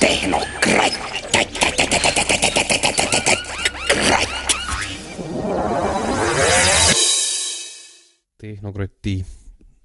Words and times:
tehnokratt. 0.00 0.96
tehnokrati 8.40 9.24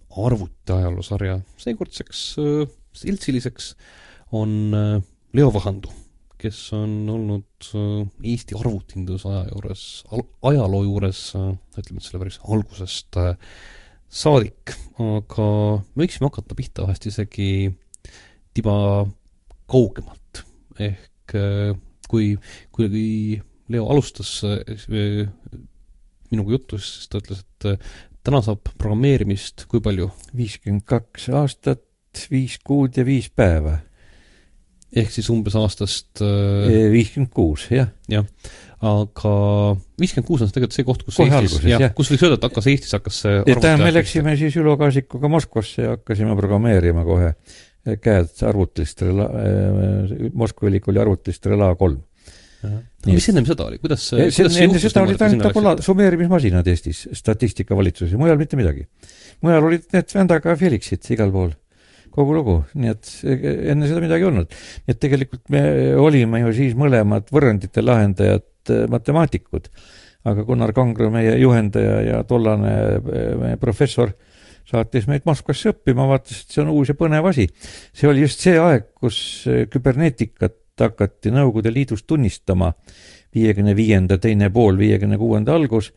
arvutiajaloosarja 0.09 1.39
seekordseks 1.57 2.21
äh, 2.39 2.67
seltsiliseks 2.93 3.75
on 4.31 4.73
äh, 4.73 5.03
Leo 5.33 5.53
Vahandu, 5.53 5.91
kes 6.37 6.73
on 6.73 7.09
olnud 7.09 7.67
äh, 7.75 8.07
Eesti 8.23 8.55
arvutinduse 8.59 9.27
aja 9.27 9.43
juures, 9.51 9.83
ajaloo 10.41 10.83
juures 10.87 11.21
ütleme, 11.35 11.99
et 11.99 12.07
selle 12.07 12.23
päris 12.23 12.39
algusest 12.47 13.19
äh, 13.19 13.35
saadik, 14.09 14.73
aga 14.97 15.47
me 15.93 16.03
võiksime 16.03 16.29
hakata 16.29 16.57
pihta 16.57 16.85
vahest 16.87 17.05
isegi 17.09 17.69
tiba 18.57 19.05
kaugemalt. 19.69 20.43
ehk 20.79 21.35
äh, 21.35 21.73
kui, 22.09 22.33
kui 22.71 23.41
Leo 23.69 23.89
alustas 23.91 24.39
äh, 24.47 25.27
minuga 26.31 26.55
juttu, 26.55 26.79
siis 26.81 27.09
ta 27.09 27.21
ütles, 27.21 27.43
et 27.43 27.67
äh, 27.69 27.91
täna 28.25 28.41
saab 28.45 28.71
programmeerimist 28.77 29.67
kui 29.69 29.83
palju? 29.83 30.09
viiskümmend 30.35 30.87
kaks 30.89 31.29
aastat, 31.35 31.85
viis 32.31 32.57
kuud 32.65 32.97
ja 32.97 33.05
viis 33.05 33.29
päeva. 33.29 33.77
ehk 34.89 35.13
siis 35.13 35.29
umbes 35.29 35.53
aastast 35.59 36.23
viiskümmend 36.23 37.29
kuus, 37.29 37.67
jah. 37.69 37.93
jah, 38.09 38.25
aga 38.79 39.31
viiskümmend 39.99 40.27
kuus 40.27 40.43
on 40.45 40.51
tegelikult 40.53 40.75
see 40.77 40.85
koht, 40.87 41.01
kus 41.07 41.17
Kohe 41.19 41.41
Eestis, 41.41 41.65
jah 41.67 41.81
jah., 41.83 41.95
kus 41.95 42.11
võiks 42.13 42.21
öelda, 42.23 42.37
et 42.39 42.45
hakkas 42.47 42.69
Eestis, 42.71 42.93
hakkas 42.95 43.17
see 43.25 43.41
tähendab, 43.47 43.83
me 43.83 43.91
läksime 43.91 44.35
siis 44.39 44.55
Ülo 44.61 44.77
Kaasikuga 44.79 45.31
Moskvasse 45.31 45.83
ja 45.83 45.95
hakkasime 45.97 46.37
programmeerima 46.39 47.03
kohe 47.07 47.33
käed 48.03 48.43
arvutilistele 48.47 49.15
la-, 49.15 49.29
Moskva 50.37 50.71
ülikooli 50.71 51.01
arvutilistele 51.01 51.59
La 51.59 51.73
kolm. 51.79 52.01
mis 53.07 53.29
ennem 53.31 53.45
seda 53.47 53.69
oli, 53.69 53.77
kuidas 53.79 54.03
see 54.09 54.27
kuidas 54.27 54.55
see 54.55 54.65
enne 54.67 54.79
seda 54.83 55.03
olid 55.05 55.21
ainult 55.23 55.45
läksite? 55.47 55.85
summeerimismasinad 55.87 56.67
Eestis 56.67 57.05
statistikavalitsuses, 57.15 58.17
mujal 58.19 58.39
mitte 58.39 58.59
midagi. 58.59 58.85
mujal 59.43 59.71
olid 59.71 59.87
need 59.95 60.15
Vendaga 60.15 60.55
Felixid 60.59 61.07
igal 61.15 61.31
pool, 61.35 61.53
kogu 62.15 62.35
lugu, 62.35 62.57
nii 62.75 62.91
et 62.91 63.11
enne 63.23 63.87
seda 63.87 64.03
midagi 64.03 64.27
ei 64.27 64.31
olnud. 64.31 64.59
nii 64.87 64.95
et 64.95 65.01
tegelikult 65.03 65.45
me 65.55 65.63
olime 65.99 66.43
ju 66.43 66.53
siis 66.59 66.75
mõlemad 66.79 67.31
võrrandite 67.31 67.83
lahendajad, 67.85 68.43
matemaatikud. 68.89 69.69
aga 70.29 70.43
Gunnar 70.43 70.73
Kangro, 70.75 71.07
meie 71.09 71.37
juhendaja 71.39 72.01
ja 72.03 72.23
tollane 72.27 72.73
eh, 72.97 73.35
meie 73.39 73.57
professor, 73.57 74.11
saatis 74.67 75.07
meid 75.07 75.23
Moskvasse 75.25 75.71
õppima, 75.71 76.07
vaatas, 76.09 76.41
et 76.43 76.51
see 76.51 76.63
on 76.63 76.73
uus 76.73 76.91
ja 76.91 76.95
põnev 76.99 77.29
asi. 77.29 77.47
see 77.93 78.09
oli 78.09 78.25
just 78.25 78.43
see 78.43 78.57
aeg, 78.59 78.91
kus 78.99 79.47
eh, 79.47 79.65
küberneetikat 79.71 80.57
hakati 80.79 81.31
Nõukogude 81.35 81.71
Liidus 81.73 82.03
tunnistama 82.07 82.73
viiekümne 83.35 83.75
viienda 83.75 84.17
teine 84.17 84.49
pool, 84.49 84.77
viiekümne 84.79 85.17
kuuenda 85.17 85.55
algus, 85.55 85.91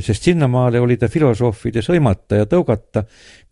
sest 0.00 0.24
sinnamaale 0.30 0.80
oli 0.80 0.96
ta 0.96 1.08
filosoofide 1.12 1.82
sõimata 1.84 2.38
ja 2.40 2.46
tõugata 2.48 3.02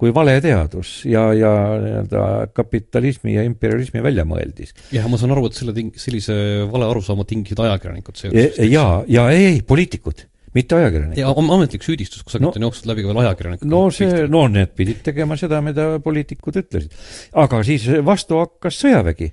kui 0.01 0.15
valeteadus 0.17 1.03
ja, 1.11 1.27
ja 1.37 1.51
nii-öelda 1.83 2.23
kapitalismi 2.57 3.35
ja 3.35 3.45
imperialismi 3.45 4.01
väljamõeldis. 4.05 4.73
jah, 4.97 5.05
ma 5.13 5.21
saan 5.21 5.35
aru, 5.37 5.51
et 5.51 5.59
selle 5.59 5.75
ting-, 5.77 5.93
sellise 6.01 6.35
vale 6.73 6.89
arusaama 6.89 7.27
tingisid 7.29 7.61
ajakirjanikud 7.61 8.17
seejuures. 8.17 8.61
ja, 8.71 8.87
ja 9.09 9.27
ei, 9.35 9.45
ei, 9.51 9.59
poliitikud, 9.67 10.25
mitte 10.57 10.79
ajakirjanikud. 10.79 11.21
ja 11.21 11.35
am- 11.37 11.53
ametlik 11.59 11.85
süüdistus 11.85 12.25
kusagilt 12.25 12.49
No- 12.49 12.55
on 12.57 12.69
jooksnud 12.71 12.89
läbi 12.95 13.05
ka 13.05 13.13
veel 13.13 13.21
ajakirjanikud. 13.27 13.69
no 13.69 13.83
see, 13.95 14.25
no 14.33 14.47
need 14.49 14.73
pidid 14.79 15.05
tegema 15.05 15.37
seda, 15.37 15.61
mida 15.61 15.91
poliitikud 16.01 16.57
ütlesid. 16.63 16.97
aga 17.45 17.61
siis 17.67 17.85
vastu 18.07 18.41
hakkas 18.41 18.81
sõjavägi, 18.87 19.33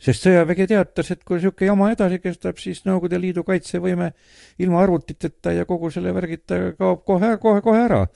sest 0.00 0.24
sõjavägi 0.26 0.66
teatas, 0.70 1.10
et 1.12 1.24
kui 1.26 1.36
niisugune 1.38 1.68
jama 1.68 1.90
edasi 1.92 2.18
kestab, 2.22 2.58
siis 2.60 2.82
Nõukogude 2.86 3.20
Liidu 3.20 3.44
kaitsevõime 3.46 4.10
ilma 4.62 4.80
arvutiteta 4.82 5.52
ja 5.56 5.66
kogu 5.68 5.90
selle 5.92 6.14
värgita 6.16 6.72
kaob 6.78 7.04
kohe, 7.08 7.34
kohe, 7.42 7.60
kohe 7.64 7.84
ära. 7.84 8.06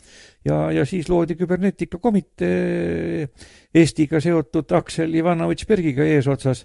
ja, 0.44 0.70
ja 0.72 0.84
siis 0.88 1.08
loodi 1.12 1.36
küberneetikakomitee 1.40 3.28
Eestiga 3.74 4.20
seotud 4.20 4.72
Aksel 4.72 5.14
Ivanovitš 5.14 5.66
Bergiga 5.68 6.04
eesotsas, 6.04 6.64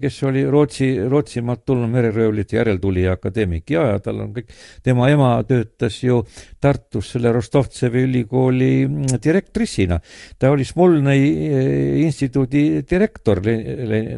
kes 0.00 0.22
oli 0.28 0.44
Rootsi, 0.50 0.88
Rootsimaalt 1.08 1.64
tulnud 1.66 1.90
mereröövlite 1.92 2.56
järeltulija 2.56 3.16
akadeemik 3.18 3.70
ja, 3.74 3.86
ja 3.92 4.00
tal 4.02 4.22
on 4.24 4.32
kõik, 4.36 4.50
tema 4.84 5.08
ema 5.12 5.36
töötas 5.48 6.00
ju 6.02 6.22
Tartus 6.60 7.12
selle 7.14 7.32
Rostovtsevi 7.34 8.04
ülikooli 8.08 8.72
mm, 8.86 9.20
direktrissina. 9.24 10.00
ta 10.38 10.50
oli 10.54 10.64
Smolnõi 10.64 11.20
eh, 11.20 12.02
instituudi 12.04 12.84
direktor, 12.90 13.42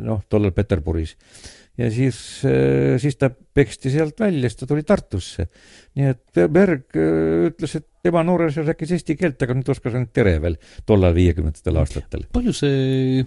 noh, 0.03 0.23
tollal 0.29 0.55
Peterburis. 0.57 1.17
Ja 1.77 1.91
siis, 1.93 2.19
siis 3.03 3.19
ta 3.21 3.29
peksti 3.31 3.93
sealt 3.93 4.21
välja, 4.21 4.49
siis 4.49 4.61
ta 4.61 4.69
tuli 4.69 4.85
Tartusse. 4.87 5.49
nii 5.97 6.09
et 6.13 6.41
Berg 6.53 6.97
eh, 6.97 7.49
ütles, 7.51 7.77
et 7.79 7.87
tema 8.07 8.23
noores 8.27 8.57
rääkis 8.61 8.95
eesti 8.97 9.17
keelt, 9.19 9.41
aga 9.43 9.57
nüüd 9.57 9.71
oskas 9.73 9.97
ainult 9.97 10.13
tere 10.17 10.37
veel 10.43 10.59
tollal 10.89 11.15
viiekümnendatel 11.17 11.81
aastatel. 11.83 12.27
palju 12.37 12.55
see 12.57 13.25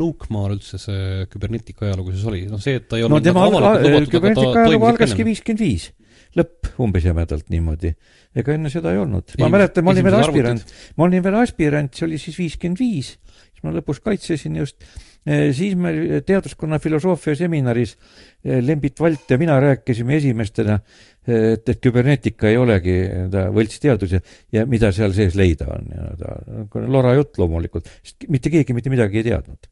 Nõukmaal 0.00 0.56
üldse 0.56 0.80
see 0.80 1.26
küberneetika 1.32 1.88
ajalugu 1.88 2.14
siis 2.14 2.26
oli, 2.30 2.44
noh 2.50 2.62
see, 2.62 2.78
et 2.80 2.88
ta 2.90 2.98
ei 2.98 3.04
no 3.04 3.10
olnud 3.10 3.26
tema 3.26 3.46
nagu 3.46 3.60
avalikult 3.60 4.14
küberneetika 4.14 4.64
ajalugu 4.64 4.90
algaski 4.90 5.26
viiskümmend 5.26 5.64
viis, 5.64 5.90
lõpp 6.38 6.72
umbes 6.82 7.06
jämedalt 7.06 7.50
niimoodi. 7.52 7.94
ega 8.36 8.56
enne 8.56 8.72
seda 8.72 8.94
ei 8.94 9.02
olnud. 9.02 9.36
ma 9.40 9.52
mäletan, 9.52 9.86
ma 9.86 9.94
olin 9.94 10.08
veel 10.08 10.18
aspirant, 10.20 10.74
ma 10.96 11.08
olin 11.08 11.24
veel 11.26 11.38
aspirant, 11.42 11.94
see 11.94 12.08
oli 12.08 12.20
siis 12.22 12.38
viiskümmend 12.38 12.82
viis, 12.82 13.14
siis 13.50 13.64
ma 13.66 13.74
lõpus 13.76 14.02
kaitsesin 14.04 14.60
just. 14.62 14.78
Siis 15.26 15.76
me 15.76 15.92
teaduskonna 16.26 16.78
filosoofia 16.80 17.34
seminaris 17.36 17.96
eh, 18.44 18.60
Lembit 18.64 19.00
Valt 19.00 19.30
ja 19.30 19.38
mina 19.38 19.58
rääkisime 19.60 20.16
esimestena, 20.16 20.78
et, 21.26 21.68
et 21.68 21.80
küberneetika 21.82 22.48
ei 22.48 22.56
olegi 22.56 22.94
nii-öelda 23.02 23.44
võltsteadus 23.54 24.14
ja, 24.16 24.22
ja 24.52 24.64
mida 24.66 24.92
seal 24.96 25.12
sees 25.16 25.36
leida 25.38 25.68
on 25.74 25.90
nii-öelda, 25.90 26.86
lora 26.88 27.12
jutt 27.18 27.38
loomulikult, 27.40 27.90
sest 28.00 28.26
mitte 28.32 28.52
keegi 28.52 28.76
mitte 28.76 28.92
midagi 28.92 29.20
ei 29.20 29.28
teadnud. 29.28 29.70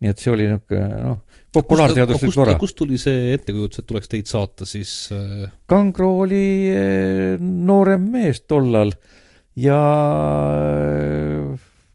nii 0.00 0.12
et 0.12 0.22
see 0.22 0.32
oli 0.32 0.46
niisugune 0.46 1.02
noh, 1.02 1.20
populaarteaduslik 1.56 2.30
kust, 2.30 2.38
lora. 2.38 2.56
kust 2.60 2.76
tuli 2.78 2.98
see 3.00 3.32
ettekujutus, 3.34 3.82
et 3.82 3.86
tuleks 3.90 4.10
teid 4.12 4.30
saata 4.30 4.68
siis 4.68 5.08
Kangro 5.66 6.12
oli 6.22 6.46
eh, 6.70 7.36
noorem 7.40 8.06
mees 8.12 8.44
tollal 8.46 8.92
ja 9.56 9.80
eh, 10.60 11.35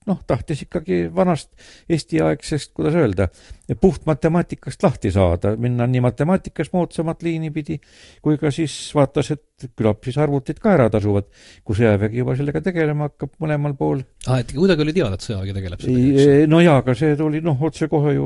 noh, 0.10 0.18
tahtis 0.28 0.64
ikkagi 0.66 1.04
vanast 1.14 1.52
Eesti-aegsest, 1.92 2.72
kuidas 2.78 2.96
öelda, 2.98 3.28
puht 3.82 4.08
matemaatikast 4.10 4.82
lahti 4.84 5.12
saada, 5.14 5.54
minna 5.62 5.86
nii 5.90 6.02
matemaatikas 6.04 6.72
moodsamat 6.74 7.22
liini 7.26 7.52
pidi, 7.54 7.78
kui 8.26 8.40
ka 8.42 8.50
siis 8.54 8.74
vaatas, 8.98 9.30
et 9.36 9.68
küllap 9.78 10.02
siis 10.08 10.18
arvutid 10.22 10.58
ka 10.62 10.74
ära 10.74 10.88
tasuvad, 10.94 11.28
kui 11.68 11.78
sõjavägi 11.78 12.22
juba 12.24 12.36
sellega 12.40 12.64
tegelema 12.66 13.12
hakkab 13.12 13.36
mõlemal 13.44 13.78
pool. 13.78 14.02
ah, 14.26 14.42
et 14.42 14.56
kuidagi 14.56 14.86
oli 14.88 14.96
teada, 14.98 15.20
et 15.20 15.28
sõjavägi 15.28 15.56
tegeleb 15.60 15.86
sellega, 15.86 16.50
no 16.50 16.64
jaa, 16.66 16.80
aga 16.82 16.98
see 16.98 17.14
tuli 17.20 17.44
noh, 17.46 17.62
otsekohe 17.70 18.16
ju 18.18 18.26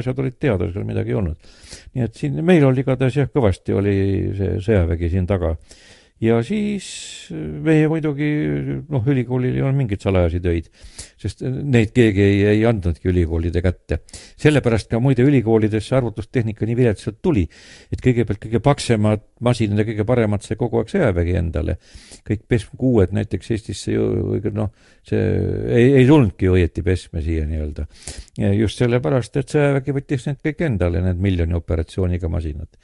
asjad 0.00 0.24
olid 0.24 0.40
teada, 0.40 0.70
seal 0.72 0.88
midagi 0.88 1.12
ei 1.12 1.20
olnud. 1.20 1.52
nii 1.92 2.08
et 2.08 2.16
siin 2.16 2.40
meil 2.44 2.64
oli 2.64 2.84
igatahes 2.86 3.20
jah, 3.20 3.30
kõvasti 3.34 3.76
oli 3.76 3.94
see 4.40 4.56
sõjavägi 4.64 5.12
siin 5.12 5.28
taga. 5.28 5.52
Ja 6.22 6.38
siis 6.42 6.86
meie 7.62 7.86
muidugi 7.90 8.28
noh, 8.90 9.06
ülikoolil 9.06 9.54
ei 9.54 9.62
olnud 9.62 9.78
mingeid 9.84 10.02
salajasi 10.02 10.40
töid, 10.42 10.68
sest 11.20 11.44
neid 11.46 11.92
keegi 11.94 12.24
ei, 12.24 12.40
ei 12.54 12.64
andnudki 12.66 13.10
ülikoolide 13.12 13.62
kätte. 13.62 14.00
sellepärast 14.40 14.90
ka 14.90 15.00
muide 15.02 15.22
ülikoolides 15.26 15.86
see 15.86 15.98
arvutustehnika 15.98 16.66
nii 16.66 16.78
viletsalt 16.78 17.20
tuli, 17.22 17.46
et 17.92 18.02
kõigepealt 18.02 18.42
kõige 18.44 18.62
paksemad 18.64 19.24
masinad 19.46 19.82
ja 19.82 19.86
kõige 19.92 20.06
paremad 20.08 20.42
sai 20.42 20.58
kogu 20.58 20.82
aeg 20.82 20.90
sõjavägi 20.90 21.38
endale. 21.38 21.78
kõik 22.26 22.46
PESM 22.48 22.76
kuued 22.76 23.14
näiteks 23.14 23.54
Eestisse 23.54 23.94
ju 23.94 24.40
noh, 24.52 24.72
see 25.06 25.22
ei, 25.70 25.92
ei 26.02 26.06
tulnudki 26.06 26.50
ju 26.50 26.58
õieti 26.58 26.82
PESM-e 26.82 27.22
siia 27.22 27.46
nii-öelda. 27.46 27.86
just 28.58 28.82
sellepärast, 28.82 29.36
et 29.36 29.54
sõjavägi 29.54 29.94
võttis 29.94 30.26
need 30.26 30.42
kõik 30.42 30.66
endale, 30.66 31.04
need 31.04 31.22
miljoni 31.22 31.54
operatsiooniga 31.54 32.28
masinad 32.28 32.74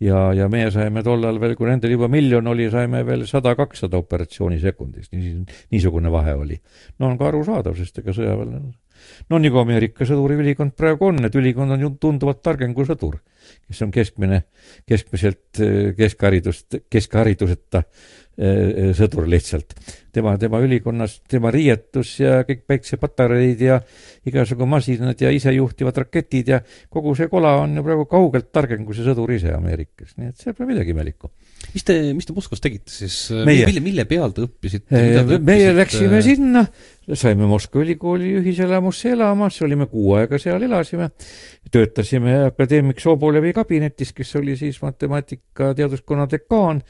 ja, 0.00 0.20
ja 0.36 0.48
meie 0.52 0.70
saime 0.74 1.02
tollal 1.06 1.40
veel, 1.42 1.56
kui 1.58 1.68
nendel 1.68 1.96
juba 1.96 2.08
miljon 2.12 2.46
oli, 2.50 2.68
saime 2.72 3.02
veel 3.06 3.26
sada-kakssada 3.28 4.00
operatsiooni 4.00 4.60
sekundis, 4.62 5.10
niisugune 5.12 6.12
vahe 6.12 6.36
oli. 6.38 6.60
no 6.98 7.10
on 7.10 7.18
ka 7.20 7.30
arusaadav, 7.30 7.76
sest 7.78 8.02
ega 8.02 8.16
sõjaväel 8.16 8.54
on 8.60 8.70
no 9.30 9.40
nagu 9.40 9.60
Ameerika 9.62 10.06
sõduri 10.08 10.38
ülikond 10.40 10.74
praegu 10.78 11.10
on, 11.10 11.22
et 11.26 11.36
ülikond 11.38 11.74
on 11.76 11.84
ju 11.84 11.92
tunduvalt 12.02 12.42
targem 12.44 12.74
kui 12.76 12.88
sõdur. 12.88 13.20
kes 13.66 13.82
on 13.86 13.90
keskmine, 13.94 14.42
keskmiselt 14.88 15.60
äh, 15.64 15.92
keskharidust, 15.96 16.80
keskhariduseta 16.92 17.84
sõdur 18.96 19.26
lihtsalt. 19.28 19.74
tema, 20.12 20.32
tema 20.40 20.58
ülikonnas, 20.64 21.20
tema 21.28 21.52
riietus 21.54 22.16
ja 22.18 22.40
kõik 22.48 22.64
päiksepatareid 22.66 23.60
ja 23.62 23.76
igasugu 24.26 24.66
masinad 24.66 25.20
ja 25.20 25.30
isejuhtivad 25.30 26.00
raketid 26.02 26.48
ja 26.48 26.60
kogu 26.90 27.12
see 27.14 27.28
kola 27.30 27.52
on 27.60 27.76
ju 27.76 27.84
praegu 27.84 28.06
kaugelt 28.10 28.48
targem 28.52 28.86
kui 28.86 28.96
see 28.96 29.04
sõdur 29.06 29.30
ise 29.34 29.52
Ameerikas, 29.54 30.16
nii 30.16 30.32
et 30.32 30.40
seal 30.40 30.56
pole 30.56 30.70
midagi 30.72 30.94
imelikku. 30.96 31.30
mis 31.74 31.84
te, 31.84 31.98
mis 32.16 32.26
te 32.26 32.34
Moskvas 32.34 32.64
tegite 32.64 32.90
siis? 32.90 33.18
Mille, 33.46 33.84
mille 33.84 34.06
peal 34.08 34.32
te 34.34 34.46
õppisite? 34.48 35.04
meie 35.44 35.76
läksime 35.76 36.22
sinna, 36.24 36.64
saime 37.12 37.46
Moskva 37.50 37.84
ülikooli 37.84 38.34
ühiselamusse 38.40 39.12
elama, 39.12 39.52
olime 39.68 39.86
kuu 39.92 40.16
aega 40.16 40.40
seal 40.40 40.64
elasime, 40.64 41.12
töötasime 41.70 42.40
akadeemik 42.48 43.04
Sobolevi 43.04 43.52
kabinetis, 43.52 44.16
kes 44.16 44.34
oli 44.40 44.56
siis 44.56 44.80
matemaatika 44.82 45.74
teaduskonna 45.76 46.26
dekaan 46.30 46.82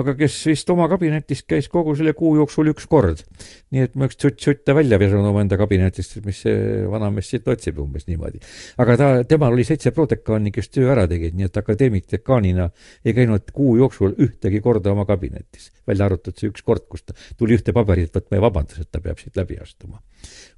aga 0.00 0.14
kes 0.16 0.36
vist 0.48 0.70
oma 0.72 0.86
kabinetis 0.88 1.42
käis 1.48 1.68
kogu 1.72 1.94
selle 1.98 2.14
kuu 2.16 2.32
jooksul 2.38 2.70
üks 2.72 2.86
kord. 2.90 3.20
nii 3.74 3.84
et 3.86 3.96
ma 3.98 4.08
üks 4.08 4.16
tsutt-tsutte 4.16 4.74
välja 4.76 4.98
visanud 5.00 5.28
omaenda 5.28 5.58
kabinetist, 5.60 6.16
mis 6.24 6.40
see 6.46 6.84
vanamees 6.90 7.28
siit 7.32 7.48
otsib 7.52 7.80
umbes 7.82 8.08
niimoodi. 8.08 8.40
aga 8.82 8.96
ta, 8.96 9.10
temal 9.28 9.52
oli 9.52 9.66
seitse 9.68 9.92
prodekaani, 9.92 10.52
kes 10.54 10.72
töö 10.72 10.88
ära 10.94 11.04
tegid, 11.10 11.36
nii 11.36 11.50
et 11.50 11.60
akadeemik 11.60 12.08
dekaanina 12.12 12.70
ei 13.04 13.16
käinud 13.16 13.52
kuu 13.52 13.76
jooksul 13.80 14.16
ühtegi 14.16 14.62
korda 14.64 14.94
oma 14.96 15.04
kabinetis. 15.08 15.70
välja 15.88 16.08
arvatud 16.08 16.38
see 16.38 16.52
üks 16.52 16.64
kord, 16.64 16.86
kus 16.88 17.04
ta 17.04 17.16
tuli 17.36 17.58
ühte 17.58 17.76
paberit 17.76 18.14
võtma 18.16 18.40
ja 18.40 18.46
vabandas, 18.46 18.80
et 18.80 18.90
ta 18.92 19.02
peab 19.04 19.20
siit 19.20 19.36
läbi 19.36 19.60
astuma. 19.60 20.00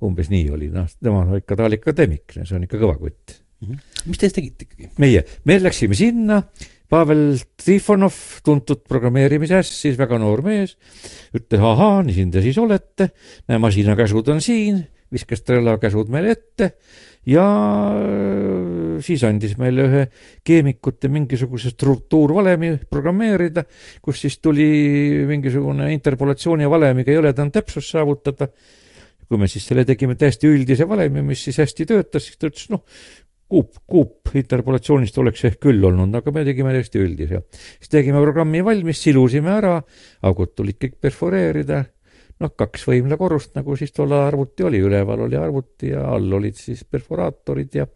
umbes 0.05 0.31
nii 0.31 0.51
oli, 0.55 0.71
noh, 0.71 0.87
tema 1.03 1.27
ikka, 1.41 1.59
ta 1.59 1.67
oli 1.67 1.83
akadeemik, 1.83 2.39
see 2.39 2.55
on 2.55 2.69
ikka 2.69 2.79
kõva 2.79 3.01
kutt 3.01 3.41
mm. 3.67 3.75
-hmm. 3.75 4.07
mis 4.07 4.19
te 4.19 4.29
siis 4.29 4.39
tegite 4.39 4.69
ikkagi? 4.69 4.91
meie, 4.99 5.25
me 5.45 5.59
läksime 5.63 5.99
sinna 5.99 6.43
Pavel 6.93 7.39
Trifonov, 7.59 8.17
tuntud 8.45 8.83
programmeerimises, 8.89 9.71
siis 9.81 9.97
väga 9.99 10.19
noor 10.21 10.45
mees, 10.47 10.77
ütles 11.35 11.63
ahaa, 11.65 12.03
nii 12.05 12.19
siin 12.19 12.35
te 12.35 12.43
siis 12.45 12.59
olete, 12.61 13.09
näe, 13.49 13.61
masinakäsud 13.63 14.29
on 14.35 14.43
siin, 14.45 14.83
viskas 15.15 15.45
Trello 15.47 15.77
käsud 15.83 16.13
meile 16.13 16.35
ette. 16.35 16.75
Ja 17.25 17.45
äh, 17.97 19.01
siis 19.05 19.23
andis 19.25 19.55
meile 19.57 19.87
ühe 19.89 20.03
keemikute 20.45 21.09
mingisuguse 21.13 21.73
struktuurvalemi 21.73 22.75
programmeerida, 22.93 23.65
kus 24.05 24.21
siis 24.27 24.37
tuli 24.45 24.67
mingisugune 25.29 25.89
interpolatsiooni 25.95 26.69
valemiga 26.69 27.17
jõledam 27.17 27.53
täpsus 27.55 27.89
saavutada. 27.95 28.51
kui 29.25 29.39
me 29.41 29.47
siis 29.49 29.65
selle 29.65 29.87
tegime 29.89 30.19
täiesti 30.21 30.45
üldise 30.53 30.85
valemi, 30.85 31.23
mis 31.25 31.41
siis 31.47 31.57
hästi 31.57 31.87
töötas, 31.89 32.27
siis 32.27 32.37
ta 32.37 32.51
ütles, 32.51 32.67
noh, 32.69 32.83
kuup, 33.55 33.75
kuup 33.87 34.35
interpolatsioonist 34.35 35.19
oleks 35.23 35.45
ehk 35.49 35.61
küll 35.69 35.85
olnud, 35.87 36.15
aga 36.19 36.33
me 36.35 36.45
tegime 36.47 36.75
täiesti 36.75 37.03
üldise. 37.03 37.45
siis 37.79 37.93
tegime 37.93 38.23
programmi 38.23 38.65
valmis, 38.67 39.03
silusime 39.03 39.53
ära, 39.55 39.77
augud 40.27 40.55
tulid 40.59 40.81
kõik 40.81 40.97
perforeerida, 41.07 41.85
noh, 42.43 42.55
kaks 42.59 42.89
võimlakorrust, 42.91 43.55
nagu 43.59 43.77
siis 43.79 43.95
tollal 43.95 44.27
arvuti 44.27 44.67
oli, 44.67 44.83
üleval 44.83 45.27
oli 45.29 45.39
arvuti 45.39 45.93
ja 45.93 46.03
all 46.17 46.41
olid 46.41 46.59
siis 46.59 46.83
perforaatorid 46.85 47.79
ja, 47.79 47.87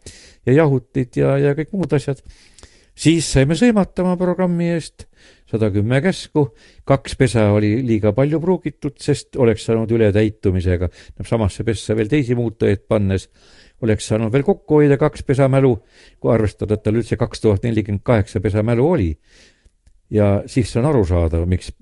ja 0.47 0.61
jahutid 0.61 1.19
ja, 1.19 1.35
ja 1.43 1.57
kõik 1.59 1.75
muud 1.75 1.99
asjad. 1.99 2.23
siis 2.95 3.27
saime 3.33 3.59
sõimata 3.59 4.07
oma 4.07 4.17
programmi 4.21 4.73
eest. 4.77 5.09
Sada 5.49 5.71
kümme 5.73 5.99
käsku, 6.05 6.51
kaks 6.87 7.15
pesa 7.17 7.47
oli 7.57 7.79
liiga 7.83 8.13
palju 8.13 8.39
pruugitud, 8.41 8.99
sest 9.01 9.37
oleks 9.41 9.65
saanud 9.65 9.91
ületäitumisega, 9.97 10.91
noh, 11.19 11.27
samasse 11.27 11.65
pessa 11.65 11.97
veel 11.97 12.11
teisi 12.13 12.37
muutujaid 12.39 12.85
pannes 12.87 13.31
oleks 13.83 14.09
saanud 14.11 14.33
veel 14.33 14.47
kokku 14.47 14.81
hoida 14.81 14.99
kaks 15.01 15.23
pesamälu, 15.27 15.75
kui 16.21 16.33
arvestada, 16.35 16.79
et 16.79 16.83
tal 16.87 16.99
üldse 16.99 17.19
kaks 17.21 17.45
tuhat 17.45 17.67
nelikümmend 17.67 18.05
kaheksa 18.07 18.41
pesamälu 18.45 18.89
oli. 18.91 19.13
ja 20.11 20.43
siis 20.49 20.71
on 20.81 20.87
arusaadav, 20.89 21.45
miks 21.47 21.73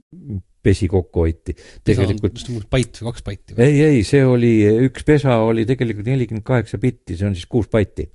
pesi 0.67 0.89
kokku 0.91 1.23
hoiti. 1.23 1.55
tegelikult 1.87 2.41
bait 2.71 2.99
või 2.99 3.11
kaks 3.13 3.25
baiti 3.27 3.55
või? 3.55 3.69
ei, 3.69 3.83
ei, 3.85 4.03
see 4.07 4.25
oli, 4.27 4.53
üks 4.89 5.07
pesa 5.07 5.39
oli 5.47 5.67
tegelikult 5.69 6.09
nelikümmend 6.11 6.47
kaheksa 6.47 6.81
bitti, 6.83 7.15
see 7.19 7.29
on 7.29 7.37
siis 7.39 7.47
kuus 7.51 7.71
baiti. 7.73 8.09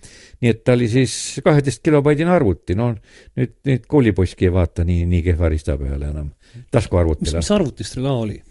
nii 0.44 0.52
et 0.52 0.64
ta 0.68 0.76
oli 0.76 0.90
siis 0.92 1.16
kaheteist 1.46 1.84
kilobaidine 1.86 2.34
arvuti, 2.34 2.76
no 2.76 2.92
nüüd, 2.92 3.56
nüüd 3.70 3.88
koolipoiski 3.92 4.50
ei 4.50 4.56
vaata 4.56 4.86
nii, 4.88 5.08
nii 5.14 5.24
kehva 5.30 5.52
rista 5.54 5.78
peale 5.80 6.12
enam, 6.12 6.32
taskuarvutile. 6.76 7.40
mis, 7.40 7.46
mis 7.46 7.56
arvutis 7.56 7.96
ka 7.96 8.16
oli? 8.26 8.42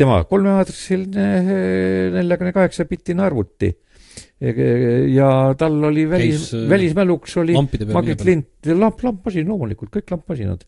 tema 0.00 0.22
kolmeaadressiline 0.24 1.28
neljakümne 2.16 2.54
kaheksa 2.56 2.88
bitine 2.88 3.26
arvuti 3.26 3.74
ja 4.40 5.30
tal 5.58 5.78
oli 5.84 6.06
välis, 6.08 6.50
Käis, 6.50 6.68
välismäluks 6.68 7.36
oli 7.42 7.54
Magnet 7.92 8.24
Lint, 8.24 8.48
lamp, 8.72 9.02
lampmasin 9.04 9.48
loomulikult, 9.48 9.92
kõik 9.94 10.12
lampmasinad. 10.14 10.64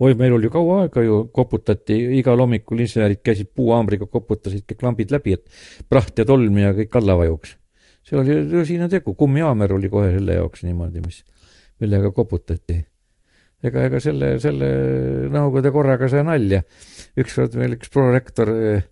oi, 0.00 0.14
meil 0.16 0.32
oli 0.32 0.48
kaua 0.52 0.82
aega 0.84 1.04
ju, 1.04 1.22
koputati, 1.34 1.98
igal 2.18 2.40
hommikul 2.40 2.80
insenerid 2.84 3.20
käisid 3.24 3.52
puuhaamriga, 3.54 4.08
koputasid 4.08 4.64
kõik 4.68 4.84
lambid 4.86 5.12
läbi, 5.12 5.36
et 5.36 5.88
praht 5.88 6.18
ja 6.18 6.24
tolm 6.28 6.60
ja 6.62 6.72
kõik 6.76 7.00
alla 7.00 7.18
vajuks. 7.20 7.56
see 8.08 8.16
oli 8.16 8.38
tõsine 8.48 8.88
tegu, 8.88 9.14
kummihaamer 9.14 9.74
oli 9.76 9.90
kohe 9.92 10.14
selle 10.14 10.38
jaoks 10.40 10.64
niimoodi, 10.64 11.04
mis, 11.04 11.24
millega 11.80 12.10
koputati. 12.16 12.78
ega, 13.62 13.88
ega 13.90 14.00
selle, 14.00 14.38
selle 14.40 14.68
Nõukogude 15.28 15.72
korraga 15.74 16.08
sai 16.08 16.24
nalja. 16.24 16.62
ükskord 17.18 17.60
meil 17.60 17.76
üks 17.76 17.92
prorektor 17.92 18.54
eh, 18.54 18.86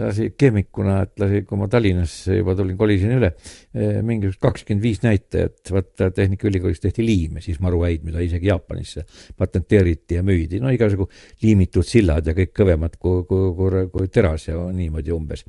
lasi 0.00 0.30
keemikuna, 0.38 0.96
et 1.04 1.20
lasi, 1.20 1.42
kui 1.48 1.58
ma 1.60 1.66
Tallinnasse 1.70 2.38
juba 2.38 2.54
tulin, 2.56 2.76
kolisin 2.80 3.12
üle, 3.18 3.32
eh, 3.76 3.98
mingisugust 4.06 4.40
kakskümmend 4.40 4.84
viis 4.84 5.02
näitajat, 5.04 5.72
vaata 5.74 6.08
Tehnikaülikoolis 6.16 6.80
tehti 6.80 7.04
liime, 7.04 7.42
siis 7.44 7.60
maru 7.60 7.82
häid, 7.84 8.04
mida 8.06 8.22
isegi 8.24 8.48
Jaapanisse 8.48 9.04
patenteeriti 9.36 10.16
ja 10.16 10.24
müüdi, 10.24 10.62
no 10.62 10.72
igasugu 10.72 11.08
liimitud 11.42 11.86
sillad 11.86 12.28
ja 12.28 12.36
kõik 12.36 12.54
kõvemad 12.56 12.96
kui, 13.02 13.26
kui, 13.28 13.50
kui, 13.58 13.82
kui 13.92 14.12
teras 14.12 14.48
ja 14.48 14.62
niimoodi 14.72 15.12
umbes. 15.12 15.44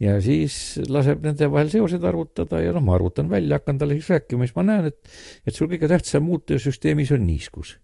ja 0.00 0.16
siis 0.22 0.78
laseb 0.88 1.24
nende 1.26 1.50
vahel 1.50 1.68
seosed 1.72 2.04
arvutada 2.06 2.62
ja 2.62 2.72
noh, 2.72 2.84
ma 2.84 2.94
arvutan 2.96 3.28
välja, 3.28 3.58
hakkan 3.58 3.80
talle 3.82 3.98
siis 3.98 4.08
rääkima, 4.14 4.46
siis 4.46 4.56
ma 4.56 4.64
näen, 4.70 4.88
et, 4.92 5.12
et 5.44 5.54
sul 5.54 5.68
kõige 5.68 5.90
tähtsam 5.90 6.24
muutuja 6.24 6.62
süsteemis 6.62 7.12
on 7.12 7.26
niiskus. 7.26 7.76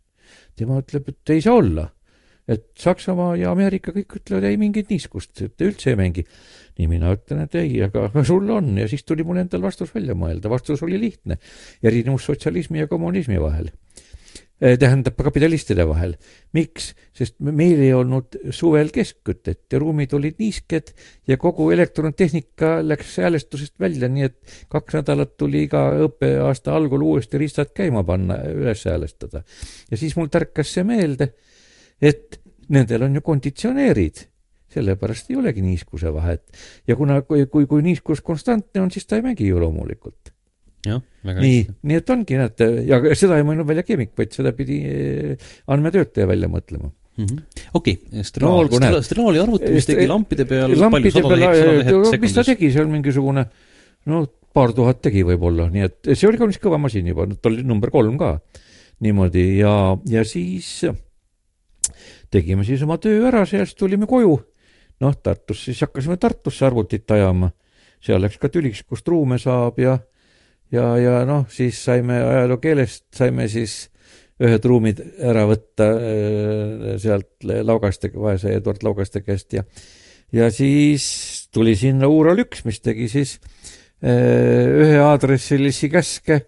tema 0.57 0.81
ütleb, 0.81 1.13
et 1.13 1.35
ei 1.35 1.45
saa 1.45 1.59
olla 1.61 1.91
et 2.49 2.67
Saksamaa 2.81 3.35
ja 3.41 3.53
Ameerika 3.55 3.93
kõik 3.95 4.19
ütlevad 4.21 4.49
ei 4.49 4.59
mingit 4.61 4.91
niiskust, 4.93 5.41
et 5.47 5.65
üldse 5.65 5.93
ei 5.93 6.01
mängi. 6.01 6.27
nii 6.75 6.89
mina 6.91 7.13
ütlen, 7.15 7.45
et 7.47 7.55
ei, 7.55 7.77
aga 7.87 8.09
sul 8.27 8.49
on 8.51 8.73
ja 8.81 8.89
siis 8.91 9.05
tuli 9.07 9.23
mul 9.25 9.39
endal 9.39 9.63
vastus 9.63 9.93
välja 9.95 10.17
mõelda, 10.19 10.51
vastus 10.51 10.83
oli 10.83 10.99
lihtne. 11.01 11.39
erinevus 11.83 12.27
sotsialismi 12.27 12.83
ja 12.83 12.89
kommunismi 12.91 13.41
vahel 13.41 13.71
eh, 14.61 14.77
tähendab 14.79 15.17
kapitalistide 15.17 15.87
vahel. 15.89 16.17
miks? 16.53 16.93
sest 17.15 17.39
meil 17.41 17.81
ei 17.81 17.95
olnud 17.95 18.37
suvel 18.51 18.91
keskkütet 18.93 19.73
ja 19.73 19.79
ruumid 19.79 20.13
olid 20.13 20.37
niisked 20.39 20.93
ja 21.27 21.39
kogu 21.41 21.71
elektrontehnika 21.71 22.83
läks 22.83 23.17
häälestusest 23.23 23.79
välja, 23.81 24.11
nii 24.11 24.29
et 24.29 24.59
kaks 24.69 25.01
nädalat 25.01 25.39
tuli 25.39 25.65
iga 25.65 25.87
õppeaasta 26.11 26.77
algul 26.77 27.09
uuesti 27.09 27.41
ristad 27.41 27.73
käima 27.73 28.05
panna, 28.05 28.43
üles 28.53 28.85
häälestada. 28.85 29.47
ja 29.91 29.97
siis 29.97 30.17
mul 30.19 30.29
tärkas 30.29 30.75
see 30.75 30.85
meelde 30.85 31.33
et 32.03 32.41
nendel 32.73 33.07
on 33.07 33.19
ju 33.19 33.25
konditsioneerid, 33.25 34.25
sellepärast 34.75 35.31
ei 35.31 35.39
olegi 35.39 35.63
niiskuse 35.63 36.13
vahet. 36.15 36.43
ja 36.89 36.97
kuna, 36.97 37.21
kui, 37.23 37.47
kui, 37.47 37.67
kui 37.71 37.83
niiskus 37.85 38.25
konstantne 38.25 38.83
on, 38.83 38.91
siis 38.91 39.07
ta 39.07 39.21
ei 39.21 39.27
mängi 39.27 39.47
ju 39.47 39.61
loomulikult. 39.61 40.33
nii, 41.25 41.63
nii 41.83 42.01
et 42.01 42.11
ongi, 42.11 42.37
näete, 42.41 42.69
ja 42.89 43.01
seda 43.17 43.39
ei 43.39 43.47
mõelnud 43.47 43.69
välja 43.69 43.87
keemik, 43.87 44.13
vaid 44.19 44.35
seda 44.37 44.53
pidi 44.57 44.83
eh, 44.85 45.49
andmetöötaja 45.67 46.29
välja 46.29 46.51
mõtlema 46.53 46.93
Mm 47.15 47.27
-hmm. 47.31 47.43
okei 47.75 47.99
okay., 48.07 48.25
Straal 48.25 48.69
no,, 48.69 49.03
Straali 49.03 49.39
arvuti, 49.39 49.71
mis 49.71 49.87
tegi 49.87 50.07
lampide 50.07 50.45
peal 50.51 50.73
lampide 50.81 51.23
peal, 51.23 52.11
mis 52.21 52.33
ta 52.35 52.43
tegi, 52.43 52.73
see 52.73 52.83
on 52.83 52.91
mingisugune 52.91 53.45
no 54.11 54.25
paar 54.53 54.73
tuhat 54.75 55.01
tegi 55.03 55.23
võib-olla, 55.23 55.69
nii 55.71 55.85
et 55.87 56.11
see 56.11 56.27
oli 56.27 56.41
kaunis 56.41 56.59
kõva 56.59 56.79
masin 56.83 57.07
juba, 57.07 57.29
ta 57.39 57.53
oli 57.53 57.63
number 57.63 57.93
kolm 57.95 58.19
ka 58.19 58.41
niimoodi 59.05 59.45
ja, 59.61 59.97
ja 60.11 60.25
siis 60.27 60.87
tegime 62.31 62.65
siis 62.67 62.83
oma 62.87 62.99
töö 63.03 63.29
ära, 63.29 63.45
sealt 63.49 63.77
tulime 63.79 64.09
koju. 64.11 64.35
noh, 65.01 65.17
Tartus, 65.23 65.65
siis 65.67 65.81
hakkasime 65.83 66.17
Tartusse 66.17 66.67
arvutit 66.67 67.11
ajama. 67.11 67.51
seal 68.05 68.21
läks 68.21 68.39
ka 68.39 68.49
tüliks, 68.53 68.83
kust 68.85 69.09
ruume 69.09 69.39
saab 69.39 69.79
ja, 69.81 69.99
ja, 70.73 70.97
ja 71.01 71.25
noh, 71.25 71.47
siis 71.49 71.79
saime 71.85 72.21
ajaloo 72.23 72.59
keelest, 72.63 73.07
saime 73.17 73.49
siis 73.49 73.89
ühed 74.43 74.67
ruumid 74.67 75.01
ära 75.23 75.45
võtta 75.47 75.89
äh, 75.95 76.89
sealt 77.01 77.45
Laugaste, 77.45 78.11
vaese 78.15 78.57
Eduard 78.59 78.83
Laugaste 78.83 79.23
käest 79.23 79.55
ja, 79.55 79.63
ja 80.35 80.51
siis 80.51 81.49
tuli 81.55 81.77
sinna 81.79 82.11
Uural 82.11 82.43
üks, 82.43 82.65
mis 82.67 82.83
tegi 82.83 83.09
siis 83.13 83.39
äh, 84.03 84.67
ühe 84.85 84.99
aadressilisi 85.05 85.91
käske, 85.93 86.45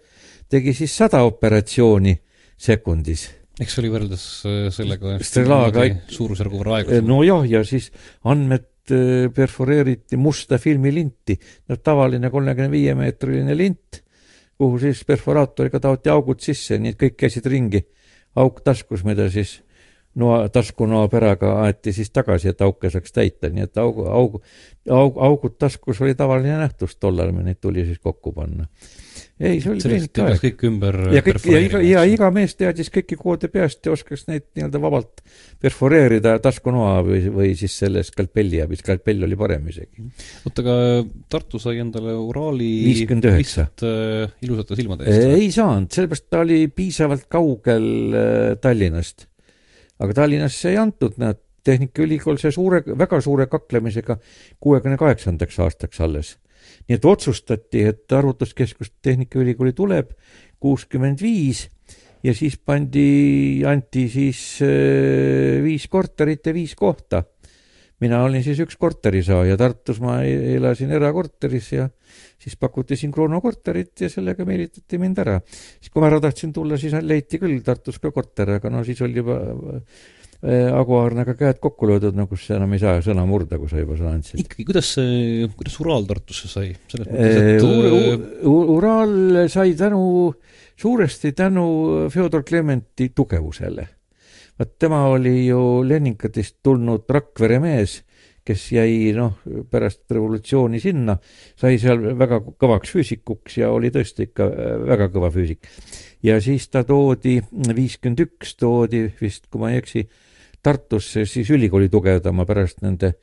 tegi 0.51 0.75
siis 0.75 0.95
sada 0.99 1.23
operatsiooni 1.27 2.17
sekundis 2.57 3.29
eks 3.57 3.73
see 3.73 3.83
oli 3.83 3.91
võrreldes 3.93 4.23
äh, 4.47 4.57
sellega 4.73 5.17
Stellaga 5.25 5.85
suurusjärgu 6.13 6.61
võrra 6.61 6.79
aeglasem. 6.79 7.07
nojah, 7.09 7.45
ja 7.49 7.63
siis 7.67 7.89
andmed 8.27 8.93
äh, 8.93 9.27
perforeeriti 9.33 10.19
musta 10.21 10.59
filmilinti, 10.61 11.37
no 11.69 11.79
tavaline 11.81 12.31
kolmekümne 12.33 12.71
viie 12.73 12.97
meetriline 12.97 13.57
lint, 13.57 14.01
kuhu 14.57 14.81
siis 14.81 15.03
perforaatoriga 15.07 15.81
taoti 15.81 16.13
augud 16.13 16.41
sisse, 16.43 16.79
nii 16.81 16.93
et 16.93 16.99
kõik 17.01 17.17
käisid 17.25 17.49
ringi, 17.49 17.83
auk 18.37 18.61
taskus, 18.65 19.03
mida 19.05 19.29
siis 19.33 19.59
noa, 20.17 20.49
taskunoa 20.53 21.07
päraga 21.07 21.53
aeti 21.63 21.93
siis 21.93 22.09
tagasi, 22.13 22.51
et 22.53 22.61
auke 22.65 22.89
saaks 22.93 23.13
täita, 23.13 23.49
nii 23.53 23.67
et 23.67 23.81
augu, 23.81 24.07
augu, 24.09 24.41
aug, 24.89 25.19
augud 25.29 25.57
taskus 25.61 26.01
oli 26.01 26.15
tavaline 26.17 26.57
nähtus 26.61 26.97
tollal, 26.97 27.33
neid 27.35 27.61
tuli 27.61 27.85
siis 27.85 28.01
kokku 28.03 28.33
panna. 28.37 28.67
Ei, 29.37 29.59
see 29.61 29.71
oli 29.73 29.83
sellest 29.83 30.13
peaks 30.17 30.41
kõik 30.43 30.65
ümber 30.69 30.97
ja 31.13 31.21
kõik, 31.25 31.45
ja 31.51 31.61
iga, 31.61 31.81
ja 31.85 32.03
iga 32.09 32.29
mees 32.33 32.57
teadis 32.57 32.89
kõiki 32.93 33.19
koode 33.19 33.51
peast 33.53 33.85
ja 33.85 33.93
oskas 33.93 34.25
neid 34.29 34.47
nii-öelda 34.57 34.81
vabalt 34.81 35.23
perforeerida 35.61 36.35
taskunoa 36.43 36.99
või, 37.05 37.21
või 37.33 37.53
siis 37.59 37.77
selle 37.83 38.03
skalpelli 38.07 38.63
abil, 38.63 38.81
skalpell 38.81 39.27
oli 39.27 39.39
parem 39.39 39.69
isegi. 39.69 40.09
oota, 40.47 40.65
aga 40.65 40.77
Tartu 41.29 41.61
sai 41.61 41.79
endale 41.83 42.17
Uraali 42.17 42.69
viiskümmend 42.89 43.29
üheksa. 43.31 43.69
äh, 43.85 44.35
ilusate 44.45 44.79
silmade 44.79 45.07
eest? 45.07 45.31
ei 45.37 45.49
saanud, 45.53 45.89
sellepärast 45.93 46.29
ta 46.33 46.43
oli 46.45 46.61
piisavalt 46.73 47.27
kaugel 47.31 47.89
äh, 48.17 48.53
Tallinnast 48.61 49.27
aga 50.03 50.17
Tallinnasse 50.21 50.73
ei 50.73 50.81
antud, 50.81 51.17
näed, 51.21 51.43
Tehnikaülikool 51.67 52.37
sai 52.39 52.53
suure, 52.55 52.79
väga 52.95 53.17
suure 53.19 53.43
kaklemisega 53.51 54.15
kuuekümne 54.63 54.95
kaheksandaks 54.99 55.57
aastaks 55.65 55.99
alles. 56.05 56.29
Nii 56.87 56.95
et 56.95 57.05
otsustati, 57.05 57.83
et 57.91 58.13
arvutuskeskus 58.15 58.93
Tehnikaülikooli 59.03 59.73
tuleb 59.75 60.13
kuuskümmend 60.59 61.21
viis 61.21 61.67
ja 62.23 62.33
siis 62.35 62.57
pandi, 62.57 63.63
anti 63.67 64.07
siis 64.11 64.59
äh, 64.65 65.59
viis 65.63 65.87
korterit 65.91 66.45
ja 66.47 66.53
viis 66.53 66.75
kohta. 66.75 67.23
mina 67.99 68.19
olin 68.23 68.43
siis 68.45 68.59
üks 68.61 68.77
korterisaaja, 68.77 69.55
Tartus 69.57 69.97
ma 69.99 70.19
e-, 70.21 70.55
elasin 70.57 70.91
erakorteris 70.93 71.71
ja 71.73 71.87
siis 72.37 72.55
pakuti 72.55 72.95
siin 72.95 73.11
Kruuno 73.11 73.41
korterit 73.41 74.01
ja 74.01 74.09
sellega 74.09 74.45
meelitati 74.45 74.97
mind 74.97 75.17
ära. 75.17 75.39
siis, 75.47 75.89
kui 75.89 76.01
ma 76.01 76.11
ära 76.11 76.21
tahtsin 76.21 76.53
tulla, 76.53 76.77
siis 76.77 76.93
leiti 77.01 77.39
küll 77.41 77.61
Tartus 77.65 77.99
ka 77.99 78.11
korter, 78.11 78.57
aga 78.57 78.69
no 78.69 78.83
siis 78.85 79.01
oli 79.01 79.17
juba 79.17 79.39
äh, 80.43 80.67
Agu 80.73 80.97
Aarnaga 80.99 81.35
käed 81.39 81.59
kokku 81.63 81.89
löödud, 81.89 82.15
nagu 82.17 82.39
sa 82.39 82.57
enam 82.57 82.75
ei 82.75 82.81
saa 82.83 83.01
sõna 83.05 83.25
murda, 83.29 83.59
kui 83.61 83.69
sa 83.71 83.81
juba 83.81 83.97
sõna 83.99 84.15
andsid. 84.17 84.41
ikkagi, 84.43 84.67
kuidas 84.67 84.93
see, 84.97 85.49
kuidas 85.57 85.77
Uraal 85.83 86.07
Tartusse 86.09 86.51
sai? 86.51 86.73
selles 86.91 87.11
mõttes, 87.11 87.37
et 87.57 88.47
Ur 88.47 88.73
Uraal 88.77 89.45
sai 89.53 89.75
tänu, 89.79 90.01
suuresti 90.77 91.33
tänu 91.37 91.67
Fjodor 92.13 92.45
Klementi 92.47 93.11
tugevusele. 93.15 93.87
vaat 94.57 94.77
tema 94.79 95.05
oli 95.13 95.47
ju 95.47 95.83
Leningradist 95.85 96.57
tulnud 96.65 97.09
Rakvere 97.09 97.61
mees 97.61 98.01
kes 98.47 98.67
jäi 98.71 99.11
noh, 99.15 99.39
pärast 99.71 100.05
revolutsiooni 100.13 100.79
sinna, 100.81 101.17
sai 101.59 101.79
seal 101.81 102.13
väga 102.19 102.39
kõvaks 102.47 102.93
füüsikuks 102.95 103.59
ja 103.61 103.71
oli 103.75 103.91
tõesti 103.93 104.29
ikka 104.29 104.47
äh, 104.47 104.77
väga 104.93 105.09
kõva 105.13 105.31
füüsik. 105.33 105.67
ja 106.23 106.39
siis 106.43 106.69
ta 106.71 106.83
toodi, 106.87 107.37
viiskümmend 107.51 108.23
üks 108.23 108.55
toodi 108.59 109.07
vist, 109.21 109.49
kui 109.51 109.63
ma 109.63 109.73
ei 109.73 109.81
eksi, 109.81 110.05
Tartusse 110.67 111.23
siis 111.29 111.47
ülikooli 111.55 111.87
tugevdama 111.91 112.43
pärast 112.47 112.81
nende 112.83 113.13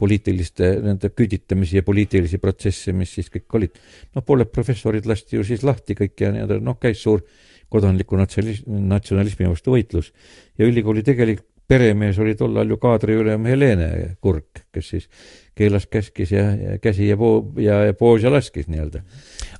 poliitiliste, 0.00 0.70
nende 0.82 1.10
küüditamisi 1.12 1.78
ja 1.78 1.86
poliitilisi 1.86 2.40
protsesse, 2.42 2.94
mis 2.96 3.12
siis 3.18 3.28
kõik 3.32 3.58
olid. 3.58 3.80
noh, 4.14 4.24
pooled 4.24 4.48
professorid 4.54 5.06
lasti 5.06 5.36
ju 5.36 5.44
siis 5.44 5.66
lahti 5.66 5.96
kõik 5.98 6.16
ja 6.24 6.32
nii-öelda, 6.32 6.60
noh, 6.64 6.78
käis 6.80 7.02
suur 7.04 7.20
kodanliku 7.68 8.16
natsionalismi, 8.16 8.80
natsionalismi 8.94 9.50
vastu 9.50 9.74
võitlus. 9.74 10.12
ja 10.58 10.66
ülikooli 10.66 11.04
tegelik 11.04 11.44
peremees 11.68 12.18
oli 12.20 12.34
tollal 12.36 12.68
ju 12.68 12.78
kaadriülem 12.80 13.46
Helene 13.48 13.88
Kurk, 14.20 14.66
kes 14.72 14.90
siis 14.94 15.08
keelas, 15.56 15.86
käskis 15.90 16.32
ja, 16.34 16.50
ja 16.56 16.78
käsi 16.82 17.08
ja 17.08 17.16
poo- 17.20 17.52
ja, 17.60 17.82
ja 17.88 17.94
poos 17.96 18.24
ja 18.24 18.32
laskis 18.32 18.68
nii-öelda. 18.68 19.04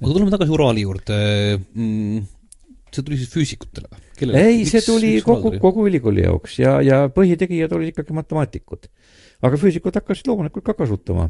aga 0.00 0.10
tuleme 0.12 0.32
tagasi 0.34 0.56
Uraali 0.56 0.84
juurde 0.84 1.20
mm,. 1.74 2.26
see 2.92 3.04
tuli 3.04 3.20
siis 3.20 3.32
füüsikutele 3.32 3.88
või? 3.92 4.03
Ei, 4.22 4.64
see 4.68 4.82
tuli 4.84 5.16
miks 5.16 5.26
kogu, 5.26 5.54
kogu 5.62 5.88
ülikooli 5.90 6.24
jaoks 6.26 6.58
ja, 6.60 6.78
ja 6.84 7.04
põhitegijad 7.12 7.74
olid 7.76 7.92
ikkagi 7.92 8.16
matemaatikud. 8.16 8.88
aga 9.44 9.58
füüsikud 9.60 9.96
hakkasid 9.98 10.28
loomulikult 10.30 10.64
ka 10.64 10.76
kasutama, 10.78 11.28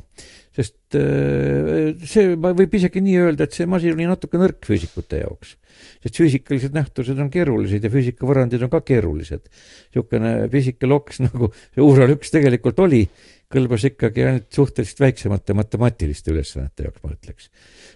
sest 0.55 0.99
äh, 0.99 1.95
see, 2.07 2.35
võib 2.37 2.77
isegi 2.79 3.03
nii 3.03 3.21
öelda, 3.25 3.49
et 3.49 3.57
see 3.57 3.67
masin 3.67 3.97
oli 3.97 4.09
natuke 4.11 4.41
nõrk 4.41 4.63
füüsikute 4.69 5.25
jaoks 5.25 5.57
sest 6.05 6.19
füüsikalised 6.21 6.75
nähtused 6.77 7.19
on 7.21 7.31
keerulised 7.33 7.85
ja 7.85 7.91
füüsikavõrrandid 7.93 8.65
on 8.67 8.73
ka 8.73 8.81
keerulised. 8.87 9.47
niisugune 9.95 10.35
füüsikaloks 10.53 11.23
nagu 11.25 11.51
see 11.57 11.85
Uural 11.85 12.15
üks 12.15 12.33
tegelikult 12.35 12.81
oli, 12.85 13.05
kõlbas 13.53 13.85
ikkagi 13.87 14.25
ainult 14.25 14.47
suhteliselt 14.55 15.01
väiksemate 15.05 15.55
matemaatiliste 15.57 16.33
ülesannete 16.33 16.87
jaoks, 16.87 17.03
ma 17.05 17.13
ütleks. 17.13 17.51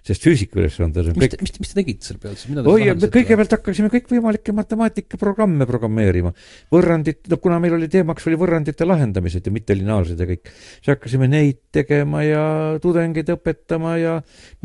sest 0.06 0.24
füüsikaülesanded 0.24 1.10
on 1.10 1.16
mis 1.18 1.32
kõik 1.32 1.42
mis, 1.42 1.54
mis 1.62 1.72
te 1.72 1.78
tegite 1.80 2.08
selle 2.08 2.22
peal 2.22 2.36
siis? 2.38 2.60
oi, 2.72 3.08
kõigepealt 3.16 3.56
hakkasime 3.56 3.90
kõikvõimalikke 3.92 4.54
matemaatikaprogramme 4.56 5.66
programmeerima. 5.70 6.32
võrrandid, 6.74 7.22
no 7.32 7.40
kuna 7.42 7.58
meil 7.62 7.78
oli 7.78 7.90
teemaks 7.92 8.28
oli 8.30 8.38
võrrandite 8.40 8.86
lahendamised 8.88 9.48
ja 9.48 9.54
mittelineaarsed 9.54 10.22
ja 10.22 10.28
kõik, 10.30 10.52
siis 10.52 10.92
hakkasime 10.94 11.30
neid 11.32 11.60
tegema 11.74 12.22
ja 12.26 12.44
tudengeid 12.82 13.34
õpetama 13.38 13.96
ja 14.02 14.14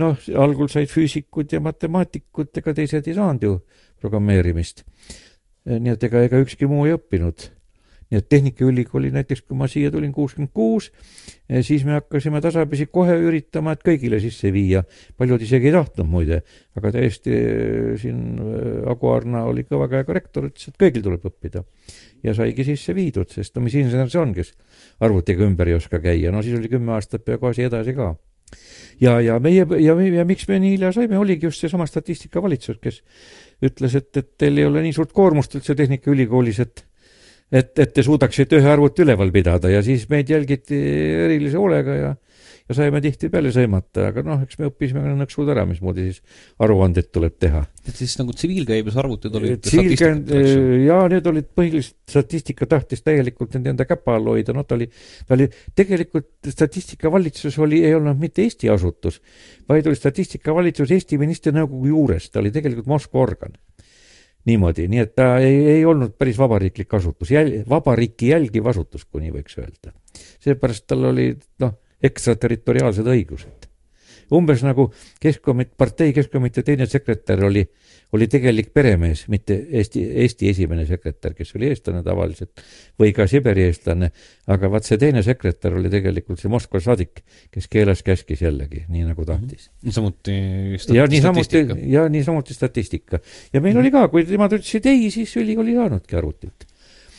noh, 0.04 0.30
algul 0.46 0.70
said 0.72 0.92
füüsikud 0.92 1.56
ja 1.56 1.64
matemaatikud, 1.64 2.54
ega 2.62 2.76
teised 2.78 3.10
ei 3.10 3.18
saanud 3.18 3.50
ju 3.50 3.58
programmeerimist. 4.04 4.84
nii 5.66 5.96
et 5.96 6.10
ega, 6.10 6.26
ega 6.28 6.40
ükski 6.44 6.68
muu 6.68 6.86
ei 6.86 6.98
õppinud 6.98 7.50
nii 8.12 8.20
et 8.20 8.28
Tehnikaülikooli 8.30 9.12
näiteks, 9.14 9.44
kui 9.48 9.58
ma 9.58 9.68
siia 9.72 9.92
tulin 9.92 10.12
kuuskümmend 10.14 10.52
kuus, 10.54 10.90
eh, 11.50 11.64
siis 11.66 11.86
me 11.86 11.98
hakkasime 11.98 12.42
tasapisi 12.42 12.88
kohe 12.92 13.16
üritama, 13.20 13.74
et 13.74 13.84
kõigile 13.86 14.20
sisse 14.24 14.52
viia. 14.54 14.84
paljud 15.18 15.42
isegi 15.42 15.70
ei 15.70 15.76
tahtnud 15.76 16.10
muide, 16.10 16.42
aga 16.76 16.92
täiesti 16.92 17.32
eh, 17.34 17.94
siin 18.02 18.20
eh, 18.40 18.92
Agu 18.92 19.14
Arna 19.14 19.46
oli 19.50 19.64
kõva 19.70 19.90
käega 19.92 20.14
rektor, 20.14 20.50
ütles, 20.52 20.68
et 20.68 20.78
kõigil 20.80 21.04
tuleb 21.04 21.26
õppida. 21.30 21.64
ja 22.24 22.34
saigi 22.34 22.64
sisse 22.64 22.96
viidud, 22.96 23.30
sest 23.30 23.56
no 23.56 23.64
mis 23.64 23.76
insener 23.76 24.10
see 24.10 24.22
on, 24.22 24.34
kes 24.34 24.54
arvutiga 25.00 25.44
ümber 25.44 25.68
ei 25.68 25.76
oska 25.76 26.00
käia, 26.00 26.32
no 26.32 26.42
siis 26.42 26.60
oli 26.60 26.70
kümme 26.72 26.94
aastat 26.94 27.26
peaaegu 27.26 27.52
asi 27.52 27.68
edasi 27.68 27.94
ka 27.98 28.14
ja, 29.02 29.20
ja 29.22 29.40
meie 29.40 29.66
ja, 29.82 29.96
ja 29.96 30.26
miks 30.28 30.48
me 30.48 30.60
nii 30.62 30.76
hilja 30.76 30.92
saime, 30.96 31.18
oligi 31.18 31.48
just 31.48 31.64
seesama 31.64 31.88
statistikavalitsus, 31.90 32.80
kes 32.82 33.02
ütles, 33.64 33.96
et, 34.00 34.10
et 34.18 34.32
teil 34.38 34.60
ei 34.60 34.68
ole 34.68 34.84
nii 34.86 34.96
suurt 34.96 35.14
koormust 35.16 35.56
üldse 35.58 35.76
Tehnikaülikoolis, 35.80 36.60
et 36.64 36.86
et, 37.54 37.72
et 37.80 37.94
te 37.94 38.06
suudaksite 38.06 38.60
ühe 38.60 38.70
arvuti 38.74 39.06
üleval 39.06 39.32
pidada 39.34 39.72
ja 39.72 39.84
siis 39.86 40.08
meid 40.12 40.30
jälgiti 40.34 40.80
erilise 41.28 41.60
hoolega 41.62 41.98
ja 42.00 42.14
ja 42.64 42.76
saime 42.78 43.02
tihtipeale 43.04 43.52
sõimata, 43.52 44.06
aga 44.10 44.24
noh, 44.24 44.44
eks 44.46 44.56
me 44.60 44.70
õppisime 44.70 45.02
ka 45.04 45.16
nõksud 45.20 45.50
ära, 45.52 45.66
mismoodi 45.68 46.06
siis 46.08 46.22
aruandeid 46.64 47.10
tuleb 47.12 47.36
teha. 47.42 47.64
et 47.84 47.98
siis 47.98 48.14
nagu 48.20 48.32
tsiviilkäibes 48.36 48.96
arvutid 49.02 49.36
olid 49.36 49.66
tsiviilkäib-, 49.66 50.32
jaa, 50.86 51.02
need 51.12 51.28
olid 51.28 51.50
põhiliselt, 51.58 51.98
statistika 52.08 52.68
tahtis 52.72 53.04
täielikult 53.04 53.58
nende 53.58 53.74
enda 53.74 53.88
käpa 53.90 54.16
all 54.16 54.32
hoida, 54.32 54.56
noh 54.56 54.64
ta 54.68 54.78
oli, 54.78 54.88
ta 55.28 55.36
oli, 55.36 55.50
tegelikult 55.76 56.54
statistikavalitsus 56.56 57.60
oli, 57.60 57.84
ei 57.84 57.98
olnud 58.00 58.24
mitte 58.24 58.46
Eesti 58.48 58.72
asutus, 58.72 59.20
vaid 59.68 59.92
oli 59.92 60.00
statistikavalitsus 60.00 60.96
Eesti 60.96 61.20
Ministri 61.20 61.52
Nõukogu 61.56 61.92
juures, 61.92 62.32
ta 62.32 62.40
oli 62.40 62.56
tegelikult 62.56 62.88
Moskva 62.96 63.28
organ 63.28 63.60
niimoodi, 64.50 64.88
nii 64.92 65.04
et 65.04 65.14
ta 65.16 65.28
ei, 65.42 65.60
ei 65.78 65.86
olnud 65.88 66.16
päris 66.20 66.38
vabariiklik 66.40 66.94
asutus, 66.98 67.32
jäl-, 67.32 67.62
vabariiki 67.70 68.34
jälgiv 68.34 68.68
asutus, 68.72 69.06
kui 69.06 69.24
nii 69.24 69.36
võiks 69.38 69.60
öelda. 69.60 69.94
seepärast 70.44 70.88
tal 70.88 71.06
olid 71.12 71.44
noh, 71.64 71.78
ekstraterritoriaalsed 72.04 73.08
õigused. 73.08 73.70
Umbes 74.36 74.64
nagu 74.66 74.90
keskkomit-, 75.24 75.74
partei 75.78 76.14
keskkomitee 76.16 76.64
teine 76.68 76.88
sekretär 76.90 77.44
oli 77.46 77.66
oli 78.14 78.28
tegelik 78.30 78.70
peremees, 78.74 79.26
mitte 79.32 79.56
Eesti, 79.72 80.04
Eesti 80.24 80.50
esimene 80.52 80.86
sekretär, 80.86 81.34
kes 81.34 81.56
oli 81.58 81.72
eestlane 81.72 82.04
tavaliselt 82.06 82.62
või 83.02 83.14
ka 83.16 83.26
Siberi 83.30 83.66
eestlane, 83.66 84.12
aga 84.54 84.70
vaat 84.74 84.86
see 84.88 85.00
teine 85.02 85.24
sekretär 85.26 85.74
oli 85.80 85.90
tegelikult 85.94 86.42
see 86.42 86.52
Moskva 86.54 86.82
saadik, 86.84 87.24
kes 87.54 87.70
keelas-käskis 87.74 88.44
jällegi, 88.46 88.84
nii 88.94 89.08
nagu 89.08 89.26
tahtis. 89.26 89.72
samuti 89.96 90.36
stati 90.78 91.00
ja 91.00 91.08
niisamuti, 91.10 91.64
ja 91.90 92.06
niisamuti 92.10 92.54
statistika. 92.54 93.20
ja 93.54 93.62
meil 93.62 93.82
oli 93.82 93.92
ka, 93.94 94.06
kui 94.14 94.28
nemad 94.30 94.60
ütlesid 94.60 94.86
ei, 94.94 95.10
siis 95.14 95.34
ülikool 95.42 95.74
ei 95.74 95.80
saanudki 95.82 96.22
arvutit 96.22 96.68
Mhm. 96.68 96.73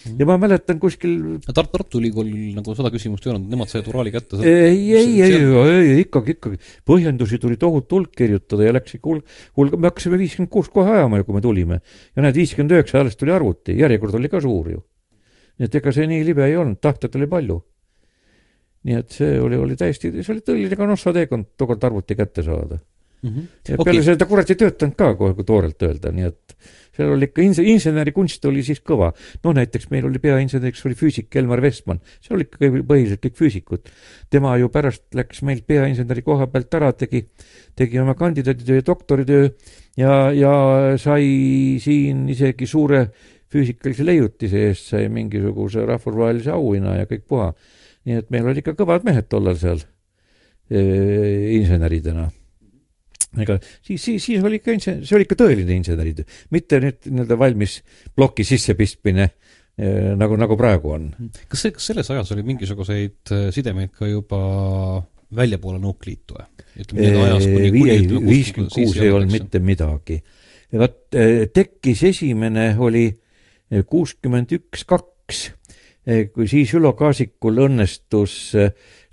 Ja 0.04 0.26
ma 0.28 0.36
mäletan 0.40 0.78
kuskil 0.80 1.14
Tar-, 1.46 1.68
Tartu 1.72 2.00
Ülikoolil 2.00 2.54
nagu 2.56 2.74
seda 2.76 2.90
küsimust 2.92 3.26
ei 3.26 3.32
olnud, 3.32 3.48
nemad 3.52 3.70
said 3.70 3.88
Uraali 3.90 4.12
kätte 4.14 4.40
ei, 4.44 4.78
ei, 4.92 5.12
ei, 5.24 5.36
ei, 5.40 5.98
ikkagi, 6.04 6.36
ikkagi. 6.36 6.60
põhjendusi 6.88 7.40
tuli 7.42 7.58
tohutu 7.60 8.00
hulk 8.00 8.14
kirjutada 8.18 8.68
ja 8.68 8.74
läks 8.76 8.98
ikka 8.98 9.10
hulk, 9.10 9.36
hulk, 9.58 9.76
me 9.78 9.90
hakkasime 9.90 10.20
viiskümmend 10.20 10.52
kuus 10.52 10.70
kohe 10.72 10.96
ajama 10.98 11.20
ju, 11.20 11.28
kui 11.28 11.38
me 11.38 11.44
tulime. 11.44 11.80
ja 12.16 12.24
näed, 12.24 12.36
viiskümmend 12.36 12.76
üheksa 12.76 13.00
alles 13.00 13.16
tuli 13.20 13.34
arvuti, 13.34 13.76
järjekord 13.80 14.18
oli 14.20 14.32
ka 14.32 14.42
suur 14.44 14.72
ju. 14.74 14.82
nii 15.58 15.70
et 15.70 15.78
ega 15.80 15.94
see 15.96 16.08
nii 16.10 16.24
libe 16.28 16.44
ei 16.46 16.58
olnud, 16.60 16.80
tahtjaid 16.84 17.20
oli 17.20 17.30
palju. 17.36 17.60
nii 18.84 19.00
et 19.00 19.20
see 19.20 19.38
oli, 19.40 19.60
oli 19.60 19.78
täiesti, 19.80 20.12
see 20.20 20.34
oli 20.36 20.44
tõeline 20.44 20.80
kanossa 20.80 21.14
teekond 21.16 21.54
tookord 21.56 21.88
arvuti 21.88 22.18
kätte 22.18 22.44
saada 22.44 22.82
mm. 23.24 23.34
-hmm. 23.34 23.52
ja 23.68 23.76
okay. 23.78 23.90
peale 23.90 24.06
seda 24.06 24.22
ta 24.22 24.30
kurat 24.30 24.50
ei 24.50 24.60
töötanud 24.60 24.96
ka 24.96 25.14
kui 25.16 25.44
toorelt 25.44 25.82
öelda, 25.88 26.12
nii 26.14 26.30
et 26.30 26.56
seal 26.94 27.12
oli 27.14 27.28
ikka 27.28 27.42
ins-, 27.42 27.62
insenerikunst 27.62 28.44
oli 28.48 28.62
siis 28.66 28.80
kõva. 28.84 29.10
no 29.44 29.52
näiteks 29.56 29.90
meil 29.90 30.06
oli 30.08 30.20
peainseneriks 30.22 30.84
oli 30.86 30.98
füüsik 30.98 31.38
Elmar 31.40 31.62
Vestman, 31.64 32.00
seal 32.22 32.38
olid 32.38 32.50
ikka 32.50 32.70
põhiliselt 32.90 33.22
kõik 33.24 33.38
füüsikud. 33.40 33.92
tema 34.30 34.56
ju 34.60 34.70
pärast 34.72 35.06
läks 35.14 35.42
meilt 35.42 35.66
peainseneri 35.66 36.22
koha 36.22 36.46
pealt 36.52 36.74
ära, 36.78 36.92
tegi, 36.92 37.24
tegi 37.76 38.00
oma 38.02 38.14
kandidaaditöö 38.18 38.80
ja 38.80 38.86
doktoritöö 38.86 39.48
ja, 40.00 40.12
ja 40.32 40.52
sai 41.00 41.78
siin 41.82 42.28
isegi 42.28 42.66
suure 42.66 43.08
füüsikalise 43.54 44.06
leiutise 44.06 44.68
eest 44.68 44.94
sai 44.94 45.08
mingisuguse 45.12 45.84
rahvusvahelise 45.86 46.54
auhinna 46.54 46.98
ja 47.00 47.10
kõik 47.10 47.26
puha. 47.28 47.52
nii 48.04 48.20
et 48.20 48.30
meil 48.30 48.46
olid 48.46 48.62
ikka 48.62 48.76
kõvad 48.76 49.04
mehed 49.06 49.30
tollal 49.32 49.56
seal 49.56 49.80
e, 50.68 50.80
inseneridena 51.56 52.28
ega 53.42 53.56
siis, 53.60 54.02
siis, 54.02 54.20
siis 54.22 54.44
oli 54.44 54.60
ikka 54.60 54.74
insener, 54.74 55.02
see 55.06 55.16
oli 55.18 55.26
ikka 55.26 55.38
tõeline 55.40 55.78
inseneritöö, 55.78 56.28
mitte 56.54 56.80
nüüd 56.82 57.08
nii-öelda 57.08 57.38
valmis 57.40 57.78
ploki 58.14 58.46
sissepistmine 58.46 59.26
eh, 59.26 60.12
nagu, 60.20 60.38
nagu 60.40 60.58
praegu 60.60 60.94
on. 60.96 61.08
kas 61.50 61.66
see, 61.66 61.74
kas 61.74 61.90
selles 61.90 62.10
ajas 62.14 62.32
oli 62.36 62.46
mingisuguseid 62.46 63.34
eh, 63.34 63.48
sidemeid 63.54 63.94
ka 63.96 64.08
juba 64.10 64.40
väljapoole 65.34 65.80
Nõukliitu 65.82 66.38
või? 66.38 66.48
viiskümmend 68.28 68.72
kuus 68.74 68.96
ei 68.98 69.12
olnud 69.14 69.34
mitte 69.34 69.60
midagi. 69.62 70.20
vot 70.78 71.18
eh, 71.18 71.44
tekkis 71.54 72.06
esimene 72.10 72.72
oli 72.78 73.08
kuuskümmend 73.90 74.52
üks, 74.54 74.84
kaks, 74.86 75.48
kui 76.04 76.48
siis 76.50 76.74
Ülo 76.76 76.92
Kaasikul 76.98 77.62
õnnestus 77.64 78.34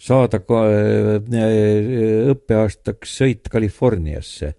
saada 0.01 0.41
ka 0.43 0.63
äh, 0.67 2.31
õppeaastaks 2.33 3.17
sõit 3.21 3.51
Californiasse. 3.51 4.55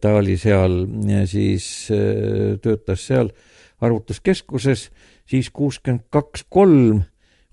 Ta 0.00 0.14
oli 0.16 0.38
seal, 0.40 0.86
siis 1.28 1.64
töötas 2.64 3.02
seal 3.04 3.28
arvutuskeskuses, 3.84 4.86
siis 5.28 5.50
kuuskümmend 5.52 6.06
kaks, 6.08 6.46
kolm 6.48 7.02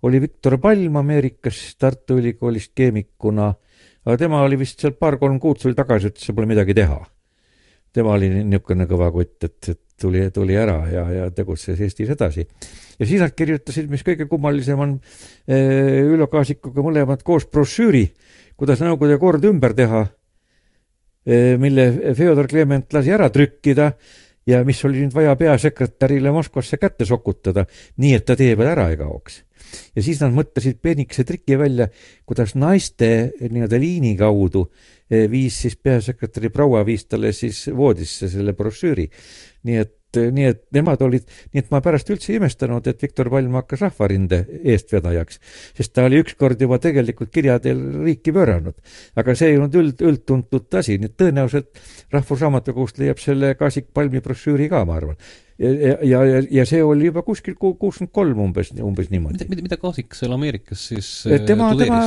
oli 0.08 0.22
Viktor 0.22 0.58
Palm 0.62 0.96
Ameerikas 0.96 1.75
Tartu 1.79 2.20
Ülikoolis 2.22 2.70
keemikuna, 2.75 3.50
aga 4.06 4.17
tema 4.17 4.41
oli 4.46 4.60
vist 4.60 4.79
seal 4.79 4.96
paar-kolm 5.00 5.39
kuud 5.44 5.60
tuli 5.62 5.75
tagasi, 5.77 6.12
ütles, 6.12 6.29
et 6.29 6.38
pole 6.38 6.50
midagi 6.50 6.75
teha. 6.77 7.01
tema 7.94 8.13
oli 8.13 8.29
niisugune 8.29 8.86
kõva 8.86 9.12
kutt, 9.12 9.44
et, 9.44 9.70
et 9.74 9.82
tuli, 10.01 10.27
tuli 10.32 10.58
ära 10.58 10.82
ja, 10.92 11.06
ja 11.12 11.30
tegutses 11.34 11.80
Eestis 11.82 12.12
edasi 12.13 12.46
ja 13.00 13.06
siis 13.06 13.22
nad 13.22 13.34
kirjutasid, 13.38 13.89
mis 13.92 14.04
kõige 14.06 14.27
kummalisem 14.30 14.80
on, 14.80 14.94
eh, 15.48 16.04
Ülo 16.06 16.27
Kaasikuga 16.32 16.84
mõlemad 16.86 17.24
koos 17.25 17.48
brošüüri, 17.51 18.06
kuidas 18.58 18.82
Nõukogude 18.82 19.20
kord 19.22 19.46
ümber 19.46 19.75
teha, 19.77 20.08
eh, 21.25 21.58
mille 21.58 22.16
Feodor 22.18 22.48
Klement 22.48 22.94
lasi 22.94 23.13
ära 23.13 23.30
trükkida 23.30 23.94
ja 24.48 24.63
mis 24.68 24.80
oli 24.88 25.04
nüüd 25.04 25.16
vaja 25.16 25.36
peasekretärile 25.39 26.32
Moskvasse 26.32 26.80
kätte 26.82 27.06
sokutada, 27.06 27.66
nii 28.01 28.13
et 28.18 28.25
ta 28.27 28.38
tee 28.39 28.56
peal 28.56 28.72
ära 28.74 28.89
ei 28.92 29.00
kaoks. 29.00 29.44
ja 29.96 30.04
siis 30.04 30.22
nad 30.24 30.32
mõtlesid 30.32 30.80
peenikese 30.82 31.25
triki 31.27 31.58
välja, 31.60 31.89
kuidas 32.25 32.56
naiste 32.56 33.34
nii-öelda 33.42 33.80
liini 33.82 34.16
kaudu 34.18 34.63
eh, 35.10 35.27
viis 35.32 35.60
siis 35.66 35.75
peasekretäri 35.75 36.50
proua, 36.50 36.86
viis 36.86 37.06
talle 37.06 37.34
siis 37.36 37.66
voodisse 37.75 38.30
selle 38.32 38.54
brošüüri. 38.54 39.10
nii 39.63 39.84
et 39.84 39.94
et 40.17 40.33
nii, 40.36 40.51
et 40.53 40.62
nemad 40.77 41.01
olid, 41.05 41.25
nii 41.53 41.63
et 41.63 41.71
ma 41.74 41.81
pärast 41.86 42.12
üldse 42.13 42.33
ei 42.33 42.41
imestanud, 42.41 42.88
et 42.89 43.01
Viktor 43.03 43.29
Palm 43.33 43.57
hakkas 43.59 43.86
Rahvarinde 43.86 44.43
eestvedajaks, 44.74 45.41
sest 45.77 45.95
ta 45.95 46.07
oli 46.09 46.21
ükskord 46.24 46.62
juba 46.62 46.81
tegelikult 46.83 47.33
kirjadel 47.33 47.81
riiki 48.03 48.33
pööranud. 48.36 48.77
aga 49.15 49.36
see 49.36 49.53
ei 49.53 49.57
olnud 49.57 49.75
üld, 49.81 50.05
üldtuntud 50.12 50.79
asi, 50.79 50.97
nii 50.97 51.12
et 51.12 51.17
tõenäoliselt 51.19 51.83
Rahvusraamatukogust 52.13 53.01
leiab 53.01 53.19
selle 53.24 53.55
Kaasik 53.59 53.91
Palmi 53.93 54.24
brošüüri 54.24 54.69
ka, 54.71 54.86
ma 54.86 54.97
arvan 55.01 55.19
ja, 55.57 55.69
ja, 56.03 56.24
ja, 56.25 56.41
ja 56.51 56.65
see 56.69 56.81
oli 56.86 57.09
juba 57.09 57.24
kuskil 57.25 57.55
kuuskümmend 57.57 58.13
kolm 58.13 58.41
umbes, 58.47 58.71
umbes 58.83 59.09
niimoodi. 59.13 59.47
mida, 59.50 59.65
mida, 59.65 59.79
Kaasik 59.81 60.15
seal 60.17 60.36
Ameerikas 60.36 60.83
siis 60.91 61.09
tema, 61.47 61.71
tema 61.79 62.01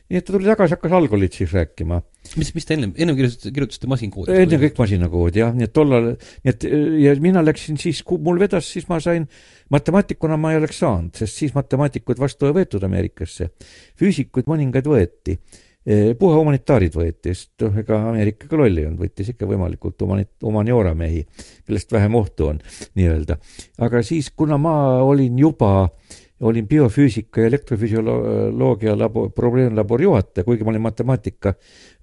Nii 0.07 0.21
et 0.21 0.27
ta 0.27 0.35
tuli 0.35 0.47
tagasi, 0.47 0.77
hakkas 0.77 0.95
algolit 0.95 1.35
siis 1.35 1.53
rääkima. 1.55 1.99
mis, 2.39 2.53
mis 2.55 2.67
te 2.67 2.75
ennem, 2.77 2.93
ennem 2.95 3.17
kirjutasite, 3.19 3.53
kirjutasite 3.55 3.91
masinkoodi? 3.91 4.39
enne 4.45 4.61
kõik 4.63 4.79
masinakoodi 4.79 5.43
jah, 5.43 5.53
nii 5.57 5.67
et 5.67 5.75
tollal, 5.75 6.09
nii 6.47 6.53
et 6.53 6.67
ja 7.03 7.15
mina 7.23 7.43
läksin 7.43 7.79
siis, 7.81 8.05
kui 8.07 8.23
mul 8.23 8.39
vedas, 8.43 8.69
siis 8.71 8.87
ma 8.91 9.01
sain, 9.03 9.27
matemaatikuna 9.75 10.39
ma 10.39 10.55
ei 10.55 10.61
oleks 10.61 10.83
saanud, 10.83 11.15
sest 11.19 11.43
siis 11.43 11.55
matemaatikuid 11.57 12.23
vastu 12.23 12.47
ei 12.47 12.59
võetud 12.61 12.87
Ameerikasse. 12.87 13.51
füüsikuid 13.99 14.47
mõningaid 14.51 14.87
võeti 14.91 15.35
e, 15.35 16.15
puha 16.19 16.39
humanitaarid 16.39 16.95
võeti, 16.95 17.35
sest 17.35 17.67
noh, 17.67 17.75
ega 17.83 17.99
Ameerika 18.13 18.47
ka 18.51 18.61
loll 18.61 18.79
ei 18.79 18.87
olnud, 18.87 19.03
võttis 19.03 19.33
ikka 19.35 19.49
võimalikult 19.51 20.07
humani-, 20.07 20.29
humaniora 20.47 20.95
mehi, 20.99 21.25
kellest 21.67 21.91
vähem 21.95 22.15
ohtu 22.15 22.53
on 22.53 22.63
nii-öelda. 22.95 23.41
aga 23.83 24.07
siis, 24.07 24.31
kuna 24.31 24.59
ma 24.59 24.77
olin 25.03 25.43
juba 25.43 25.73
äh, 25.83 26.23
olin 26.41 26.69
biofüüsika 26.69 27.41
ja 27.41 27.47
elektrofüsioloogia 27.47 28.99
labo, 28.99 29.29
probleemlabori 29.31 30.05
juhataja, 30.05 30.45
kuigi 30.45 30.65
ma 30.65 30.73
olin 30.75 30.85
matemaatika 30.85 31.55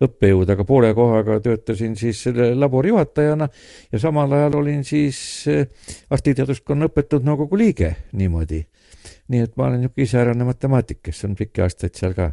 õppejõud, 0.01 0.49
aga 0.49 0.65
poole 0.65 0.93
kohaga 0.97 1.39
töötasin 1.43 1.95
siis 1.99 2.23
selle 2.25 2.53
labori 2.55 2.89
juhatajana 2.89 3.49
ja 3.91 4.01
samal 4.01 4.31
ajal 4.33 4.57
olin 4.63 4.83
siis 4.87 5.19
eh, 5.51 5.67
arstiteaduskonna 6.09 6.89
õpetatud 6.89 7.27
nõukogu 7.27 7.59
liige 7.61 7.95
niimoodi. 8.11 8.65
nii 9.29 9.39
et 9.39 9.57
ma 9.57 9.67
olen 9.67 9.83
niisugune 9.83 10.03
iseärane 10.03 10.43
matemaatik, 10.43 11.03
kes 11.03 11.23
on 11.25 11.35
pikki 11.35 11.61
aastaid 11.61 11.95
seal 11.95 12.13
ka 12.17 12.31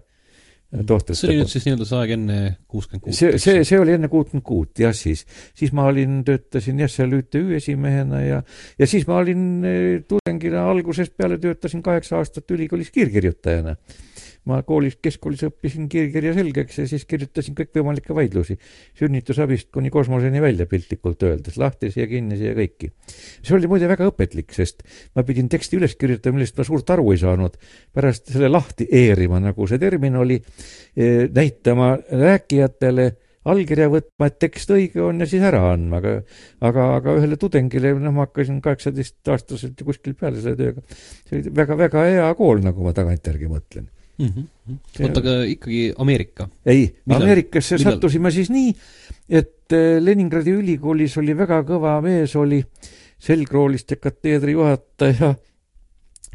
tohtrite 0.71 1.19
see 1.19 1.31
oli 1.31 1.41
nüüd 1.41 1.51
siis 1.51 1.65
nii-öelda 1.67 1.87
see 1.89 1.99
aeg 1.99 2.13
enne 2.15 2.37
kuuskümmend 2.71 3.05
kuut? 3.05 3.17
see, 3.19 3.39
see, 3.43 3.65
see 3.67 3.81
oli 3.83 3.97
enne 3.97 4.11
kuutkümmend 4.13 4.47
kuut, 4.47 4.71
jah, 4.79 4.95
siis. 4.95 5.25
siis 5.59 5.73
ma 5.77 5.89
olin, 5.91 6.21
töötasin 6.27 6.79
jah, 6.85 6.93
seal 6.93 7.17
ÜTÜ 7.19 7.43
esimehena 7.59 8.23
ja, 8.23 8.39
ja 8.79 8.91
siis 8.91 9.09
ma 9.11 9.19
olin 9.19 9.43
eh, 9.67 9.89
tudengina 10.07 10.69
algusest 10.71 11.17
peale 11.19 11.41
töötasin 11.43 11.83
kaheksa 11.83 12.21
aastat 12.21 12.55
ülikoolis 12.55 12.93
kiirkirjutajana 12.95 13.75
ma 14.49 14.61
koolis, 14.67 14.97
keskkoolis 15.03 15.43
õppisin 15.49 15.89
kiirkirja 15.93 16.33
selgeks 16.37 16.81
ja 16.81 16.87
siis 16.89 17.05
kirjutasin 17.09 17.57
kõikvõimalikke 17.59 18.17
vaidlusi. 18.17 18.57
sünnitusabist 18.97 19.71
kuni 19.75 19.91
kosmoseni 19.93 20.41
välja 20.41 20.67
piltlikult 20.67 21.23
öeldes, 21.29 21.59
lahtisi 21.61 22.01
ja 22.01 22.07
kinnisi 22.09 22.49
ja 22.49 22.55
kõiki. 22.57 22.91
see 23.43 23.57
oli 23.57 23.69
muide 23.69 23.89
väga 23.89 24.09
õpetlik, 24.09 24.53
sest 24.57 24.83
ma 25.15 25.25
pidin 25.29 25.49
teksti 25.49 25.77
üles 25.77 25.97
kirjutama, 25.97 26.39
millest 26.39 26.57
ma 26.57 26.65
suurt 26.65 26.91
aru 26.91 27.13
ei 27.13 27.21
saanud. 27.21 27.59
pärast 27.93 28.33
selle 28.33 28.49
lahti 28.49 28.89
eerima, 28.91 29.41
nagu 29.41 29.67
see 29.67 29.79
termin 29.79 30.17
oli, 30.17 30.41
e, 30.97 31.29
näitama 31.29 31.99
rääkijatele 32.09 33.11
allkirja 33.45 33.89
võtma, 33.93 34.29
et 34.29 34.41
tekst 34.41 34.73
õige 34.73 35.01
on 35.05 35.21
ja 35.21 35.29
siis 35.29 35.45
ära 35.45 35.63
andma, 35.73 36.01
aga 36.01 36.17
aga, 36.61 36.89
aga 36.97 37.17
ühele 37.21 37.37
tudengile, 37.41 37.95
noh, 38.01 38.13
ma 38.17 38.29
hakkasin 38.29 38.61
kaheksateistaastaselt 38.65 39.81
ju 39.81 39.89
kuskil 39.89 40.17
peale 40.17 40.41
selle 40.41 40.57
tööga. 40.57 40.85
see 41.29 41.41
oli 41.41 41.57
väga-väga 41.57 42.05
hea 42.09 42.29
kool, 42.37 42.61
nagu 42.65 42.85
ma 42.85 42.97
tagantjärgi 42.97 43.49
mõtlen 43.53 43.89
mm. 44.21 44.47
-hmm. 44.69 45.05
oota, 45.05 45.21
aga 45.21 45.37
ikkagi 45.51 45.83
Ameerika? 45.99 46.49
ei, 46.67 46.89
Ameerikasse 47.09 47.79
Millal? 47.79 47.93
sattusime 47.93 48.31
siis 48.31 48.51
nii, 48.51 48.73
et 49.29 49.77
eh, 49.77 50.01
Leningradi 50.03 50.55
ülikoolis 50.57 51.17
oli 51.21 51.37
väga 51.37 51.63
kõva 51.69 51.99
mees, 52.05 52.37
oli 52.37 52.63
selgrooliste 53.21 54.01
kateedri 54.01 54.57
juhataja 54.57 55.35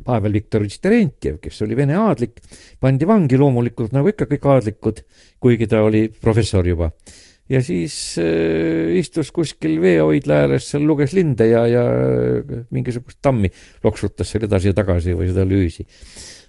Pavel 0.05 0.33
Viktorovitš 0.35 0.81
Terentjev, 0.83 1.37
kes 1.41 1.61
oli 1.65 1.77
Vene 1.77 1.95
aadlik, 1.97 2.41
pandi 2.83 3.07
vangi 3.07 3.37
loomulikult, 3.39 3.93
nagu 3.95 4.11
ikka 4.11 4.27
kõik 4.29 4.49
aadlikud, 4.51 4.99
kuigi 5.41 5.69
ta 5.71 5.85
oli 5.85 6.09
professor 6.09 6.67
juba. 6.67 6.91
ja 7.49 7.61
siis 7.61 8.17
äh, 8.17 8.97
istus 8.97 9.31
kuskil 9.31 9.77
veehoidla 9.81 10.39
ääres, 10.45 10.69
seal 10.71 10.81
luges 10.81 11.13
linde 11.13 11.45
ja, 11.45 11.67
ja 11.69 11.83
mingisugust 12.73 13.19
tammi 13.21 13.51
loksutas 13.83 14.31
seal 14.31 14.47
edasi 14.47 14.71
ja 14.71 14.73
tagasi 14.73 15.13
või 15.13 15.29
seda 15.29 15.45
lüüsi 15.45 15.85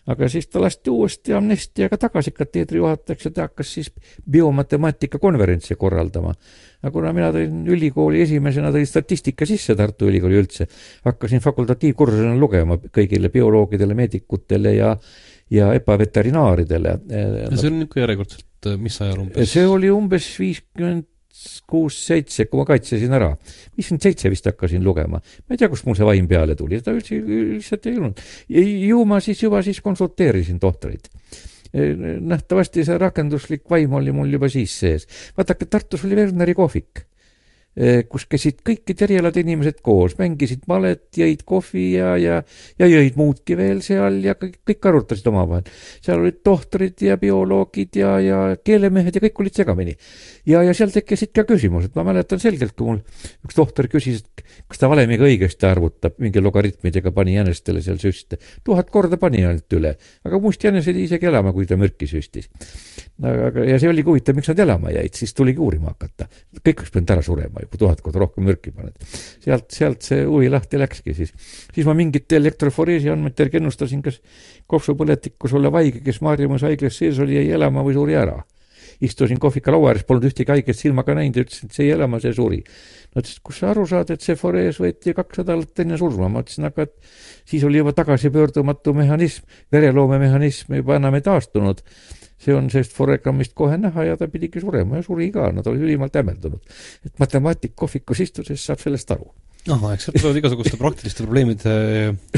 aga 0.06 0.28
siis 0.30 0.46
ta 0.50 0.60
lasti 0.62 0.92
uuesti 0.92 1.34
amnestiaga 1.36 1.98
tagasi 2.06 2.32
kateedri 2.34 2.78
juhatajaks 2.78 3.28
ja 3.28 3.32
ta 3.34 3.46
hakkas 3.48 3.72
siis 3.78 3.92
biomatemaatika 4.30 5.18
konverentsi 5.22 5.74
korraldama. 5.78 6.34
aga 6.82 6.92
kuna 6.92 7.12
mina 7.16 7.32
tõin 7.34 7.64
ülikooli 7.72 8.22
esimesena, 8.22 8.70
tõin 8.74 8.86
statistika 8.86 9.46
sisse 9.48 9.74
Tartu 9.74 10.06
Ülikooli 10.06 10.38
üldse, 10.38 10.68
hakkasin 11.04 11.42
fakultatiivkursusena 11.42 12.36
lugema 12.38 12.78
kõigile 12.78 13.32
bioloogidele, 13.32 13.94
meedikutele 13.94 14.76
ja 14.76 14.96
ja 15.50 15.72
epaveterinaaridele. 15.78 16.98
see 17.06 17.68
on 17.70 17.78
niisugune 17.78 18.02
järjekordselt, 18.02 18.70
mis 18.82 19.00
ajal 19.00 19.20
umbes? 19.22 19.52
see 19.52 19.66
oli 19.66 19.90
umbes 19.94 20.30
viiskümmend 20.42 21.06
kuus-seitse, 21.66 22.46
kui 22.50 22.60
ma 22.60 22.66
kaitsesin 22.68 23.16
ära. 23.16 23.32
viiskümmend 23.76 24.06
seitse 24.06 24.30
vist 24.32 24.46
hakkasin 24.48 24.84
lugema. 24.84 25.20
ma 25.20 25.54
ei 25.54 25.60
tea, 25.60 25.68
kust 25.72 25.86
mul 25.88 25.98
see 25.98 26.06
vaim 26.08 26.28
peale 26.30 26.56
tuli, 26.58 26.80
seda 26.80 26.94
üldse 26.96 27.18
lihtsalt 27.20 27.90
ei 27.90 27.98
olnud. 27.98 28.22
ju 28.88 29.04
ma 29.04 29.20
siis 29.24 29.42
juba 29.42 29.62
siis 29.66 29.80
konsulteerisin 29.84 30.60
tohtreid. 30.62 31.10
E, 31.72 31.90
nähtavasti 32.20 32.86
see 32.86 32.98
rakenduslik 32.98 33.66
vaim 33.70 33.92
oli 33.98 34.14
mul 34.14 34.32
juba 34.38 34.48
siis 34.52 34.78
sees. 34.78 35.08
vaadake, 35.36 35.68
Tartus 35.70 36.04
oli 36.06 36.18
Werneri 36.18 36.54
kohvik 36.54 37.06
kus 38.08 38.24
käisid 38.24 38.62
kõikide 38.64 39.04
erialade 39.04 39.42
inimesed 39.44 39.82
koos, 39.84 40.14
mängisid 40.16 40.62
malet, 40.70 41.10
jõid 41.16 41.42
kohvi 41.44 41.90
ja, 41.98 42.14
ja, 42.16 42.38
ja 42.80 42.88
jõid 42.88 43.18
muudki 43.20 43.56
veel 43.58 43.82
seal 43.84 44.22
ja 44.24 44.32
kõik, 44.40 44.62
kõik 44.64 44.88
arutasid 44.88 45.28
omavahel. 45.28 45.66
seal 46.00 46.22
olid 46.22 46.38
tohtrid 46.46 47.04
ja 47.04 47.18
bioloogid 47.20 47.98
ja, 48.00 48.14
ja 48.24 48.38
keelemehed 48.64 49.18
ja 49.18 49.22
kõik 49.26 49.42
olid 49.44 49.60
segamini. 49.60 49.96
ja, 50.48 50.62
ja 50.64 50.72
seal 50.76 50.94
tekkisid 50.94 51.34
ka 51.36 51.44
küsimused, 51.48 51.92
ma 51.98 52.06
mäletan 52.08 52.40
selgelt, 52.40 52.72
kui 52.78 52.94
mul 52.94 53.02
üks 53.44 53.58
tohter 53.58 53.90
küsis, 53.92 54.24
et 54.24 54.46
kas 54.64 54.80
ta 54.80 54.88
valemiga 54.88 55.28
õigesti 55.28 55.68
arvutab, 55.68 56.16
mingi 56.22 56.40
logaritmidega 56.40 57.12
pani 57.12 57.36
jänestele 57.36 57.84
seal 57.84 58.00
süste. 58.00 58.40
tuhat 58.64 58.88
korda 58.90 59.20
pani 59.20 59.44
ainult 59.44 59.76
üle, 59.76 59.96
aga 60.24 60.40
mustjänes 60.40 60.88
jäi 60.88 61.04
isegi 61.04 61.28
elama, 61.28 61.52
kui 61.52 61.68
ta 61.68 61.76
mürki 61.76 62.08
süstis. 62.08 62.48
aga, 63.20 63.68
ja 63.68 63.76
see 63.76 63.92
oligi 63.92 64.08
huvitav, 64.08 64.38
miks 64.38 64.48
nad 64.52 64.64
elama 64.64 64.96
jäid, 64.96 65.12
siis 65.18 65.36
tuligi 65.36 65.60
uurima 65.60 65.92
hakata. 65.92 66.30
kõik 66.62 66.80
oleks 66.80 66.96
pidanud 66.96 67.16
ära 67.16 67.26
surema 67.26 67.62
ju, 67.62 67.65
tuhat 67.74 68.00
korda 68.04 68.22
rohkem 68.22 68.46
mürki 68.46 68.72
paned. 68.74 68.96
sealt, 69.42 69.70
sealt 69.74 70.06
see 70.06 70.24
huvi 70.24 70.50
lahti 70.52 70.78
läkski 70.80 71.14
siis. 71.14 71.32
siis 71.74 71.86
ma 71.86 71.94
mingite 71.98 72.38
elektroforeesi 72.38 73.10
andmete 73.10 73.46
järgi 73.46 73.60
ennustasin, 73.62 74.02
kas 74.06 74.20
kopsupõletikus 74.66 75.56
olev 75.58 75.80
haige, 75.80 76.04
kes 76.06 76.22
Maarjamaa 76.22 76.62
haiglas 76.68 77.00
sees 77.02 77.18
oli, 77.22 77.40
jäi 77.40 77.50
elama 77.58 77.84
või 77.86 77.98
suri 77.98 78.18
ära 78.18 78.38
istusin 79.00 79.38
kohvika 79.40 79.72
laua 79.72 79.90
ääres, 79.90 80.04
polnud 80.08 80.24
ühtegi 80.28 80.52
haiget 80.52 80.78
silmaga 80.78 81.14
näinud 81.16 81.36
ja 81.36 81.44
ütlesin, 81.44 81.68
et 81.68 81.76
see 81.76 81.88
jäi 81.88 81.96
elama, 81.96 82.20
see 82.22 82.32
suri. 82.36 82.62
Nad 83.14 83.24
ütlesid, 83.24 83.42
kus 83.44 83.60
sa 83.60 83.70
aru 83.72 83.86
saad, 83.88 84.12
et 84.14 84.24
see 84.24 84.36
forees 84.40 84.80
võeti 84.80 85.12
kaks 85.16 85.42
nädalat 85.42 85.82
enne 85.84 85.98
surma, 86.00 86.30
ma 86.32 86.44
ütlesin, 86.44 86.68
aga 86.68 86.86
et 86.86 86.94
siis 87.48 87.64
oli 87.68 87.82
juba 87.82 87.92
tagasipöördumatu 87.96 88.94
mehhanism, 88.96 89.44
vereloomemehhanism 89.72 90.78
juba 90.80 90.96
enam 91.00 91.18
ei 91.18 91.26
taastunud 91.26 91.82
see 92.38 92.54
on 92.54 92.70
sellest 92.70 92.92
foregrammist 92.96 93.54
kohe 93.54 93.78
näha 93.80 94.04
ja 94.04 94.16
ta 94.16 94.28
pidigi 94.28 94.60
surema 94.60 95.00
ja 95.00 95.02
suri 95.06 95.30
ka, 95.32 95.50
nad 95.52 95.66
olid 95.66 95.82
ülimalt 95.88 96.14
hämmeldunud. 96.14 96.78
et 97.06 97.18
matemaatik 97.18 97.74
kohvikus 97.74 98.20
istudes 98.20 98.66
saab 98.66 98.82
sellest 98.82 99.10
aru 99.10 99.32
ahah, 99.72 99.94
eks 99.96 100.06
sealt 100.06 100.18
tulevad 100.20 100.38
igasuguste 100.40 100.78
praktiliste 100.80 101.24
probleemide 101.24 101.72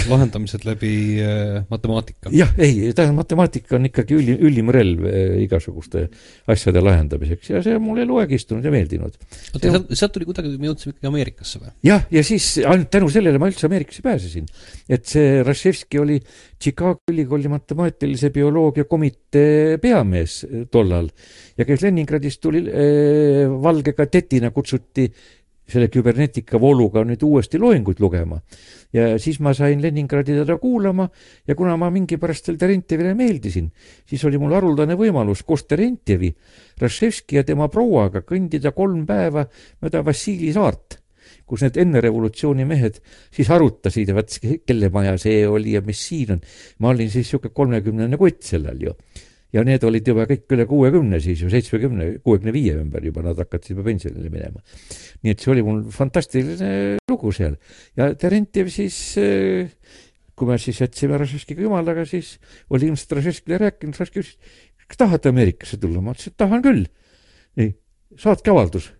lahendamised 0.08 0.64
läbi 0.66 0.92
äh, 1.22 1.58
matemaatika. 1.70 2.32
jah, 2.34 2.52
ei, 2.56 2.90
tähendab, 2.96 3.18
matemaatika 3.22 3.76
on 3.78 3.88
ikkagi 3.88 4.16
ülim, 4.18 4.40
ülim 4.48 4.72
relv 4.74 5.04
äh, 5.08 5.36
igasuguste 5.44 6.06
asjade 6.50 6.82
lahendamiseks 6.84 7.52
ja 7.52 7.62
see 7.64 7.76
on 7.76 7.84
mulle 7.84 8.06
eluaeg 8.06 8.32
istunud 8.38 8.64
ja 8.64 8.72
meeldinud. 8.74 9.18
oota, 9.52 9.62
sealt, 9.64 9.92
sealt 10.00 10.16
tuli 10.16 10.28
kuidagi, 10.28 10.54
me 10.60 10.70
jõudsime 10.70 10.94
ikkagi 10.94 11.10
Ameerikasse 11.12 11.62
või? 11.62 11.72
jah, 11.90 12.06
ja 12.14 12.24
siis 12.26 12.50
ainult 12.64 12.92
tänu 12.94 13.10
sellele 13.12 13.42
ma 13.42 13.50
üldse 13.52 13.68
Ameerikasse 13.68 14.04
pääsesin. 14.06 14.48
et 14.88 15.08
see 15.08 15.42
Raševski 15.46 16.00
oli 16.00 16.20
Chicago 16.58 17.12
ülikooli 17.12 17.50
matemaatilise 17.52 18.32
bioloogia 18.34 18.88
komitee 18.90 19.78
peamees 19.82 20.40
äh, 20.48 20.64
tollal 20.72 21.10
ja 21.58 21.66
kes 21.68 21.84
Leningradist 21.84 22.40
tuli 22.40 22.64
äh, 22.64 23.44
valge 23.62 23.92
kadetina 23.98 24.50
kutsuti 24.54 25.08
selle 25.68 25.88
kübernetika 25.92 26.60
vooluga 26.60 27.04
nüüd 27.04 27.22
uuesti 27.24 27.60
loenguid 27.60 28.00
lugema. 28.00 28.40
ja 28.92 29.18
siis 29.18 29.40
ma 29.40 29.52
sain 29.54 29.82
Leningradi 29.82 30.36
teda 30.40 30.56
kuulama 30.58 31.08
ja 31.46 31.54
kuna 31.54 31.76
ma 31.76 31.90
mingi 31.90 32.16
pärast 32.16 32.48
seal 32.48 32.56
Terentjevile 32.58 33.14
meeldisin, 33.14 33.70
siis 34.08 34.24
oli 34.24 34.38
mul 34.38 34.54
haruldane 34.56 34.96
võimalus 34.96 35.44
koos 35.44 35.66
Terentjevi, 35.68 36.32
Raševski 36.80 37.36
ja 37.36 37.44
tema 37.44 37.68
prouaga 37.68 38.24
kõndida 38.24 38.72
kolm 38.72 39.04
päeva 39.06 39.44
mööda 39.82 40.04
Vassili 40.04 40.52
saart 40.52 41.02
kus 41.48 41.64
need 41.64 41.78
enne 41.80 42.00
revolutsiooni 42.04 42.66
mehed 42.68 43.00
siis 43.34 43.48
arutasid 43.52 44.10
ja 44.10 44.16
vaat 44.16 44.36
kelle 44.68 44.90
maja 44.92 45.16
see 45.20 45.42
oli 45.48 45.74
ja 45.76 45.82
mis 45.84 46.00
siin 46.10 46.36
on. 46.36 46.44
ma 46.78 46.92
olin 46.92 47.10
siis 47.10 47.26
niisugune 47.28 47.54
kolmekümnene 47.54 48.20
kutt 48.20 48.44
sellel 48.48 48.84
ju 48.88 48.94
ja 49.54 49.64
need 49.64 49.84
olid 49.86 50.08
juba 50.10 50.26
kõik 50.28 50.50
üle 50.56 50.66
kuuekümne 50.68 51.20
siis 51.24 51.40
ju, 51.42 51.48
seitsmekümne, 51.52 52.10
kuuekümne 52.24 52.52
viie 52.52 52.74
ümber 52.76 53.04
juba, 53.04 53.24
nad 53.24 53.38
hakkasid 53.40 53.72
juba 53.72 53.86
pensionile 53.86 54.28
minema. 54.32 54.60
nii 55.24 55.32
et 55.32 55.44
see 55.44 55.52
oli 55.54 55.64
mul 55.64 55.80
fantastiline 55.94 56.98
lugu 57.08 57.32
seal 57.32 57.56
ja 57.96 58.10
Terentjev 58.18 58.68
siis 58.72 58.98
kui 60.38 60.46
me 60.46 60.58
siis 60.62 60.78
jätsime 60.78 61.18
Raševskiga 61.18 61.64
jumalaga, 61.64 62.04
siis 62.06 62.36
oli 62.70 62.90
ilmselt 62.90 63.16
Raševskile 63.18 63.58
rääkinud, 63.64 63.96
Raševski 63.96 64.22
ütles, 64.22 64.54
kas 64.86 65.00
tahate 65.00 65.32
Ameerikasse 65.32 65.80
tulla? 65.80 66.04
ma 66.04 66.14
ütlesin, 66.14 66.34
et 66.34 66.40
tahan 66.44 66.62
küll. 66.64 66.86
nii, 67.58 67.74
saatke 68.20 68.52
avaldus. 68.52 68.92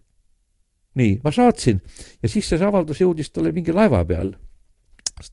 nii, 0.98 1.20
ma 1.22 1.32
saatsin 1.34 1.82
ja 2.22 2.32
siis 2.32 2.48
see 2.48 2.64
avaldus 2.64 3.04
jõudis 3.04 3.30
talle 3.30 3.52
mingi 3.52 3.76
laeva 3.76 4.00
peal. 4.08 4.32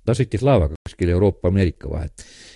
ta 0.04 0.18
sõitis 0.18 0.44
laevaga 0.44 0.76
kuskil 0.84 1.16
Euroopa-Ameerika 1.16 1.90
vahet 1.90 2.14
et, 2.20 2.28
et 2.28 2.55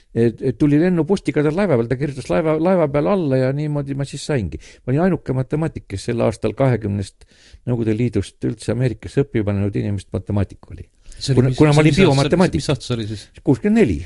tuli 0.57 0.79
lennupostiga 0.81 1.43
tal 1.45 1.53
laeva 1.53 1.75
peal, 1.77 1.89
ta 1.89 1.97
kirjutas 1.99 2.29
laeva, 2.31 2.55
laeva 2.57 2.87
peal 2.89 3.09
alla 3.11 3.37
ja 3.37 3.49
niimoodi 3.53 3.93
ma 3.97 4.07
siis 4.09 4.23
saingi. 4.25 4.57
ma 4.81 4.91
olin 4.91 5.03
ainuke 5.05 5.35
matemaatik, 5.37 5.85
kes 5.93 6.07
sel 6.09 6.23
aastal 6.25 6.55
kahekümnest 6.57 7.27
Nõukogude 7.69 7.93
Liidust 7.93 8.41
üldse 8.47 8.73
Ameerikasse 8.73 9.21
õppima 9.21 9.53
läinud 9.53 9.75
inimest 9.77 10.09
matemaatik 10.15 10.71
oli. 10.71 10.87
kuna, 11.35 11.51
kuna 11.53 11.75
ma 11.77 11.83
olin 11.83 11.97
biomatemaatik. 11.99 12.63
mis 12.63 12.69
aasta 12.73 12.87
see 12.87 12.95
oli 12.97 13.05
siis? 13.11 13.27
kuuskümmend 13.45 13.83
neli. 13.83 13.99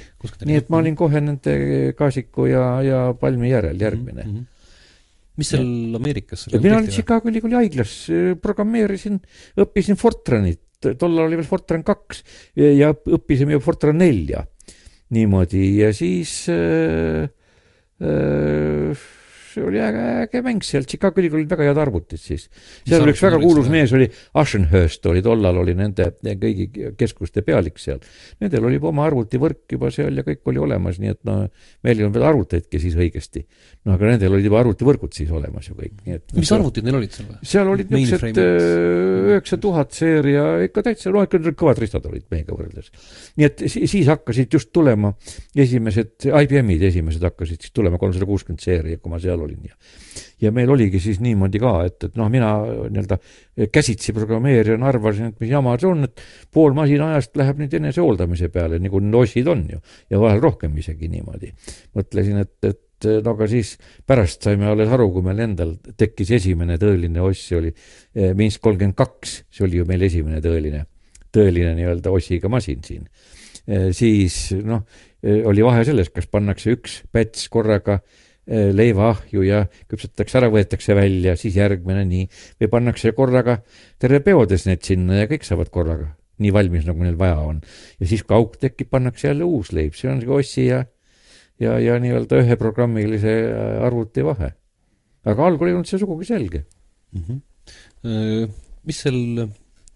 nii 0.43 0.59
et 0.59 0.73
ma 0.73 0.81
olin 0.83 0.97
kohe 0.99 1.23
nende 1.23 1.55
Kaasiku 1.95 2.49
ja, 2.51 2.65
ja 2.83 3.05
Palmi 3.19 3.53
järel 3.53 3.79
järgmine 3.79 4.23
mm. 4.25 4.33
-hmm 4.33 4.49
mis 5.33 5.49
seal. 5.49 5.95
Ameerikas 5.97 6.45
mina 6.61 6.77
olin 6.77 6.91
Chicago 6.93 7.25
ülikooli 7.31 7.55
haiglas, 7.57 7.93
programmeerisin, 8.41 9.15
õppisin 9.57 9.97
Fortranit, 9.97 10.61
tollal 10.99 11.25
oli 11.25 11.39
veel 11.39 11.47
Fortran 11.47 11.81
kaks 11.81 12.21
ja 12.53 12.91
õppisime 12.93 13.55
ju 13.55 13.63
Fortran 13.63 13.97
nelja 13.97 14.43
niimoodi 15.13 15.77
ja 15.79 15.93
siis 15.93 16.49
äh, 16.49 17.29
äh, 18.01 18.97
oli 19.61 19.81
äge, 19.83 20.03
äge 20.25 20.41
mäng 20.45 20.65
seal, 20.65 20.87
Chicago 20.89 21.21
ülikoolil 21.21 21.47
väga 21.49 21.67
head 21.69 21.81
arvutid 21.83 22.21
siis. 22.21 22.47
seal 22.87 23.03
oli 23.05 23.13
üks 23.13 23.23
väga 23.23 23.39
kuulus 23.41 23.69
mees, 23.71 23.93
oli 23.95 24.07
Ashenhurst 24.39 25.05
oli 25.11 25.23
tollal 25.25 25.59
oli 25.61 25.75
nende 25.77 26.09
kõigi 26.23 26.69
keskuste 26.97 27.43
pealik 27.45 27.79
seal. 27.81 28.01
Nendel 28.41 28.67
oli 28.67 28.79
juba 28.79 28.91
oma 28.91 29.05
arvutivõrk 29.09 29.75
juba 29.75 29.91
seal 29.93 30.17
ja 30.19 30.25
kõik 30.25 30.41
oli 30.51 30.61
olemas, 30.63 30.99
nii 31.01 31.13
et 31.13 31.21
no 31.27 31.37
meil 31.85 31.99
ei 31.99 32.05
olnud 32.05 32.17
veel 32.17 32.27
arvuteidki 32.31 32.81
siis 32.81 32.97
õigesti. 32.99 33.45
no 33.85 33.97
aga 33.97 34.13
nendel 34.13 34.37
olid 34.37 34.47
juba 34.47 34.61
arvutivõrgud 34.63 35.13
siis 35.15 35.31
olemas 35.33 35.69
ju 35.69 35.77
kõik, 35.77 35.95
nii 36.05 36.17
et 36.17 36.35
mis 36.37 36.51
no, 36.51 36.59
arvutid 36.59 36.87
neil 36.87 36.99
olid 36.99 37.15
seal 37.15 37.29
või? 37.29 37.39
seal 37.53 37.71
olid 37.73 37.93
niisugused 37.93 38.39
äh, 38.41 39.33
üheksa 39.33 39.59
tuhat 39.61 39.95
seeria, 39.95 40.45
ikka 40.67 40.85
täitsa, 40.87 41.11
no 41.13 41.23
ikka 41.25 41.41
kõvad 41.51 41.81
ristad 41.83 42.05
olid 42.09 42.25
meiega 42.33 42.55
võrreldes. 42.55 42.91
nii 43.39 43.49
et 43.49 43.65
siis 43.71 44.07
hakkasid 44.09 44.57
just 44.57 44.71
tulema 44.75 45.13
esimesed, 45.55 46.29
IBM-id 46.29 46.87
esimesed 46.89 47.23
hakkasid 47.27 47.63
siis 47.63 47.75
tulema 47.75 47.99
kolmsada 48.01 48.27
kuuskümmend 48.29 48.63
seeria, 48.63 48.99
kui 49.01 49.11
ma 49.11 49.19
seal 49.23 49.42
olin 49.43 49.69
ja 49.69 49.77
ja 50.43 50.51
meil 50.51 50.71
oligi 50.73 50.99
siis 51.03 51.19
niimoodi 51.23 51.61
ka, 51.61 51.73
et, 51.87 51.97
et 52.07 52.15
noh, 52.19 52.29
mina 52.31 52.51
nii-öelda 52.65 53.17
käsitsi 53.73 54.13
programmeerijana 54.15 54.87
arvasin, 54.89 55.31
et 55.31 55.43
mis 55.43 55.51
jama 55.51 55.75
see 55.79 55.89
on, 55.89 56.07
et 56.07 56.23
pool 56.53 56.75
masina 56.77 57.11
ajast 57.13 57.37
läheb 57.39 57.61
nüüd 57.61 57.75
enesehooldamise 57.79 58.49
peale, 58.53 58.79
nagu 58.83 59.01
need 59.03 59.19
ossid 59.19 59.49
on 59.51 59.65
ju, 59.75 59.83
ja 60.11 60.21
vahel 60.21 60.41
rohkem 60.43 60.75
isegi 60.79 61.09
niimoodi. 61.11 61.53
mõtlesin, 61.97 62.41
et, 62.43 62.57
et 62.67 62.81
no 63.23 63.35
aga 63.35 63.47
siis 63.51 63.75
pärast 64.07 64.47
saime 64.47 64.67
alles 64.71 64.91
aru, 64.93 65.09
kui 65.15 65.25
meil 65.25 65.43
endal 65.45 65.75
tekkis 65.99 66.33
esimene 66.39 66.79
tõeline 66.81 67.23
oss, 67.23 67.47
see 67.49 67.59
oli 67.59 67.71
eh, 67.71 68.33
Minsk 68.37 68.63
kolmkümmend 68.63 68.97
kaks, 68.99 69.37
see 69.51 69.67
oli 69.67 69.81
ju 69.81 69.87
meil 69.89 70.03
esimene 70.09 70.41
tõeline, 70.43 70.85
tõeline 71.33 71.73
nii-öelda 71.79 72.13
ossiga 72.13 72.51
masin 72.51 72.83
siin. 72.85 73.07
Eh, 73.63 73.89
siis 73.95 74.53
noh, 74.63 74.85
eh, 75.23 75.41
oli 75.47 75.65
vahe 75.65 75.83
selles, 75.87 76.11
kas 76.15 76.29
pannakse 76.31 76.75
üks 76.77 77.01
päts 77.11 77.49
korraga 77.51 78.01
Äh, 78.01 78.32
leivaahju 78.47 79.45
ja 79.47 79.61
küpsetatakse 79.91 80.39
ära, 80.41 80.49
võetakse 80.51 80.95
välja, 80.97 81.37
siis 81.39 81.55
järgmine 81.55 82.03
nii, 82.09 82.25
või 82.59 82.71
pannakse 82.73 83.13
korraga 83.15 83.61
terve 84.01 84.19
peodes 84.25 84.67
need 84.67 84.83
sinna 84.83 85.21
ja 85.21 85.29
kõik 85.31 85.47
saavad 85.47 85.71
korraga 85.71 86.09
nii 86.43 86.51
valmis, 86.51 86.83
nagu 86.87 87.05
neil 87.05 87.15
vaja 87.19 87.37
on. 87.39 87.61
ja 88.01 88.09
siis, 88.09 88.25
kui 88.27 88.35
auk 88.35 88.57
tekib, 88.59 88.89
pannakse 88.91 89.29
jälle 89.29 89.47
uus 89.47 89.71
leib, 89.75 89.95
see 89.95 90.11
on 90.11 90.19
see 90.23 90.33
ossi 90.33 90.65
ja, 90.67 90.83
ja, 91.61 91.77
ja 91.79 91.95
nii-öelda 92.03 92.41
üheprogrammilise 92.43 93.35
äh, 93.47 93.85
arvuti 93.85 94.25
vahe. 94.25 94.53
aga 95.23 95.47
algul 95.47 95.69
ei 95.69 95.77
olnud 95.77 95.87
see 95.87 96.01
sugugi 96.01 96.27
selge 96.27 96.65
mm. 97.13 97.21
-hmm. 97.23 98.49
mis 98.83 98.97
seal 99.05 99.47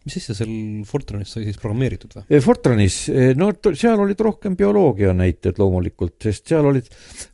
mis 0.07 0.17
asja 0.21 0.35
seal 0.37 0.51
Fortranis 0.87 1.33
sai 1.35 1.45
siis 1.45 1.59
programmeeritud 1.59 2.15
või? 2.15 2.25
Eh, 2.29 2.41
Fortranis, 2.43 2.97
eh, 3.11 3.33
no 3.37 3.49
seal 3.67 3.99
olid 4.03 4.23
rohkem 4.23 4.55
bioloogia 4.59 5.13
näited 5.17 5.59
loomulikult, 5.61 6.15
sest 6.23 6.47
seal 6.53 6.69
olid 6.69 6.87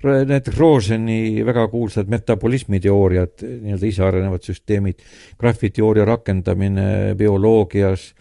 need 0.04 0.50
Roseni 0.58 1.46
väga 1.46 1.68
kuulsad 1.72 2.10
metabolismiteooriad, 2.12 3.46
nii-öelda 3.46 3.90
isearenevad 3.90 4.50
süsteemid, 4.50 5.06
graafiteooria 5.40 6.08
rakendamine 6.10 6.88
bioloogias, 7.20 8.12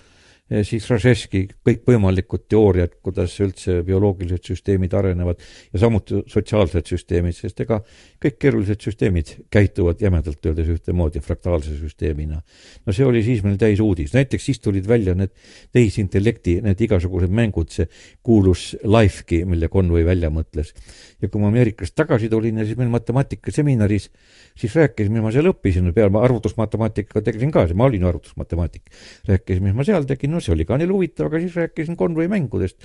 siis 0.66 0.84
Raševski 0.90 1.42
kõikvõimalikud 1.64 2.44
teooriad, 2.50 2.96
kuidas 3.04 3.34
üldse 3.40 3.78
bioloogilised 3.86 4.50
süsteemid 4.50 4.92
arenevad 4.96 5.40
ja 5.72 5.80
samuti 5.80 6.22
sotsiaalsed 6.30 6.90
süsteemid, 6.92 7.36
sest 7.36 7.62
ega 7.64 7.78
kõik 8.22 8.38
keerulised 8.42 8.82
süsteemid 8.84 9.32
käituvad 9.52 10.02
jämedalt 10.02 10.50
öeldes 10.50 10.68
ühtemoodi 10.74 11.22
fraktaalse 11.24 11.76
süsteemina. 11.78 12.42
no 12.86 12.92
see 12.92 13.06
oli 13.06 13.22
siis 13.22 13.42
meil 13.46 13.56
täis 13.60 13.80
uudis, 13.80 14.12
näiteks 14.16 14.50
siis 14.50 14.60
tulid 14.60 14.88
välja 14.88 15.14
need 15.14 15.32
tehisintellekti, 15.72 16.60
need 16.66 16.80
igasugused 16.88 17.32
mängud, 17.32 17.70
see 17.72 17.88
kuulus 18.22 18.76
Life'gi, 18.82 19.44
mille 19.48 19.68
Conway 19.72 20.04
välja 20.04 20.30
mõtles. 20.30 20.74
ja 21.22 21.28
kui 21.28 21.40
ma 21.40 21.48
Ameerikast 21.48 21.94
tagasi 21.94 22.28
tulin 22.28 22.58
ja 22.58 22.66
siis 22.66 22.76
meil 22.76 22.90
matemaatikaseminaris 22.92 24.10
siis 24.54 24.74
rääkisin, 24.76 25.12
mis 25.12 25.22
ma 25.24 25.32
seal 25.32 25.48
õppisin, 25.50 25.88
peale 25.96 26.20
arvutusmatemaatikaga 26.20 27.24
tegelesin 27.24 27.52
ka, 27.54 27.64
ma 27.78 27.88
olin 27.88 28.04
arvutusmatemaatik. 28.10 28.90
rääkisin, 29.28 29.62
mis 29.64 29.76
ma 29.76 29.84
seal 29.84 30.04
tegin, 30.08 30.32
no 30.34 30.41
see 30.44 30.55
oli 30.55 30.66
ka 30.68 30.78
neil 30.81 30.92
huvitav, 30.92 31.28
aga 31.31 31.40
siis 31.42 31.57
rääkisin 31.59 31.98
konvoi 31.98 32.28
mängudest. 32.33 32.78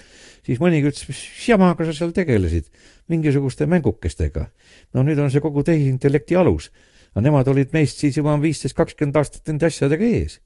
siis 0.46 0.62
mõnigi 0.64 0.92
ütles, 0.92 1.08
mis 1.10 1.22
jamaga 1.48 1.88
sa 1.88 1.96
seal 1.96 2.14
tegelesid, 2.16 2.70
mingisuguste 3.12 3.68
mängukestega. 3.70 4.48
no 4.94 5.06
nüüd 5.08 5.20
on 5.20 5.32
see 5.34 5.44
kogu 5.44 5.64
tehisintellekti 5.68 6.38
alus. 6.40 6.72
aga 7.14 7.26
nemad 7.30 7.48
olid 7.48 7.74
meist 7.74 8.04
siis 8.04 8.18
juba 8.18 8.36
viisteist, 8.42 8.78
kakskümmend 8.78 9.18
aastat 9.18 9.48
nende 9.48 9.70
asjadega 9.72 10.06
ees 10.06 10.40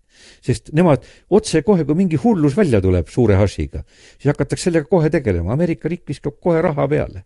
sest 0.44 0.70
nemad 0.76 1.06
otsekohe, 1.34 1.86
kui 1.88 1.98
mingi 1.98 2.20
hullus 2.20 2.54
välja 2.58 2.82
tuleb 2.84 3.08
suure 3.10 3.38
hašiga, 3.40 3.82
siis 4.20 4.30
hakatakse 4.30 4.70
sellega 4.70 4.90
kohe 4.92 5.10
tegelema, 5.10 5.56
Ameerika 5.56 5.90
riik 5.90 6.04
viskab 6.10 6.36
kohe 6.44 6.62
raha 6.62 6.88
peale 6.92 7.24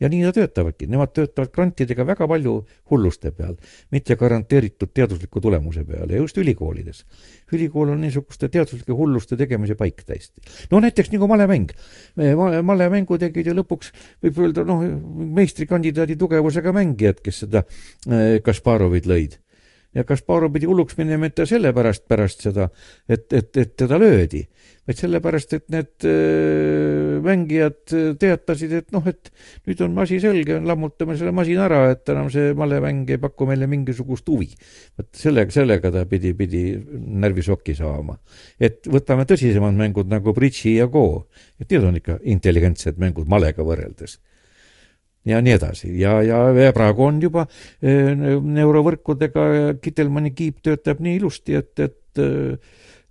ja 0.00 0.08
nii 0.10 0.22
nad 0.24 0.36
töötavadki, 0.36 0.86
nemad 0.90 1.12
töötavad 1.16 1.50
grantidega 1.54 2.06
väga 2.06 2.28
palju 2.30 2.54
hulluste 2.90 3.32
peal, 3.34 3.56
mitte 3.94 4.16
garanteeritud 4.20 4.92
teadusliku 4.94 5.42
tulemuse 5.42 5.84
peale 5.88 6.14
ja 6.14 6.22
just 6.22 6.38
ülikoolides. 6.38 7.04
ülikool 7.52 7.88
on 7.94 8.00
niisuguste 8.00 8.48
teaduslike 8.48 8.92
hulluste 8.92 9.36
tegemise 9.36 9.74
paik 9.74 10.04
täiesti. 10.06 10.40
no 10.70 10.80
näiteks 10.80 11.12
nagu 11.12 11.28
malemäng. 11.28 11.72
malemängu 12.62 13.18
tegid 13.18 13.46
ju 13.46 13.54
lõpuks, 13.58 13.92
võib 14.22 14.38
öelda, 14.38 14.64
noh, 14.64 14.84
meistrikandidaadi 15.40 16.16
tugevusega 16.16 16.72
mängijad, 16.72 17.20
kes 17.22 17.44
seda 17.44 17.64
äh, 17.64 18.40
Kasparovit 18.42 19.06
lõid 19.06 19.38
ja 19.94 20.04
Kasparov 20.04 20.52
pidi 20.52 20.68
hulluks 20.68 20.96
minema 20.98 21.26
mitte 21.26 21.46
sellepärast 21.48 22.04
pärast 22.08 22.44
seda, 22.44 22.68
et, 23.08 23.32
et, 23.32 23.56
et 23.56 23.74
teda 23.78 23.98
löödi, 24.00 24.44
vaid 24.86 25.00
sellepärast, 25.00 25.54
et 25.56 25.64
need 25.72 26.08
äh, 26.08 27.07
mängijad 27.28 27.94
teatasid, 28.20 28.74
et 28.80 28.92
noh, 28.94 29.04
et 29.08 29.30
nüüd 29.68 29.82
on 29.86 29.98
asi 30.04 30.18
selge, 30.22 30.58
lammutame 30.64 31.16
selle 31.20 31.32
masina 31.36 31.66
ära, 31.68 31.82
et 31.92 32.08
enam 32.12 32.30
see 32.32 32.54
malemäng 32.58 33.10
ei 33.14 33.20
paku 33.22 33.48
meile 33.48 33.68
mingisugust 33.70 34.28
huvi. 34.28 34.50
vot 34.98 35.10
sellega, 35.16 35.54
sellega 35.54 35.92
ta 35.94 36.04
pidi, 36.08 36.32
pidi 36.38 36.62
närvisokki 37.24 37.76
saama. 37.78 38.18
et 38.60 38.88
võtame 38.88 39.28
tõsisemad 39.28 39.76
mängud 39.78 40.10
nagu 40.10 40.34
Bridži 40.34 40.78
ja 40.78 40.88
Go, 40.90 41.28
et 41.60 41.70
need 41.70 41.84
on 41.84 42.00
ikka 42.00 42.18
intelligentsed 42.24 42.98
mängud 42.98 43.28
malega 43.28 43.64
võrreldes 43.66 44.18
ja 45.28 45.40
nii 45.44 45.54
edasi 45.54 45.92
ja, 46.00 46.18
ja, 46.24 46.42
ja 46.56 46.72
praegu 46.76 47.04
on 47.08 47.20
juba 47.22 47.44
e, 47.82 48.14
neurovõrkudega 48.14 49.48
Kittelmanni 49.82 50.32
kiip 50.36 50.62
töötab 50.64 51.02
nii 51.04 51.18
ilusti, 51.20 51.58
et, 51.58 51.74
et 51.84 52.22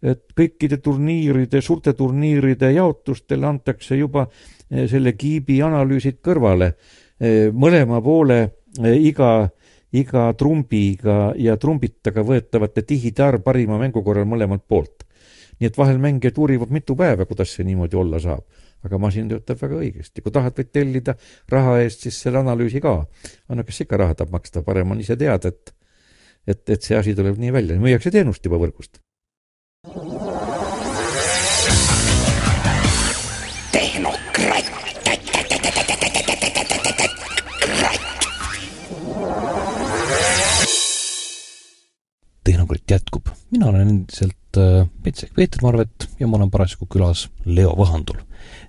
et 0.01 0.23
kõikide 0.37 0.79
turniiride, 0.83 1.61
suurte 1.61 1.93
turniiride 1.97 2.71
jaotustele 2.75 3.47
antakse 3.47 3.97
juba 3.97 4.27
e, 4.27 4.85
selle 4.87 5.15
kiibi 5.17 5.61
analüüsid 5.65 6.19
kõrvale. 6.23 6.73
E, 7.17 7.49
mõlema 7.53 8.01
poole 8.05 8.39
iga, 8.77 9.49
iga 9.91 10.27
trumbiga 10.37 11.33
ja 11.39 11.57
trumbitaga 11.57 12.21
võetavate 12.23 12.85
tihide 12.85 13.25
arv 13.25 13.43
parima 13.45 13.79
mängu 13.81 14.03
korral 14.05 14.29
mõlemalt 14.29 14.67
poolt. 14.67 15.03
nii 15.57 15.65
et 15.71 15.77
vahel 15.77 15.97
mängijad 15.97 16.37
uurivad 16.37 16.69
mitu 16.69 16.93
päeva, 16.95 17.25
kuidas 17.25 17.49
see 17.49 17.65
niimoodi 17.65 17.97
olla 17.97 18.19
saab 18.21 18.45
aga 18.85 18.99
masin 19.01 19.29
töötab 19.31 19.59
väga 19.61 19.79
õigesti, 19.81 20.21
kui 20.21 20.33
tahad, 20.33 20.55
võid 20.57 20.69
tellida 20.73 21.15
raha 21.49 21.79
eest 21.81 22.05
siis 22.05 22.19
selle 22.21 22.41
analüüsi 22.43 22.81
ka. 22.83 22.99
no 23.49 23.65
kes 23.67 23.83
ikka 23.85 23.97
raha 24.03 24.17
tahab 24.17 24.35
maksta, 24.37 24.63
parem 24.63 24.93
on 24.93 25.01
ise 25.03 25.17
teada, 25.17 25.49
et 25.49 25.73
et, 26.47 26.63
et 26.69 26.81
see 26.81 26.95
asi 26.95 27.15
tuleb 27.15 27.39
nii 27.41 27.51
välja, 27.51 27.75
müüakse 27.81 28.11
teenust 28.13 28.45
juba 28.45 28.59
võrgust. 28.61 29.01
Tehnokratt 42.87 42.91
jätkub, 42.91 43.27
mina 43.51 43.67
olen 43.67 43.87
endiselt 43.87 44.57
äh, 44.57 44.87
Petsek 45.03 45.33
Peeter 45.35 45.59
Marvet 45.61 46.07
ja 46.19 46.27
ma 46.27 46.37
olen 46.37 46.51
parasjagu 46.51 46.87
külas 46.89 47.27
Leo 47.45 47.75
Vahandul 47.77 48.19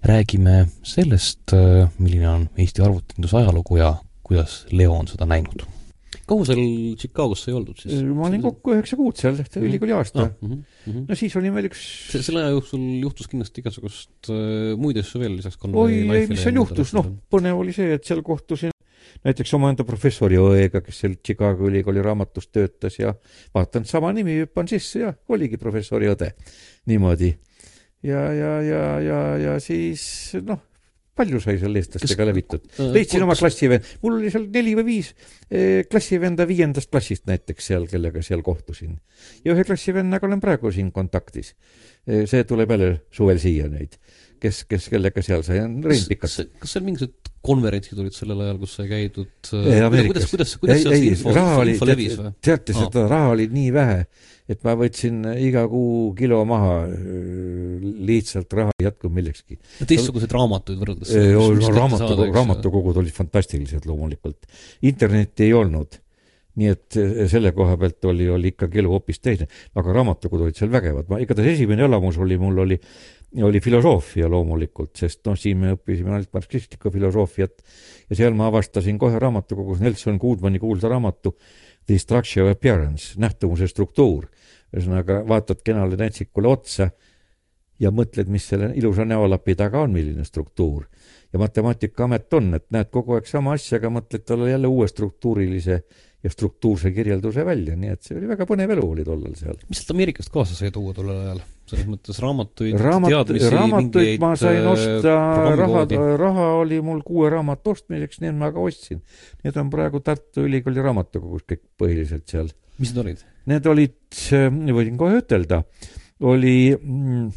räägime 0.02 0.68
sellest, 0.82 1.52
äh, 1.52 1.88
milline 1.98 2.28
on 2.28 2.48
Eesti 2.58 2.82
arvutinduse 2.82 3.36
ajalugu 3.36 3.76
ja 3.78 3.96
kuidas 4.22 4.66
Leo 4.70 4.94
on 4.94 5.08
seda 5.08 5.26
näinud. 5.26 5.62
kaua 6.28 6.44
seal 6.44 6.60
Chicagos 6.98 7.44
sai 7.44 7.54
oldud 7.54 7.78
siis? 7.78 8.02
ma 8.02 8.26
olin 8.26 8.42
kokku 8.42 8.74
üheksa 8.74 8.96
kuud 8.96 9.16
seal, 9.16 9.38
ülikooli 9.60 9.92
aasta 9.96 10.22
ah,. 10.26 10.30
Mm 10.40 10.64
-hmm. 10.86 11.04
no 11.08 11.14
siis 11.14 11.36
oli 11.36 11.50
meil 11.50 11.68
üks 11.70 11.82
selle 12.10 12.42
aja 12.42 12.50
jooksul 12.56 12.80
juhtus 13.00 13.28
kindlasti 13.28 13.62
igasugust 13.62 14.30
äh, 14.30 14.74
muid 14.76 14.98
asju 14.98 15.20
veel 15.20 15.36
lisaks 15.36 15.56
oi, 15.72 15.94
ei, 15.94 16.26
mis 16.26 16.42
seal 16.42 16.58
juhtus, 16.58 16.92
noh, 16.92 17.06
põnev 17.30 17.62
oli 17.62 17.72
see, 17.72 17.94
et 17.94 18.04
seal 18.04 18.22
kohtusin 18.22 18.74
näiteks 19.28 19.52
omaenda 19.58 19.84
professori 19.88 20.38
õega, 20.40 20.80
kes 20.84 21.02
seal 21.04 21.18
Chicago 21.24 21.68
ülikooli 21.68 22.02
raamatus 22.04 22.48
töötas 22.48 22.98
ja 23.00 23.12
vaatan, 23.54 23.84
sama 23.88 24.12
nimi 24.16 24.40
hüppan 24.42 24.70
sisse 24.70 25.04
ja 25.04 25.12
oligi 25.28 25.60
professori 25.60 26.08
õde. 26.10 26.32
niimoodi 26.88 27.34
ja, 28.02 28.24
ja, 28.32 28.54
ja, 28.62 28.82
ja, 29.02 29.20
ja 29.42 29.54
siis 29.62 30.02
noh, 30.46 30.60
palju 31.18 31.40
sai 31.42 31.56
seal 31.60 31.78
eestlastega 31.80 32.26
levitud. 32.28 32.66
leidsin 32.94 33.24
oma 33.26 33.36
klassivend, 33.38 33.86
mul 34.04 34.18
oli 34.20 34.30
seal 34.32 34.46
neli 34.54 34.74
või 34.78 34.86
viis 34.92 35.10
eh, 35.50 35.84
klassivenda 35.90 36.46
viiendast 36.48 36.92
klassist 36.92 37.26
näiteks 37.30 37.72
seal, 37.72 37.88
kellega 37.90 38.22
seal 38.24 38.44
kohtusin. 38.46 38.98
ja 39.44 39.54
ühe 39.56 39.66
klassivennaga 39.66 40.28
olen 40.28 40.42
praegu 40.44 40.72
siin 40.74 40.92
kontaktis. 40.94 41.54
Eh, 42.06 42.24
see 42.30 42.44
tuleb 42.48 42.70
jälle 42.74 42.92
suvel 43.14 43.42
siia 43.42 43.66
nüüd, 43.72 43.98
kes, 44.42 44.64
kes, 44.70 44.88
kellega 44.92 45.24
seal 45.24 45.42
sai, 45.46 45.64
Rein 45.66 46.06
Pikalt. 46.10 46.54
kas 46.62 46.76
seal 46.76 46.86
mingisugused 46.86 47.27
konverentsid 47.44 47.98
olid 48.02 48.16
sellel 48.16 48.40
ajal, 48.46 48.58
kus 48.62 48.78
sai 48.78 48.88
käidud? 48.90 49.30
kuidas, 49.50 50.26
kuidas, 50.32 50.56
kuidas 50.60 50.82
seal 50.82 50.96
see 50.96 51.12
info, 51.12 51.36
info 51.62 51.88
levis 51.88 52.18
või? 52.18 52.34
teate, 52.44 52.76
seda 52.76 53.06
raha 53.10 53.36
oli 53.36 53.48
nii 53.52 53.70
vähe 53.74 54.02
et 54.48 54.64
ma 54.64 54.74
võtsin 54.80 55.20
iga 55.44 55.66
kuu 55.68 56.14
kilo 56.16 56.40
maha, 56.48 56.80
lihtsalt 58.08 58.54
raha 58.56 58.72
ei 58.78 58.86
jätkunud 58.88 59.16
millekski. 59.18 59.58
teistsuguseid 59.84 60.32
raamatuid 60.32 60.80
võrreldes? 60.80 61.12
no 61.36 61.72
raamatu, 61.76 62.16
raamatukogud 62.32 63.02
olid 63.02 63.14
fantastilised 63.14 63.88
loomulikult. 63.88 64.48
internetti 64.88 65.48
ei 65.48 65.56
olnud. 65.56 66.00
Nii 66.58 66.72
et 66.72 66.98
selle 67.30 67.52
koha 67.54 67.76
pealt 67.78 68.08
oli, 68.10 68.26
oli 68.34 68.52
ikkagi 68.54 68.80
elu 68.82 68.90
hoopis 68.90 69.22
teine, 69.22 69.46
aga 69.78 69.94
raamatukogud 69.94 70.48
olid 70.48 70.58
seal 70.58 70.72
vägevad, 70.72 71.06
ma 71.10 71.20
igatahes 71.22 71.54
esimene 71.54 71.86
elamus 71.86 72.18
oli, 72.18 72.38
mul 72.40 72.64
oli, 72.64 72.78
oli 73.46 73.60
filosoofia 73.62 74.30
loomulikult, 74.32 74.94
sest 74.98 75.22
noh, 75.28 75.36
siin 75.38 75.60
me 75.62 75.74
õppisime 75.76 76.14
ainult 76.14 76.32
marksistlikku 76.34 76.90
filosoofiat. 76.94 77.62
Ja 78.10 78.18
seal 78.22 78.36
ma 78.38 78.48
avastasin 78.50 78.98
kohe 78.98 79.20
raamatukogus 79.20 79.82
Nelson 79.84 80.18
Goodmani 80.20 80.58
kuulsa 80.62 80.90
raamatu 80.90 81.36
The 81.86 81.98
Structure 81.98 82.48
of 82.48 82.56
Appearance, 82.56 83.14
nähtumuse 83.20 83.68
struktuur. 83.70 84.26
Ühesõnaga, 84.74 85.22
vaatad 85.28 85.62
kenale 85.64 85.96
näitsikule 85.96 86.50
otsa 86.50 86.90
ja 87.80 87.92
mõtled, 87.94 88.28
mis 88.28 88.48
selle 88.50 88.72
ilusa 88.76 89.06
näolapi 89.08 89.54
taga 89.56 89.84
on, 89.86 89.94
milline 89.94 90.24
struktuur. 90.24 90.88
ja 91.32 91.38
Matemaatikaamet 91.38 92.34
on, 92.34 92.54
et 92.54 92.66
näed 92.72 92.90
kogu 92.90 93.14
aeg 93.16 93.26
sama 93.28 93.52
asja, 93.56 93.78
aga 93.78 93.90
mõtled 93.92 94.24
talle 94.24 94.50
jälle 94.50 94.68
uue 94.68 94.88
struktuurilise 94.88 95.82
ja 96.24 96.30
struktuurse 96.32 96.90
kirjelduse 96.94 97.44
välja, 97.46 97.76
nii 97.78 97.92
et 97.94 98.02
see 98.02 98.16
oli 98.18 98.26
väga 98.30 98.46
põnev 98.48 98.72
elu 98.74 98.84
oli 98.84 99.04
tollal 99.06 99.36
seal. 99.38 99.54
mis 99.68 99.78
sealt 99.78 99.94
Ameerikast 99.94 100.32
kaasa 100.34 100.56
sai 100.58 100.72
tuua 100.74 100.94
tollel 100.96 101.20
ajal? 101.20 101.42
selles 101.68 101.86
mõttes 101.86 102.18
raamatuid 102.24 102.78
Raamat, 102.80 103.12
teadmisi, 103.12 103.50
raamatuid 103.52 104.22
ma 104.22 104.30
sain 104.40 104.62
äh, 104.62 104.70
osta, 104.72 105.16
raha, 105.60 105.82
raha 106.18 106.46
oli 106.62 106.80
mul 106.84 107.02
kuue 107.06 107.28
raamatu 107.32 107.74
ostmiseks, 107.76 108.22
nii 108.22 108.32
et 108.32 108.38
ma 108.40 108.48
ka 108.54 108.62
ostsin. 108.64 109.02
Need 109.44 109.58
on 109.60 109.68
praegu 109.74 110.00
Tartu 110.04 110.46
Ülikooli 110.48 110.80
raamatukogus 110.86 111.44
kõik 111.52 111.62
põhiliselt 111.78 112.24
seal. 112.32 112.48
mis 112.80 112.94
need 112.94 113.02
olid? 113.04 113.26
Need 113.52 113.68
olid, 113.68 113.98
võin 114.80 114.96
kohe 115.00 115.20
ütelda, 115.20 115.60
oli 116.24 116.56
mm, 116.72 117.28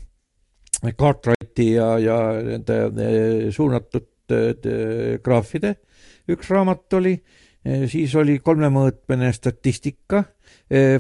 Cartwrighti 0.96 1.68
ja, 1.76 1.92
ja 2.02 2.18
nende 2.40 2.82
eh, 2.88 3.52
suunatud 3.54 4.08
graafide 5.22 5.76
üks 6.32 6.52
raamat 6.52 6.98
oli, 7.00 7.16
siis 7.62 8.14
oli 8.18 8.40
kolmemõõtmene 8.42 9.32
statistika, 9.36 10.24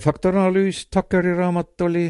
faktoanalüüs, 0.03 0.85
Tuckeri 0.93 1.33
raamat 1.37 1.85
oli, 1.87 2.05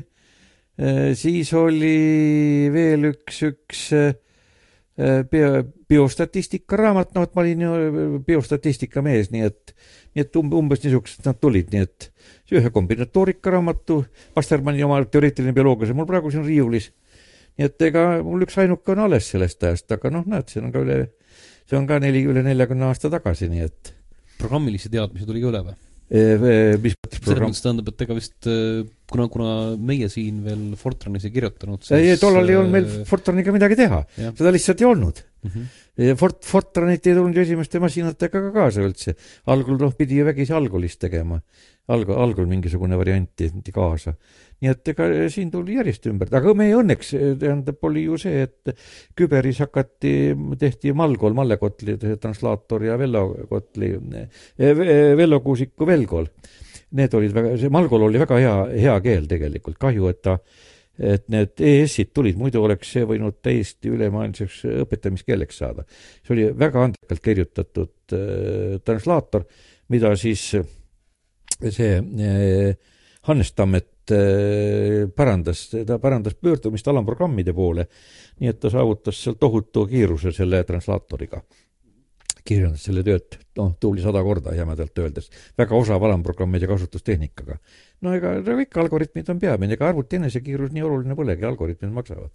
siis 1.16 1.54
oli 1.56 2.68
veel 2.74 3.12
üks, 3.14 3.42
üks 3.48 3.86
bio, 5.32 5.64
biostatistika 5.90 6.78
raamat, 6.78 7.14
no 7.16 7.24
vot 7.24 7.36
ma 7.36 7.44
olin 7.46 7.64
ju 7.64 8.20
biostatistika 8.28 9.04
mees, 9.06 9.32
nii 9.32 9.46
et, 9.48 9.74
nii 10.16 10.26
et 10.26 10.40
um, 10.40 10.52
umbes 10.60 10.84
niisugused 10.84 11.24
nad 11.26 11.40
tulid, 11.42 11.72
nii 11.72 11.86
et 11.86 12.10
ühe 12.52 12.74
kombinatoorika 12.74 13.54
raamatu, 13.56 14.02
Pastermanni 14.36 14.84
oma 14.84 15.00
teoreetiline 15.06 15.56
bioloogia, 15.56 15.88
see 15.88 15.96
on 15.96 16.02
mul 16.02 16.10
praegu 16.10 16.34
siin 16.34 16.46
riiulis. 16.48 16.92
nii 17.58 17.68
et 17.68 17.88
ega 17.88 18.04
mul 18.24 18.44
üksainuke 18.46 18.94
on 18.94 19.06
alles 19.08 19.32
sellest 19.32 19.64
ajast, 19.64 19.92
aga 19.92 20.12
noh, 20.12 20.28
näed, 20.28 20.52
see 20.52 20.62
on 20.64 20.72
ka 20.76 20.84
üle, 20.84 21.00
see 21.70 21.80
on 21.80 21.88
ka 21.88 22.00
neli, 22.04 22.24
üle 22.28 22.44
neljakümne 22.44 22.90
aasta 22.92 23.12
tagasi, 23.12 23.50
nii 23.52 23.68
et 23.68 23.96
programmilisi 24.42 24.92
teadmisi 24.92 25.30
tuli 25.30 25.44
ka 25.44 25.54
üle 25.54 25.64
või? 25.70 25.80
mis 26.12 26.96
mõttes 26.98 27.22
selles 27.22 27.24
programm? 27.24 27.52
mõttes 27.52 27.64
tähendab, 27.64 27.92
et 27.94 28.02
ega 28.04 28.16
vist 28.18 28.48
äh, 28.52 28.82
kuna, 29.12 29.28
kuna 29.32 29.52
meie 29.80 30.10
siin 30.12 30.42
veel 30.44 30.64
Fortranis 30.80 31.28
ei 31.28 31.36
kirjutanud, 31.38 31.88
ei, 31.96 32.18
tollal 32.20 32.52
ei 32.52 32.58
olnud 32.60 32.76
meil 32.76 32.90
äh, 32.90 33.04
Fortraniga 33.08 33.54
midagi 33.56 33.80
teha, 33.80 34.02
seda 34.18 34.52
lihtsalt 34.52 34.84
ei 34.84 34.90
olnud. 34.90 35.22
Mm 35.44 35.50
-hmm. 35.50 36.16
Fort-, 36.18 36.46
Fortranit 36.46 37.08
ei 37.08 37.16
tulnud 37.16 37.36
ju 37.36 37.42
esimeste 37.42 37.80
masinatega 37.80 38.42
ka 38.48 38.52
kaasa 38.52 38.82
üldse. 38.86 39.16
algul 39.46 39.78
noh, 39.78 39.94
pidi 39.98 40.18
ju 40.20 40.26
vägisi 40.26 40.54
algulist 40.54 41.00
tegema. 41.00 41.42
algul, 41.88 42.16
algul 42.16 42.46
mingisugune 42.46 42.98
variant 42.98 43.42
anti 43.42 43.72
kaasa. 43.72 44.14
nii 44.62 44.70
et 44.70 44.88
ega 44.88 45.30
siin 45.30 45.52
tuli 45.52 45.76
järjest 45.76 46.06
ümber, 46.08 46.30
aga 46.32 46.54
meie 46.54 46.76
õnneks 46.76 47.14
tähendab, 47.40 47.78
oli 47.84 48.04
ju 48.04 48.18
see, 48.18 48.44
et 48.44 48.76
küberis 49.18 49.60
hakati, 49.60 50.36
tehti 50.60 50.94
Malgol, 50.94 51.34
Malle 51.34 51.58
Kotli 51.58 51.98
translaator 51.98 52.84
ja 52.84 52.98
Vello 52.98 53.48
Kotli, 53.50 53.98
Vello 55.18 55.40
Kuusiku 55.40 55.88
Velgol. 55.88 56.28
Need 56.92 57.14
olid 57.14 57.34
väga, 57.34 57.58
see 57.58 57.70
Malgol 57.70 58.04
oli 58.04 58.20
väga 58.20 58.38
hea, 58.38 58.56
hea 58.84 59.00
keel 59.02 59.26
tegelikult, 59.28 59.78
kahju, 59.80 60.08
et 60.12 60.22
ta 60.22 60.38
et 61.00 61.28
need 61.32 61.62
ES-id 61.64 62.12
tulid, 62.14 62.38
muidu 62.38 62.62
oleks 62.66 62.92
see 62.96 63.06
võinud 63.08 63.40
täiesti 63.44 63.92
ülemaailmseks 63.94 64.64
õpetamiskeeleks 64.84 65.62
saada. 65.64 65.86
see 66.22 66.36
oli 66.36 66.50
väga 66.58 66.84
andekalt 66.88 67.24
kirjutatud 67.24 68.16
äh, 68.18 68.78
translaator, 68.86 69.48
mida 69.90 70.14
siis 70.20 70.44
äh, 70.60 70.68
see 71.70 71.98
äh, 71.98 72.76
Hannes 73.28 73.54
Tammet 73.54 74.12
äh, 74.12 75.08
parandas, 75.16 75.70
ta 75.88 76.00
parandas 76.00 76.36
pöördumist 76.36 76.88
alamprogrammide 76.88 77.54
poole, 77.54 77.88
nii 78.42 78.50
et 78.50 78.60
ta 78.60 78.72
saavutas 78.74 79.20
seal 79.24 79.38
tohutu 79.40 79.86
kiiruse 79.90 80.34
selle 80.36 80.64
translaatoriga. 80.68 81.42
Kiirendas 82.48 82.86
selle 82.88 83.04
tööd, 83.06 83.38
noh, 83.60 83.74
tubli 83.82 84.04
sada 84.04 84.22
korda 84.26 84.54
jämedalt 84.56 84.98
öeldes. 85.04 85.30
väga 85.58 85.76
osav 85.78 86.04
alamprogrammide 86.08 86.70
kasutustehnikaga. 86.70 87.58
no 88.02 88.16
ega, 88.18 88.38
ikka 88.66 88.82
algoritmid 88.86 89.30
on 89.34 89.42
peamine, 89.42 89.78
ega 89.78 89.90
arvuti 89.90 90.20
enesekiirus 90.20 90.74
nii 90.76 90.86
oluline 90.88 91.18
polegi, 91.18 91.46
algoritmid 91.48 91.94
maksavad. 91.94 92.34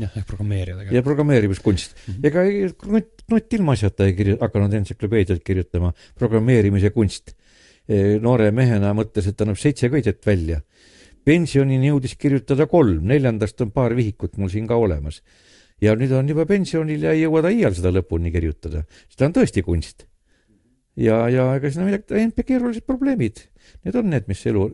jah, 0.00 0.10
ehk 0.18 0.26
programmeerija 0.26 0.90
ja 0.90 1.02
programmeerimiskunst 1.06 1.96
mm. 1.96 2.14
-hmm. 2.14 2.26
ega 2.26 2.90
nutt, 2.96 3.24
nutt 3.30 3.58
ilmaasjata 3.58 4.10
ei 4.10 4.16
kirju-, 4.18 4.40
hakanud 4.40 4.74
entsüklopeediat 4.80 5.42
kirjutama, 5.44 5.92
programmeerimise 6.18 6.90
kunst. 6.90 7.34
noore 8.20 8.50
mehena 8.50 8.94
mõtles, 8.96 9.26
et 9.28 9.40
annab 9.40 9.58
seitse 9.60 9.90
köidet 9.92 10.26
välja. 10.26 10.60
pensionini 11.24 11.88
jõudis 11.88 12.16
kirjutada 12.20 12.66
kolm, 12.66 13.04
neljandast 13.08 13.60
on 13.60 13.70
paar 13.70 13.94
vihikut 13.96 14.36
mul 14.36 14.48
siin 14.48 14.66
ka 14.66 14.76
olemas. 14.76 15.22
Ja 15.84 15.94
nüüd 15.98 16.12
on 16.16 16.28
juba 16.30 16.46
pensionil 16.48 17.04
ja 17.06 17.14
ei 17.14 17.24
jõua 17.24 17.44
ta 17.44 17.52
iial 17.52 17.74
seda 17.76 17.92
lõpuni 17.94 18.32
kirjutada. 18.34 18.84
seda 19.12 19.28
on 19.28 19.36
tõesti 19.38 19.64
kunst. 19.66 20.06
ja, 20.96 21.24
ja 21.28 21.48
ega 21.58 21.70
siin 21.70 21.84
on 21.84 21.90
midagi, 21.90 22.14
ainult 22.14 22.44
keerulised 22.46 22.86
probleemid. 22.86 23.44
Need 23.84 23.96
on 23.98 24.10
need, 24.12 24.28
mis 24.30 24.44
elu, 24.46 24.68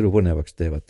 elu 0.00 0.12
põnevaks 0.14 0.54
teevad. 0.56 0.84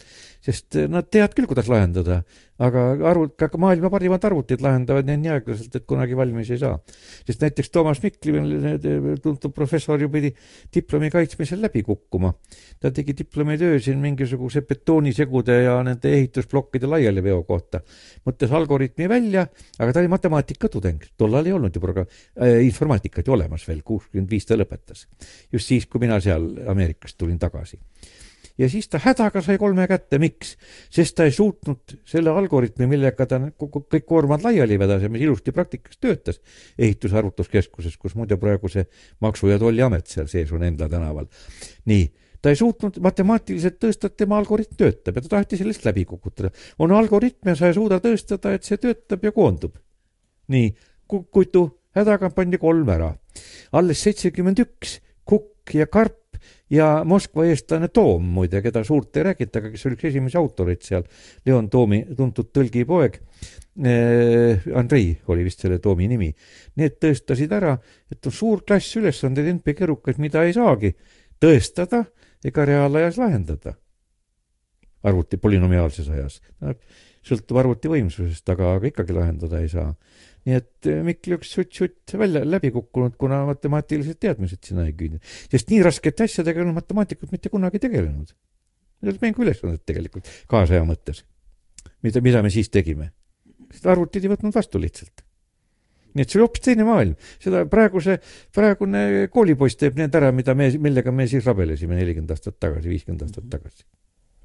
Sest 0.47 0.77
eh, 0.79 0.87
nad 0.91 1.09
teavad 1.11 1.35
küll, 1.35 1.49
kuidas 1.51 1.69
lahendada, 1.71 2.21
aga 2.63 2.85
arvut-, 3.11 3.35
ka 3.37 3.61
maailma 3.61 3.91
parimad 3.93 4.25
arvutid 4.29 4.63
lahendavad 4.65 5.09
neid 5.09 5.23
nii 5.25 5.33
aeglaselt, 5.35 5.75
et 5.79 5.87
kunagi 5.89 6.17
valmis 6.19 6.51
ei 6.55 6.61
saa. 6.61 6.77
sest 7.27 7.43
näiteks 7.43 7.73
Toomas 7.75 8.01
Mikli, 8.05 8.35
tuntud 9.23 9.55
professor 9.57 10.01
ju 10.01 10.09
pidi 10.13 10.31
diplomi 10.75 11.11
kaitsmisel 11.13 11.61
läbi 11.67 11.83
kukkuma. 11.87 12.33
ta 12.81 12.93
tegi 12.95 13.17
diplomitöö 13.19 13.81
siin 13.83 13.99
mingisuguse 14.03 14.63
betoonisegude 14.63 15.63
ja 15.63 15.77
nende 15.87 16.13
ehitusplokkide 16.19 16.87
laialiveo 16.87 17.43
kohta. 17.49 17.83
mõtles 18.27 18.53
algoritmi 18.53 19.09
välja, 19.09 19.47
aga 19.79 19.93
ta 19.93 20.01
oli 20.01 20.13
matemaatikatudeng, 20.15 21.11
tollal 21.17 21.47
ei 21.47 21.57
olnud 21.57 21.75
ju 21.75 21.83
progra- 21.83 22.07
äh,, 22.07 22.63
informaatikat 22.67 23.27
ju 23.27 23.35
olemas 23.35 23.67
veel, 23.69 23.83
kuuskümmend 23.83 24.31
viis 24.31 24.47
ta 24.47 24.55
lõpetas. 24.55 25.07
just 25.53 25.67
siis, 25.67 25.87
kui 25.87 26.01
mina 26.01 26.21
seal 26.21 26.55
Ameerikast 26.71 27.19
tulin 27.19 27.39
tagasi 27.39 27.79
ja 28.59 28.69
siis 28.73 28.89
ta 28.89 29.01
hädaga 29.03 29.43
sai 29.45 29.59
kolme 29.61 29.87
kätte, 29.89 30.19
miks? 30.23 30.57
sest 30.93 31.17
ta 31.17 31.27
ei 31.29 31.35
suutnud 31.35 31.97
selle 32.09 32.33
algoritmi, 32.33 32.89
millega 32.91 33.27
ta 33.29 33.41
kõik 33.61 34.07
koormad 34.09 34.45
laiali 34.47 34.79
vedas 34.81 35.05
ja 35.05 35.11
mis 35.13 35.25
ilusti 35.27 35.53
praktikas 35.53 36.01
töötas 36.01 36.41
ehitusarvutuskeskuses, 36.79 37.97
kus 37.97 38.17
muide 38.17 38.39
praegu 38.41 38.71
see 38.73 38.87
Maksu- 39.25 39.51
ja 39.53 39.59
Tolliamet 39.59 40.07
seal 40.11 40.31
sees 40.33 40.53
on 40.53 40.65
Endla 40.67 40.89
tänaval. 40.89 41.27
nii, 41.85 42.09
ta 42.43 42.53
ei 42.53 42.57
suutnud 42.57 43.01
matemaatiliselt 43.03 43.81
tõestada, 43.83 44.13
et 44.13 44.21
tema 44.25 44.39
algoritm 44.41 44.77
töötab 44.79 45.17
ja 45.17 45.25
ta 45.25 45.35
taheti 45.37 45.61
sellest 45.61 45.85
läbi 45.85 46.05
kukutada. 46.05 46.51
on 46.79 46.93
algoritm 46.93 47.49
ja 47.49 47.57
sa 47.57 47.67
ei 47.67 47.75
suuda 47.75 48.01
tõestada, 48.01 48.55
et 48.55 48.65
see 48.65 48.77
töötab 48.77 49.25
ja 49.25 49.33
koondub. 49.33 49.77
nii, 50.49 50.75
kutu, 51.07 51.69
hädaga 51.97 52.31
pandi 52.31 52.59
kolm 52.59 52.89
ära. 52.89 53.15
alles 53.73 54.03
seitsekümmend 54.03 54.59
üks, 54.65 55.01
Kukk 55.27 55.75
ja 55.75 55.87
Karp 55.91 56.26
ja 56.71 56.89
Moskva 57.07 57.47
eestlane 57.47 57.89
Toom 57.95 58.27
muide, 58.39 58.61
keda 58.63 58.83
suurt 58.85 59.17
ei 59.17 59.29
räägita, 59.29 59.61
aga 59.61 59.71
kes 59.73 59.87
oli 59.87 59.99
üks 59.99 60.09
esimesi 60.11 60.39
autoreid 60.41 60.83
seal, 60.83 61.07
Leon 61.47 61.69
Toomi 61.71 62.03
tuntud 62.17 62.51
tõlgipoeg. 62.55 63.21
Andrei 64.75 65.11
oli 65.31 65.45
vist 65.47 65.63
selle 65.63 65.79
Toomi 65.83 66.09
nimi. 66.11 66.31
Need 66.81 66.99
tõestasid 67.03 67.53
ära, 67.53 67.77
et 68.11 68.27
on 68.27 68.35
suur 68.35 68.65
klass 68.67 68.97
ülesandeid 68.99 69.51
NP-kerukaid, 69.59 70.19
mida 70.23 70.47
ei 70.47 70.57
saagi 70.57 70.95
tõestada 71.43 72.07
ega 72.47 72.65
reaalajas 72.65 73.19
lahendada. 73.21 73.77
arvuti 75.07 75.37
polünomiaalses 75.37 76.09
ajas. 76.11 76.41
Sõltub 77.27 77.59
arvuti 77.61 77.91
võimsusest, 77.91 78.47
aga, 78.53 78.77
aga 78.79 78.91
ikkagi 78.91 79.17
lahendada 79.17 79.61
ei 79.63 79.71
saa. 79.73 79.91
nii 80.47 80.55
et 80.55 80.89
Mikk 81.03 81.33
üks 81.37 81.53
sutt-sutt 81.57 82.15
välja, 82.19 82.45
läbi 82.47 82.71
kukkunud, 82.75 83.17
kuna 83.19 83.43
matemaatilised 83.49 84.21
teadmised 84.23 84.63
sinna 84.63 84.87
ei 84.87 84.95
küündi. 84.99 85.21
sest 85.51 85.71
nii 85.73 85.83
raskete 85.87 86.29
asjadega 86.29 86.61
ei 86.61 86.67
olnud 86.67 86.79
matemaatikud 86.81 87.33
mitte 87.35 87.51
kunagi 87.53 87.83
tegelenud. 87.83 88.35
Need 89.03 89.13
olid 89.13 89.25
mänguülesanded 89.27 89.83
tegelikult, 89.89 90.31
kaasaja 90.51 90.87
mõttes. 90.89 91.25
mida, 92.03 92.23
mida 92.23 92.43
me 92.43 92.51
siis 92.55 92.71
tegime? 92.71 93.13
seda 93.75 93.95
arvutid 93.97 94.25
ei 94.25 94.33
võtnud 94.33 94.55
vastu 94.55 94.81
lihtsalt. 94.83 95.25
nii 96.17 96.25
et 96.25 96.33
see 96.33 96.39
oli 96.39 96.47
hoopis 96.47 96.63
teine 96.65 96.87
maailm. 96.89 97.19
seda 97.43 97.67
praeguse, 97.71 98.21
praegune 98.55 99.29
koolipoiss 99.33 99.77
teeb 99.81 99.99
need 99.99 100.15
ära, 100.15 100.31
mida 100.33 100.55
me, 100.55 100.71
millega 100.79 101.13
me 101.13 101.27
siis 101.27 101.45
rabelesime 101.45 101.99
nelikümmend 101.99 102.33
aastat 102.37 102.61
tagasi, 102.63 102.89
viiskümmend 102.93 103.27
aastat 103.27 103.51
tagasi. 103.51 103.85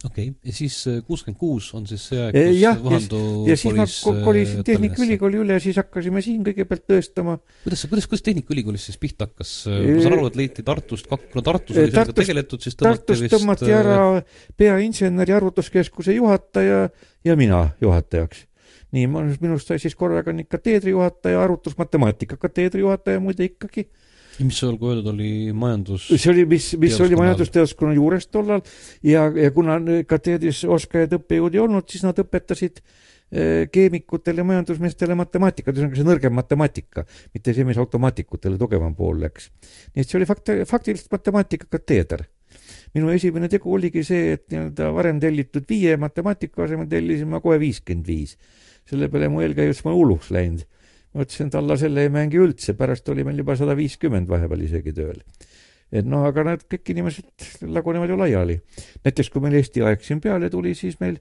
Okei 0.05 0.29
okay., 0.29 0.49
ja 0.49 0.53
siis 0.55 0.75
äh, 0.89 0.99
kuuskümmend 1.07 1.39
kuus 1.39 1.67
on 1.77 1.85
siis 1.89 2.03
see 2.09 2.19
aeg, 2.21 2.35
Eh, 2.37 2.49
kus 2.49 2.61
jah, 2.61 2.79
Vahandu 2.83 3.21
ja 3.49 3.57
siis 3.59 3.75
ma 3.77 3.85
äh, 3.85 4.21
kolisin. 4.25 4.63
Tehnikaülikooli 4.67 5.41
üle 5.43 5.57
ja 5.57 5.63
siis 5.63 5.77
hakkasime 5.81 6.23
siin 6.25 6.43
kõigepealt 6.47 6.85
tõestama 6.89 7.37
kuidas, 7.63 7.85
kuidas, 7.91 8.07
kuidas 8.11 8.25
Tehnikaülikoolis 8.25 8.87
siis 8.89 8.99
pihta 9.01 9.27
hakkas? 9.29 9.53
ma 9.69 10.03
saan 10.03 10.17
aru, 10.17 10.27
et 10.31 10.39
leiti 10.41 10.65
Tartust, 10.67 11.09
kuna 11.11 11.45
Tartus 11.45 11.75
oli 11.75 11.87
sellega 11.87 11.99
Tartust- 12.01 12.21
tegeletud, 12.23 12.65
siis 12.65 12.77
tõmmati 12.79 13.19
vist 13.19 13.35
tõmmati 13.35 13.73
ära 13.77 13.99
peainseneri 14.57 15.35
arvutuskeskuse 15.37 16.17
juhataja 16.17 16.87
ja 17.27 17.37
mina 17.37 17.67
juhatajaks. 17.81 18.45
nii, 18.91 19.07
minust 19.39 19.69
sai 19.69 19.79
siis 19.79 19.95
korraga 19.95 20.33
nii 20.35 20.49
kateedri 20.51 20.91
juhataja, 20.91 21.43
arvutusmatemaatika 21.43 22.37
kateedri 22.41 22.81
juhataja 22.83 23.21
muide 23.23 23.45
ikkagi. 23.47 23.87
Mis 24.47 24.63
olgu 24.67 24.91
öeldud, 24.91 25.11
oli 25.13 25.51
majandus 25.53 26.09
see 26.11 26.31
oli, 26.33 26.45
mis, 26.49 26.71
mis 26.81 26.95
oli 26.97 27.11
Teaduskonna 27.11 27.21
majandusteaduskonna 27.23 27.95
juures 27.97 28.27
tollal 28.31 28.65
ja, 29.05 29.27
ja 29.29 29.53
kuna 29.55 29.77
kateedris 30.09 30.63
oskajaid 30.65 31.15
õppejõud 31.19 31.57
ei 31.57 31.63
olnud, 31.63 31.87
siis 31.91 32.05
nad 32.07 32.19
õpetasid 32.23 32.81
eh, 32.81 33.69
keemikutele, 33.73 34.45
majandusmeestele 34.47 35.17
matemaatikat, 35.19 35.77
ühesõnaga 35.77 36.01
see 36.01 36.09
nõrgem 36.09 36.37
matemaatika, 36.37 37.05
mitte 37.35 37.55
see, 37.55 37.67
mis 37.67 37.79
automaatikutele 37.81 38.59
tugevam 38.61 38.97
pool 38.97 39.23
läks. 39.23 39.51
nii 39.95 40.05
et 40.05 40.09
see 40.09 40.21
oli 40.21 40.29
fakt, 40.29 40.53
faktiliselt 40.69 41.11
matemaatika 41.19 41.69
kateeder 41.77 42.27
minu 42.95 43.11
esimene 43.13 43.47
tegu 43.51 43.71
oligi 43.75 44.03
see, 44.07 44.35
et 44.35 44.45
nii-öelda 44.51 44.89
varem 44.95 45.19
tellitud 45.23 45.67
viie 45.69 45.95
matemaatika 46.01 46.65
asemel 46.65 46.89
tellisin 46.91 47.29
ma 47.31 47.39
kohe 47.43 47.59
viiskümmend 47.61 48.07
viis. 48.07 48.37
selle 48.89 49.07
peale 49.13 49.29
mu 49.29 49.43
eelkäijus 49.43 49.83
ma 49.85 49.93
hulluks 49.95 50.31
läinud. 50.33 50.65
Ma 51.13 51.25
ütlesin, 51.25 51.51
et 51.51 51.57
alla 51.59 51.77
selle 51.79 52.05
ei 52.05 52.11
mängi 52.13 52.39
üldse, 52.41 52.75
pärast 52.79 53.09
oli 53.11 53.25
meil 53.27 53.41
juba 53.41 53.57
sada 53.59 53.75
viiskümmend 53.77 54.29
vahepeal 54.31 54.65
isegi 54.67 54.93
tööl. 54.95 55.21
et 55.91 56.07
noh, 56.07 56.23
aga 56.27 56.45
need 56.47 56.67
kõik 56.71 56.93
inimesed 56.93 57.65
lagunevad 57.67 58.09
ju 58.09 58.19
laiali. 58.19 58.59
näiteks 59.05 59.29
kui 59.29 59.43
meil 59.43 59.57
Eesti 59.59 59.83
aeg 59.83 60.03
siin 60.03 60.21
peale 60.23 60.49
tuli, 60.49 60.75
siis 60.75 60.99
meil 60.99 61.19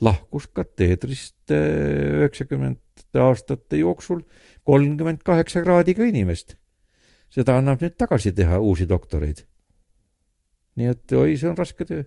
lahkus 0.00 0.46
kateedrist 0.54 1.50
eh, 1.50 2.22
üheksakümnendate 2.22 3.22
aastate 3.22 3.78
jooksul 3.82 4.24
kolmkümmend 4.64 5.22
kaheksa 5.26 5.62
kraadiga 5.62 6.04
inimest. 6.04 6.56
seda 7.30 7.58
annab 7.58 7.82
nüüd 7.82 7.94
tagasi 7.98 8.32
teha, 8.32 8.58
uusi 8.58 8.88
doktoreid 8.88 9.44
nii 10.78 10.92
et 10.94 11.16
oi, 11.18 11.34
see 11.38 11.50
on 11.50 11.58
raske 11.58 11.86
töö. 11.88 12.06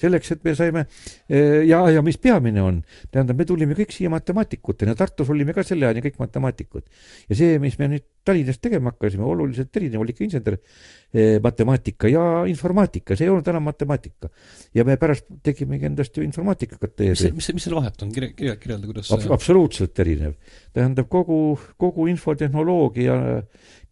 Selleks, 0.00 0.32
et 0.36 0.44
me 0.44 0.54
saime 0.58 0.86
eh, 1.28 1.62
ja, 1.68 1.82
ja 1.90 2.02
mis 2.04 2.18
peamine 2.22 2.62
on, 2.62 2.80
tähendab, 3.10 3.38
me 3.38 3.48
tulime 3.48 3.76
kõik 3.78 3.94
siia 3.94 4.12
matemaatikutena, 4.12 4.96
Tartus 4.98 5.30
olime 5.32 5.54
ka 5.56 5.64
selle 5.66 5.88
ajani 5.88 6.04
kõik 6.06 6.18
matemaatikud. 6.22 6.88
ja 7.28 7.38
see, 7.38 7.58
mis 7.62 7.78
me 7.80 7.90
nüüd 7.94 8.08
Tallinnas 8.22 8.60
tegema 8.62 8.92
hakkasime, 8.92 9.24
oluliselt 9.26 9.74
erinev 9.76 10.04
oli 10.04 10.12
ikka 10.14 10.22
insener 10.22 10.54
eh, 10.54 11.40
matemaatika 11.42 12.10
ja 12.10 12.22
informaatika, 12.46 13.16
see 13.18 13.26
ei 13.26 13.32
olnud 13.32 13.48
enam 13.50 13.66
matemaatika. 13.66 14.30
ja 14.74 14.84
me 14.86 14.96
pärast 15.00 15.26
tegimegi 15.42 15.88
endast 15.90 16.16
ju 16.16 16.22
informaatikakateedri. 16.22 17.32
mis 17.34 17.50
mis 17.50 17.54
mis 17.58 17.66
seal 17.66 17.74
vahet 17.80 18.04
on, 18.04 18.12
kirja, 18.14 18.54
kirjelda, 18.60 18.86
kuidas 18.86 19.10
Ab 19.14 19.26
absoluutselt 19.34 19.98
erinev. 20.04 20.36
tähendab, 20.72 21.08
kogu, 21.10 21.58
kogu 21.76 22.06
infotehnoloogia 22.12 23.16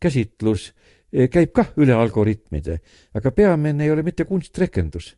käsitlus 0.00 0.70
eh, 1.12 1.26
käib 1.32 1.50
kah 1.56 1.74
üle 1.82 1.96
algoritmide, 1.98 2.78
aga 3.14 3.34
peamine 3.34 3.84
ei 3.84 3.90
ole 3.90 4.06
mitte 4.06 4.28
kunstrehkendus, 4.30 5.16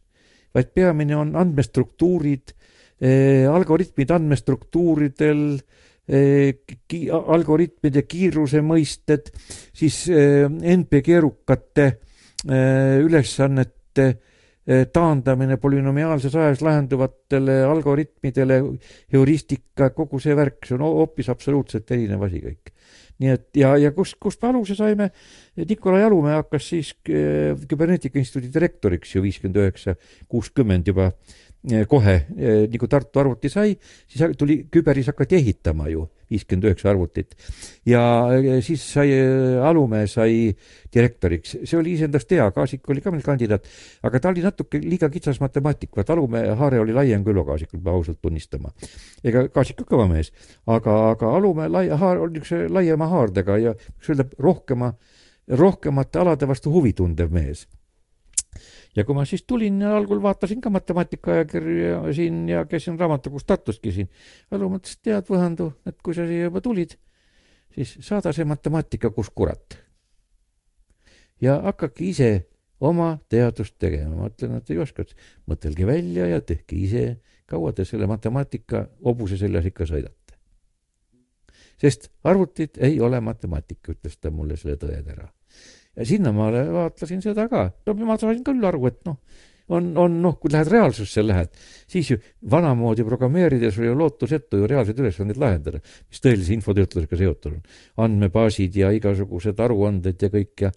vaid 0.54 0.72
peamine 0.74 1.16
on 1.16 1.36
andmestruktuurid 1.38 2.52
eh,, 3.00 3.46
algoritmid 3.50 4.12
andmestruktuuridel 4.16 5.44
eh,, 6.08 6.62
ki, 6.88 7.04
algoritmide 7.10 8.04
kiiruse 8.08 8.62
mõisted, 8.66 9.32
siis 9.74 10.04
eh, 10.12 10.46
NP 10.48 11.02
keerukate 11.04 11.88
eh, 11.88 13.00
ülesannete 13.02 14.12
taandamine 14.62 15.56
polünomiaalses 15.58 16.36
ajas 16.38 16.60
lahenduvatele 16.62 17.56
algoritmidele, 17.66 18.60
heuristika, 19.10 19.88
kogu 19.90 20.20
see 20.22 20.36
värk, 20.38 20.60
see 20.68 20.76
on 20.76 20.84
hoopis 20.86 21.32
absoluutselt 21.34 21.90
erinev 21.90 22.22
asi 22.28 22.38
kõik 22.44 22.70
nii 23.22 23.32
et 23.36 23.60
ja, 23.62 23.72
ja 23.80 23.92
kust, 23.94 24.18
kust 24.22 24.42
me 24.42 24.50
aluse 24.50 24.76
saime, 24.78 25.10
Nikolai 25.56 26.02
Alumäe 26.06 26.36
hakkas 26.40 26.68
siis 26.72 26.92
äh, 27.08 27.54
Küberneetika 27.68 28.20
Instituudi 28.20 28.52
direktoriks 28.54 29.14
ju 29.16 29.24
viiskümmend 29.24 29.62
üheksa, 29.62 29.96
kuuskümmend 30.32 30.90
juba 30.90 31.12
kohe, 31.88 32.14
äh, 32.14 32.64
nagu 32.72 32.88
Tartu 32.90 33.20
arvuti 33.22 33.50
sai, 33.52 33.76
siis 34.10 34.36
tuli, 34.38 34.62
küberis 34.72 35.10
hakati 35.12 35.38
ehitama 35.38 35.86
ju, 35.92 36.08
viiskümmend 36.32 36.66
üheksa 36.70 36.90
arvutit. 36.90 37.36
ja 37.86 38.02
siis 38.64 38.82
sai, 38.94 39.12
Alumäe 39.62 40.06
sai 40.10 40.50
direktoriks, 40.94 41.56
see 41.62 41.78
oli 41.78 41.94
iseendast 41.94 42.30
hea, 42.34 42.48
Kaasik 42.50 42.88
oli 42.90 43.04
ka 43.04 43.12
meil 43.14 43.22
kandidaat, 43.22 43.68
aga 44.02 44.20
ta 44.20 44.32
oli 44.32 44.42
natuke 44.42 44.80
liiga 44.82 45.10
kitsas 45.12 45.40
matemaatik, 45.40 45.92
vaat 45.96 46.10
Alumäe 46.10 46.56
haare 46.58 46.80
oli 46.82 46.96
laiem 46.96 47.24
kui 47.24 47.36
Ülo 47.36 47.46
Kaasikul, 47.46 47.80
peab 47.80 47.94
ausalt 47.94 48.20
tunnistama. 48.22 48.74
ega 49.22 49.46
Kaasik 49.48 49.82
ka 49.82 49.88
kõva 49.94 50.08
mees, 50.10 50.32
aga, 50.66 51.14
aga 51.14 51.34
Alumäe 51.36 51.68
lai-, 51.68 51.90
haar 51.90 52.18
oli 52.18 52.40
niisuguse 52.40 52.68
laiema 52.72 53.06
haardega 53.12 53.58
ja 53.62 53.76
võiks 53.76 54.10
öelda 54.10 54.30
rohkema 54.42 54.94
äh, 54.94 55.20
rohkemate 55.48 56.18
alade 56.18 56.48
vastu 56.48 56.72
huvi 56.72 56.92
tundev 56.92 57.32
mees. 57.32 57.66
Ja 58.96 59.04
kui 59.04 59.16
ma 59.16 59.24
siis 59.28 59.44
tulin 59.48 59.80
algul 59.88 60.20
vaatasin 60.22 60.60
ka 60.60 60.70
matemaatikaajakirju 60.70 62.12
siin 62.12 62.48
ja 62.48 62.64
käisin 62.68 62.98
raamatukogus 63.00 63.44
Tartuski 63.48 63.92
siin, 63.92 64.10
Alu 64.50 64.68
mõtles, 64.72 64.98
et 64.98 65.08
tead, 65.08 65.28
Võhandu, 65.30 65.72
et 65.86 65.98
kui 66.04 66.14
sa 66.16 66.26
siia 66.28 66.48
juba 66.48 66.60
tulid, 66.64 66.96
siis 67.74 67.96
saada 68.04 68.32
see 68.36 68.44
matemaatika 68.48 69.10
kus 69.10 69.30
kurat. 69.30 69.78
ja 71.40 71.58
hakake 71.62 72.04
ise 72.04 72.30
oma 72.80 73.18
teadust 73.28 73.78
tegema, 73.78 74.14
ma 74.16 74.30
ütlen, 74.30 74.56
et 74.58 74.70
ei 74.70 74.78
oska, 74.82 75.04
mõtelge 75.46 75.86
välja 75.86 76.26
ja 76.26 76.40
tehke 76.40 76.76
ise, 76.76 77.04
kaua 77.46 77.72
te 77.72 77.84
selle 77.84 78.06
matemaatika 78.10 78.88
hobuse 79.04 79.38
seljas 79.38 79.66
ikka 79.66 79.86
sõidate? 79.86 80.38
Sest 81.82 82.10
arvutid 82.24 82.78
ei 82.78 83.00
ole 83.00 83.20
matemaatika, 83.20 83.96
ütles 83.96 84.18
ta 84.18 84.30
mulle 84.30 84.56
selle 84.56 84.76
tõetera. 84.78 85.26
Ja 85.96 86.06
sinnamaale 86.08 86.66
vaatlesin 86.72 87.22
seda 87.24 87.48
ka, 87.50 87.66
no 87.86 87.94
ma 88.06 88.18
sain 88.20 88.42
küll 88.44 88.64
aru, 88.64 88.86
et 88.88 89.00
noh, 89.08 89.18
on, 89.72 89.90
on 89.98 90.16
noh, 90.24 90.38
kui 90.40 90.52
lähed 90.52 90.70
reaalsusse 90.72 91.24
lähed, 91.24 91.52
siis 91.90 92.12
ju 92.12 92.18
vanamoodi 92.50 93.04
programmeerides 93.06 93.78
oli 93.80 93.92
lootusetu 93.96 94.62
ju 94.62 94.70
reaalseid 94.70 95.02
ülesandeid 95.02 95.40
lahendada, 95.40 95.82
mis 96.08 96.22
tõelise 96.24 96.56
infotöötlusega 96.56 97.20
seotud 97.20 97.52
on. 97.52 97.60
andmebaasid 98.06 98.76
ja 98.76 98.92
igasugused 98.96 99.60
aruanded 99.60 100.22
ja 100.22 100.32
kõik 100.32 100.66
ja 100.66 100.72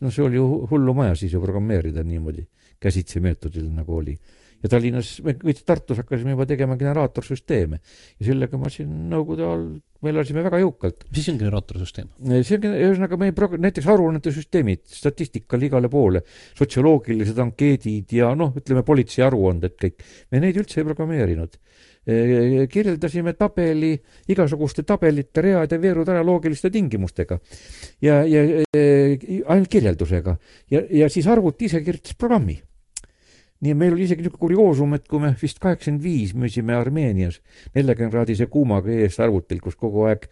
no 0.00 0.12
see 0.14 0.24
oli 0.24 0.40
ju 0.40 0.48
hullumaja 0.70 1.16
siis 1.18 1.34
ju 1.34 1.42
programmeerida 1.42 2.04
niimoodi 2.06 2.46
käsitsi 2.80 3.20
meetodil, 3.20 3.68
nagu 3.74 3.96
oli 3.96 4.16
ja 4.62 4.70
Tallinnas, 4.72 5.18
kõik 5.22 5.60
Tartus 5.66 6.00
hakkasime 6.02 6.34
juba 6.34 6.46
tegema 6.48 6.76
generatorsüsteeme 6.78 7.78
ja 7.80 8.26
sellega 8.26 8.58
ma 8.60 8.70
siin 8.72 8.90
Nõukogude 9.08 9.44
ajal, 9.46 9.66
me 10.02 10.12
elasime 10.12 10.42
väga 10.46 10.60
jõukalt. 10.62 11.06
mis 11.14 11.28
on 11.32 11.38
generatorsüsteem? 11.40 12.10
see 12.42 12.58
on, 12.58 12.66
ühesõnaga 12.70 13.18
meie 13.20 13.34
prog-, 13.36 13.58
näiteks 13.62 13.86
aruannete 13.90 14.32
süsteemid, 14.34 14.84
statistikal 14.90 15.62
igale 15.62 15.90
poole, 15.92 16.24
sotsioloogilised 16.58 17.38
ankeedid 17.44 18.16
ja 18.18 18.32
noh, 18.38 18.54
ütleme 18.58 18.84
politsei 18.86 19.24
aruanded 19.26 19.78
kõik, 19.78 20.02
me 20.32 20.42
neid 20.42 20.58
üldse 20.58 20.82
ei 20.82 20.88
programmeerinud. 20.88 21.58
E, 22.08 22.64
kirjeldasime 22.72 23.34
tabeli, 23.36 23.92
igasuguste 24.32 24.82
tabelite 24.88 25.42
read 25.44 25.74
ja 25.74 25.80
veerud 25.82 26.08
ära 26.08 26.22
loogiliste 26.24 26.70
tingimustega. 26.72 27.36
Ja, 28.00 28.22
ja 28.24 28.46
e, 28.72 28.86
ainult 29.44 29.68
kirjeldusega. 29.68 30.38
Ja, 30.72 30.82
ja 31.02 31.10
siis 31.12 31.28
arvuti 31.28 31.68
ise 31.68 31.82
kirjutas 31.84 32.16
programmi 32.16 32.56
nii 33.64 33.74
meil 33.74 33.94
oli 33.96 34.06
isegi 34.06 34.22
niisugune 34.22 34.42
kurioosum, 34.44 34.94
et 34.94 35.06
kui 35.10 35.22
me 35.22 35.32
vist 35.40 35.58
kaheksakümmend 35.62 36.04
viis 36.04 36.34
müüsime 36.38 36.76
Armeenias 36.78 37.40
neljakümnekraadise 37.74 38.46
kuumaga 38.52 38.92
ees 38.94 39.18
arvutil, 39.22 39.60
kus 39.64 39.78
kogu 39.78 40.06
aeg 40.08 40.28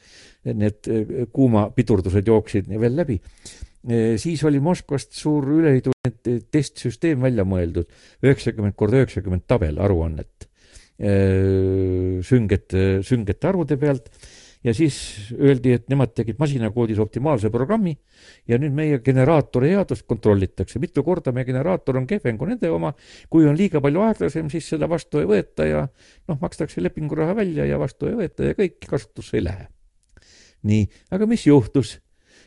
need 0.55 0.91
eh, 0.93 1.27
kuumapidurdused 1.35 2.31
jooksid 2.31 2.70
veel 2.70 2.97
läbi, 3.01 3.18
eh, 3.89 4.14
siis 4.22 4.45
oli 4.47 4.62
Moskvast 4.62 5.16
suur 5.18 5.49
üleliiduline 5.59 6.39
testsüsteem 6.55 7.27
välja 7.27 7.47
mõeldud, 7.49 7.91
üheksakümmend 8.22 8.79
korda 8.79 9.03
üheksakümmend 9.03 9.47
tabel 9.51 9.83
aruannet 9.83 10.47
eh, 10.99 12.22
süngete, 12.27 12.89
süngete 13.07 13.51
arvude 13.51 13.81
pealt 13.81 14.12
ja 14.64 14.74
siis 14.74 14.96
öeldi, 15.36 15.74
et 15.76 15.86
nemad 15.92 16.12
tegid 16.16 16.38
masinakoodis 16.40 17.00
optimaalse 17.02 17.50
programmi 17.54 17.94
ja 18.48 18.59
nüüd 18.61 18.74
meie 18.76 19.00
generaatori 19.04 19.72
headust 19.74 20.07
kontrollitakse, 20.09 20.80
mitu 20.82 21.04
korda 21.07 21.34
meie 21.36 21.46
generaator 21.48 22.00
on 22.00 22.09
kehvem 22.09 22.38
kui 22.38 22.50
nende 22.50 22.70
oma, 22.72 22.92
kui 23.30 23.46
on 23.48 23.57
liiga 23.59 23.82
palju 23.84 24.07
aeglasem, 24.07 24.50
siis 24.52 24.68
seda 24.74 24.88
vastu 24.90 25.22
ei 25.22 25.30
võeta 25.30 25.68
ja 25.68 25.84
noh, 25.86 26.40
makstakse 26.40 26.82
lepinguraha 26.84 27.36
välja 27.38 27.68
ja 27.68 27.78
vastu 27.82 28.11
ei 28.11 28.18
võeta 28.18 28.50
ja 28.50 28.59
kõik 28.59 28.80
kasutusse 28.88 29.38
ei 29.38 29.46
lähe. 29.46 29.70
nii, 30.66 30.88
aga 31.14 31.30
mis 31.30 31.46
juhtus? 31.46 31.98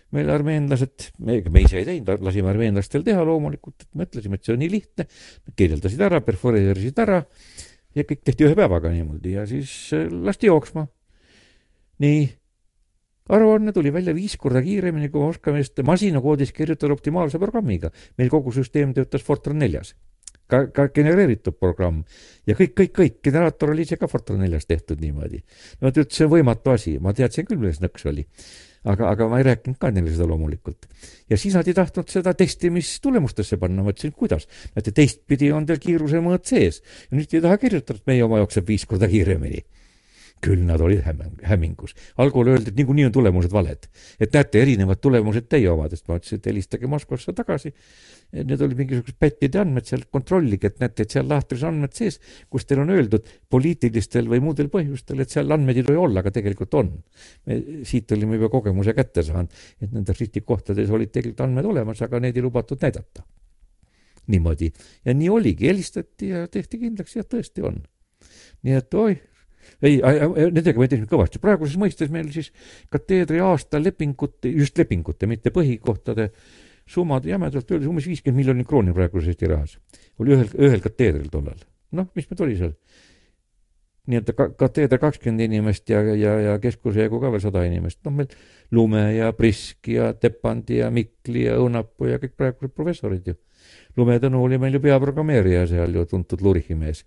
meil 0.10 0.30
armeenlased, 0.34 1.12
me, 1.22 1.36
me 1.54 1.62
ise 1.62 1.78
ei 1.78 1.86
teinud, 1.86 2.24
lasime 2.26 2.50
armeenlastel 2.50 3.04
teha 3.06 3.22
loomulikult, 3.22 3.84
et 3.84 4.00
mõtlesime, 4.00 4.40
et 4.40 4.48
see 4.48 4.56
on 4.56 4.64
nii 4.64 4.72
lihtne, 4.74 5.06
kirjeldasid 5.54 6.02
ära, 6.02 6.18
perforeerisid 6.26 6.98
ära 7.04 7.20
ja 7.94 8.06
kõik 8.10 8.24
tehti 8.26 8.48
ühe 8.48 8.58
päevaga 8.58 8.90
niimoodi 8.94 9.36
ja 9.36 9.46
siis 9.50 9.70
äh, 9.94 10.08
lasti 10.10 10.50
jooksma 10.50 10.88
nii, 12.04 12.28
aruanne 13.30 13.74
tuli 13.76 13.94
välja 13.94 14.14
viis 14.16 14.36
korda 14.38 14.62
kiiremini, 14.66 15.10
kui 15.10 15.22
me 15.22 15.32
oskame 15.34 15.64
just 15.64 15.82
masinakoodis 15.86 16.54
kirjutada 16.56 16.94
optimaalse 16.94 17.40
programmiga. 17.40 17.92
meil 18.18 18.30
kogu 18.30 18.52
süsteem 18.52 18.94
töötas 18.94 19.24
Fortran 19.24 19.60
neljas. 19.60 19.96
ka, 20.50 20.66
ka 20.74 20.88
genereeritud 20.90 21.60
programm 21.60 22.04
ja 22.48 22.56
kõik, 22.58 22.74
kõik, 22.74 22.94
kõik, 22.96 23.20
generaator 23.24 23.70
oli 23.70 23.86
ise 23.86 23.98
ka 23.98 24.08
Fortran 24.08 24.40
neljas 24.40 24.66
tehtud 24.66 25.02
niimoodi. 25.02 25.44
no 25.82 25.92
ta 25.92 26.02
ütles, 26.02 26.18
see 26.18 26.26
on 26.26 26.32
võimatu 26.32 26.74
asi, 26.74 26.98
ma 27.00 27.14
teadsin 27.14 27.46
küll, 27.46 27.62
milles 27.62 27.82
nõks 27.82 28.08
oli 28.10 28.26
aga, 28.84 29.10
aga 29.12 29.28
ma 29.30 29.40
ei 29.40 29.48
rääkinud 29.48 29.78
ka 29.80 29.92
neile 29.92 30.12
seda 30.14 30.28
loomulikult. 30.30 30.88
ja 31.30 31.38
siis 31.38 31.56
nad 31.56 31.68
ei 31.68 31.76
tahtnud 31.78 32.10
seda 32.10 32.34
testimistulemustesse 32.34 33.58
panna, 33.58 33.84
ma 33.84 33.94
ütlesin, 33.94 34.16
kuidas. 34.16 34.48
näete, 34.76 34.92
teistpidi 34.92 35.52
on 35.52 35.66
teil 35.70 35.82
kiiruse 35.84 36.24
mõõt 36.24 36.50
sees 36.50 36.82
ja 36.82 37.18
nüüd 37.18 37.34
ei 37.34 37.44
taha 37.46 37.58
kirjutada, 37.62 38.00
et 38.00 38.08
meie 38.08 38.24
oma 38.24 38.42
jookseb 38.42 38.68
viis 38.68 38.86
korda 38.90 39.08
kiiremini 39.12 39.62
küll 40.44 40.62
nad 40.68 40.82
olid 40.82 41.04
hämmingus. 41.44 41.96
algul 42.18 42.48
öeldi, 42.54 42.72
et 42.72 42.78
niikuinii 42.80 43.08
on 43.10 43.12
tulemused 43.16 43.52
valed. 43.52 43.88
et 44.20 44.34
näete, 44.34 44.62
erinevad 44.62 45.02
tulemused 45.02 45.50
teie 45.52 45.70
omadest. 45.72 46.08
ma 46.08 46.20
ütlesin, 46.20 46.40
et 46.40 46.46
helistage 46.52 46.88
Moskvasse 46.88 47.34
tagasi. 47.36 47.74
Need 48.32 48.62
olid 48.62 48.78
mingisugused 48.78 49.18
pättide 49.20 49.60
andmed 49.60 49.88
seal, 49.90 50.04
kontrollige, 50.12 50.70
et 50.70 50.80
näete, 50.84 51.04
et 51.04 51.16
seal 51.16 51.26
lahtris 51.28 51.64
andmed 51.66 51.96
sees, 51.98 52.20
kus 52.50 52.68
teil 52.70 52.84
on 52.84 52.92
öeldud 52.94 53.26
poliitilistel 53.50 54.30
või 54.30 54.44
muudel 54.46 54.70
põhjustel, 54.70 55.24
et 55.24 55.34
seal 55.34 55.50
andmeid 55.52 55.82
ei 55.82 55.88
tohi 55.88 55.98
olla, 55.98 56.22
aga 56.22 56.32
tegelikult 56.36 56.78
on. 56.78 56.94
me 57.50 57.60
siit 57.90 58.12
olime 58.14 58.38
juba 58.38 58.52
kogemuse 58.54 58.94
kätte 58.94 59.26
saanud, 59.26 59.52
et 59.82 59.92
nendes 59.92 60.22
riskikohtades 60.22 60.94
olid 60.94 61.12
tegelikult 61.12 61.48
andmed 61.48 61.66
olemas, 61.66 62.02
aga 62.06 62.22
neid 62.22 62.38
ei 62.38 62.46
lubatud 62.46 62.82
näidata. 62.82 63.26
niimoodi. 64.30 64.72
ja 65.06 65.14
nii 65.14 65.30
oligi, 65.30 65.68
helistati 65.68 66.30
ja 66.30 66.48
tehti 66.48 66.78
kindlaks, 66.78 67.16
jah, 67.18 67.26
tõesti 67.26 67.66
on 67.66 67.82
nii 68.66 68.76
et 68.76 68.94
oih, 69.00 69.20
ei, 69.82 70.00
nendega 70.00 70.80
me 70.80 70.88
tegime 70.92 71.10
kõvasti, 71.10 71.42
praeguses 71.44 71.80
mõistes 71.82 72.12
meil 72.14 72.32
siis 72.34 72.52
kateedri 72.94 73.42
aasta 73.44 73.82
lepingute, 73.82 74.52
just 74.52 74.78
lepingute, 74.80 75.30
mitte 75.30 75.54
põhikohtade 75.56 76.30
summad 76.90 77.28
jämedalt 77.30 77.70
öeldes 77.70 77.90
umbes 77.90 78.08
viiskümmend 78.10 78.42
miljonit 78.42 78.68
krooni 78.68 78.96
praeguses 78.96 79.34
Eesti 79.34 79.52
rahas. 79.52 79.78
oli 80.20 80.34
ühel, 80.36 80.50
ühel 80.58 80.82
kateedril 80.82 81.30
tollal. 81.30 81.62
noh, 81.92 82.10
mis 82.16 82.30
meil 82.30 82.46
oli 82.48 82.58
seal? 82.58 82.76
nii-öelda 84.10 84.34
ka-, 84.34 84.50
kateeder 84.58 85.00
kakskümmend 85.00 85.46
inimest 85.46 85.90
ja, 85.90 86.02
ja, 86.18 86.34
ja 86.42 86.56
keskuse 86.62 87.06
jagu 87.06 87.20
ka 87.22 87.30
veel 87.30 87.44
sada 87.44 87.64
inimest, 87.68 88.00
noh 88.06 88.16
meil 88.16 88.34
Lume 88.74 89.04
ja 89.16 89.30
Prisk 89.38 89.90
ja 89.94 90.14
Tepandi 90.14 90.80
ja 90.82 90.90
Mikli 90.94 91.46
ja 91.46 91.60
Õunapuu 91.62 92.10
ja 92.10 92.18
kõik 92.22 92.36
praegused 92.38 92.74
professorid 92.74 93.30
ju. 93.30 93.38
Lume 93.98 94.18
Tõnu 94.22 94.42
oli 94.46 94.58
meil 94.62 94.78
ju 94.78 94.82
peaprogrammeerija 94.82 95.66
seal 95.70 95.94
ju, 95.94 96.06
tuntud 96.10 96.42
Lurichi 96.42 96.78
mees. 96.78 97.04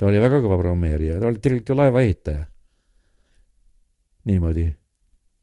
Ta 0.00 0.08
oli 0.08 0.20
väga 0.22 0.40
kõva 0.40 0.56
programmeerija, 0.56 1.20
ta 1.20 1.28
oli 1.28 1.42
tegelikult 1.44 1.74
ju 1.74 1.76
laevaehitaja. 1.76 2.44
niimoodi 4.30 4.68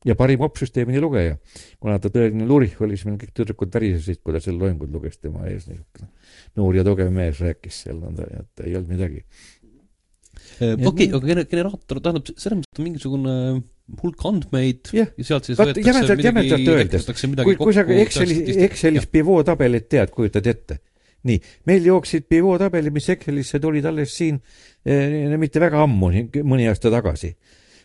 ja 0.06 0.16
parim 0.18 0.42
opsüsteemini 0.46 1.02
lugeja. 1.02 1.38
kuna 1.80 2.00
ta 2.02 2.10
tõeline 2.14 2.48
lurih 2.50 2.74
oli, 2.82 2.98
siis 2.98 3.06
meil 3.10 3.20
kõik 3.22 3.36
tüdrukud 3.38 3.74
värisesid, 3.74 4.22
kui 4.24 4.34
ta 4.34 4.42
seal 4.44 4.58
loengut 4.62 4.92
luges 4.94 5.20
tema 5.22 5.46
ees, 5.50 5.68
niisugune 5.70 6.10
noor 6.58 6.78
ja 6.78 6.86
tugev 6.88 7.14
mees 7.14 7.42
rääkis 7.44 7.84
seal 7.86 8.02
nõnda, 8.02 8.28
et 8.42 8.66
ei 8.66 8.76
olnud 8.78 8.94
midagi. 8.94 9.24
okei, 10.62 11.10
aga 11.14 11.40
generaator 11.50 12.02
tähendab, 12.02 12.34
selles 12.34 12.62
mõttes 12.62 12.82
on 12.82 12.88
mingisugune 12.88 13.38
hulk 14.02 14.26
andmeid 14.28 14.90
yeah. 14.94 15.14
ja 15.18 15.30
sealt 15.32 15.48
siis 15.48 15.58
Vaat, 15.60 15.78
jämedalt, 15.80 16.24
jämedalt 16.24 16.74
öeldes, 16.74 17.06
kui, 17.44 17.56
kui 17.56 17.76
sa 17.76 17.86
Excelis, 17.86 18.42
Excelis 18.68 19.08
pivot 19.10 19.48
tabelit 19.48 19.88
tead, 19.90 20.12
kujutad 20.14 20.50
ette 20.50 20.82
nii, 21.28 21.40
meil 21.66 21.88
jooksid 21.90 22.28
pivot 22.30 22.62
tabelid, 22.62 22.94
mis 22.94 23.10
Excelisse 23.10 23.60
tulid 23.60 23.86
alles 23.86 24.14
siin 24.14 24.38
eh, 24.86 25.38
mitte 25.40 25.60
väga 25.64 25.82
ammu, 25.88 26.12
mõni 26.44 26.70
aasta 26.70 26.94
tagasi 26.94 27.34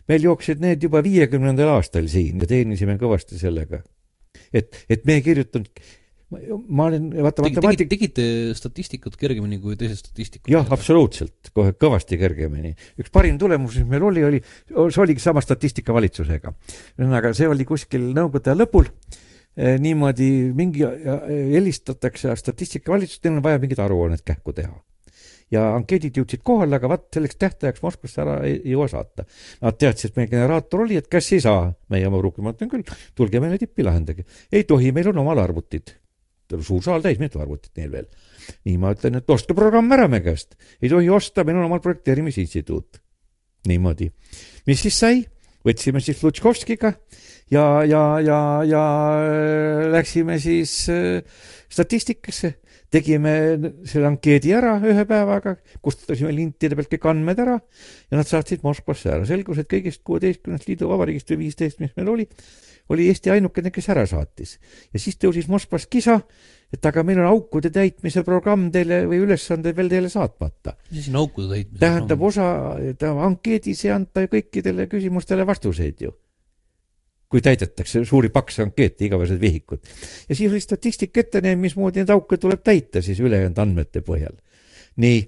meil 0.09 0.27
jooksid 0.27 0.63
need 0.63 0.83
juba 0.83 1.01
viiekümnendal 1.05 1.77
aastal 1.77 2.07
siin 2.11 2.41
ja 2.43 2.49
teenisime 2.49 2.97
kõvasti 3.01 3.39
sellega. 3.39 3.81
et, 4.53 4.73
et 4.89 5.05
me 5.07 5.17
ei 5.17 5.23
kirjutanud, 5.25 5.69
ma 6.67 6.87
olen, 6.89 7.09
vaata 7.23 7.45
matemaatik-. 7.45 7.89
tegite 7.91 8.25
statistikat 8.57 9.15
kergemini 9.19 9.59
kui 9.63 9.77
teised 9.79 10.01
statistikud? 10.01 10.51
jah, 10.51 10.67
absoluutselt, 10.75 11.53
kohe 11.55 11.75
kõvasti 11.79 12.19
kergemini. 12.19 12.73
üks 12.99 13.13
parim 13.13 13.39
tulemus, 13.41 13.77
mis 13.79 13.89
meil 13.89 14.07
oli, 14.09 14.25
oli, 14.27 14.41
see 14.73 15.03
oligi 15.05 15.23
sama 15.23 15.43
statistikavalitsusega. 15.45 16.55
ühesõnaga, 16.97 17.35
see 17.37 17.49
oli 17.49 17.67
kuskil 17.69 18.11
nõukogude 18.11 18.51
aja 18.51 18.63
lõpul 18.65 18.91
niimoodi 19.55 20.29
mingi, 20.57 20.81
helistatakse 21.53 22.33
statistikavalitsusest, 22.39 23.23
neil 23.27 23.37
on 23.37 23.45
vaja 23.45 23.61
mingit 23.61 23.79
aruannet 23.83 24.23
kähku 24.25 24.53
teha 24.57 24.73
ja 25.53 25.63
ankeedid 25.75 26.17
jõudsid 26.17 26.43
kohale, 26.45 26.77
aga 26.77 26.89
vaat 26.91 27.07
selleks 27.13 27.37
tähtajaks 27.41 27.83
Moskvasse 27.83 28.21
ära 28.23 28.37
ei 28.47 28.59
jõua 28.73 28.87
saata. 28.91 29.25
Nad 29.63 29.79
teadsid, 29.81 30.11
et 30.11 30.19
meie 30.19 30.31
generaator 30.31 30.85
oli, 30.85 30.97
et 30.99 31.09
kes 31.11 31.31
ei 31.37 31.43
saa, 31.43 31.67
meie 31.93 32.07
oma 32.09 32.21
pruuki, 32.21 32.43
ma 32.45 32.55
ütlen 32.55 32.71
küll, 32.71 32.95
tulge 33.17 33.41
meile 33.43 33.59
tippi, 33.61 33.85
lahendage. 33.85 34.25
ei 34.51 34.65
tohi, 34.69 34.91
meil 34.95 35.11
on 35.13 35.21
omal 35.25 35.43
arvutid. 35.43 35.97
suur 36.61 36.83
saal 36.83 37.01
täis, 37.01 37.17
mitu 37.19 37.39
arvutit 37.41 37.71
neil 37.77 37.91
veel. 37.91 38.07
nii 38.65 38.77
ma 38.77 38.93
ütlen, 38.93 39.17
et 39.17 39.29
ostke 39.29 39.53
programm 39.57 39.91
ära 39.91 40.07
me 40.07 40.21
käest. 40.21 40.55
ei 40.81 40.89
tohi 40.89 41.09
osta, 41.09 41.43
meil 41.43 41.57
on 41.57 41.69
omal 41.69 41.79
projekteerimisinstituut. 41.79 43.01
niimoodi. 43.67 44.11
mis 44.67 44.81
siis 44.81 44.99
sai? 44.99 45.25
võtsime 45.63 46.01
siis 46.03 46.23
Lutškovskiga 46.23 46.93
ja, 47.53 47.67
ja, 47.87 48.03
ja, 48.23 48.39
ja 48.67 48.83
äh, 49.21 49.87
läksime 49.93 50.39
siis 50.41 50.89
äh, 50.89 51.21
statistikasse 51.69 52.55
tegime 52.93 53.33
selle 53.89 54.09
ankeedi 54.11 54.53
ära 54.53 54.75
ühe 54.85 55.05
päevaga, 55.09 55.55
kustutasime 55.83 56.33
lintide 56.35 56.77
pealt 56.77 56.91
kõik 56.91 57.07
andmed 57.09 57.41
ära 57.41 57.57
ja 57.57 58.19
nad 58.19 58.29
saatsid 58.29 58.63
Moskvasse 58.65 59.09
ära. 59.15 59.25
selgus, 59.29 59.61
et 59.61 59.69
kõigist 59.71 60.03
kuueteistkümnest 60.05 60.69
liiduvabariigist 60.69 61.33
või 61.33 61.47
viisteist, 61.47 61.81
mis 61.81 61.93
meil 61.97 62.11
oli, 62.13 62.27
oli 62.93 63.07
Eesti 63.09 63.33
ainukene, 63.33 63.71
kes 63.73 63.89
ära 63.89 64.05
saatis. 64.09 64.59
ja 64.93 65.01
siis 65.01 65.17
tõusis 65.17 65.49
Moskvas 65.49 65.87
kisa, 65.89 66.19
et 66.73 66.85
aga 66.85 67.03
meil 67.05 67.23
on 67.23 67.31
aukude 67.31 67.73
täitmise 67.73 68.23
programm 68.27 68.69
teile 68.73 69.03
või 69.09 69.23
ülesanded 69.25 69.77
veel 69.77 69.89
teile 69.89 70.13
saatmata. 70.13 70.77
mis 70.91 71.07
asi 71.07 71.15
on 71.15 71.23
aukude 71.23 71.49
täitmise? 71.55 71.81
tähendab, 71.81 72.27
osa, 72.29 72.51
ankeedis 73.25 73.85
ei 73.87 73.95
anta 73.97 74.25
ju 74.25 74.35
kõikidele 74.37 74.85
küsimustele 74.91 75.47
vastuseid 75.49 76.05
ju 76.05 76.13
kui 77.33 77.41
täidetakse 77.41 78.03
suuri 78.05 78.29
pakse 78.29 78.61
ankeete, 78.67 79.07
igavesed 79.07 79.41
vihikud. 79.41 79.81
ja 80.29 80.35
siis 80.35 80.51
oli 80.51 80.61
statistika 80.61 81.23
ette 81.23 81.41
näinud, 81.41 81.65
mismoodi 81.65 82.03
neid 82.03 82.13
auke 82.13 82.37
tuleb 82.37 82.61
täita 82.61 83.01
siis 83.01 83.19
ülejäänud 83.25 83.57
andmete 83.57 84.03
põhjal. 84.05 84.35
nii, 85.01 85.23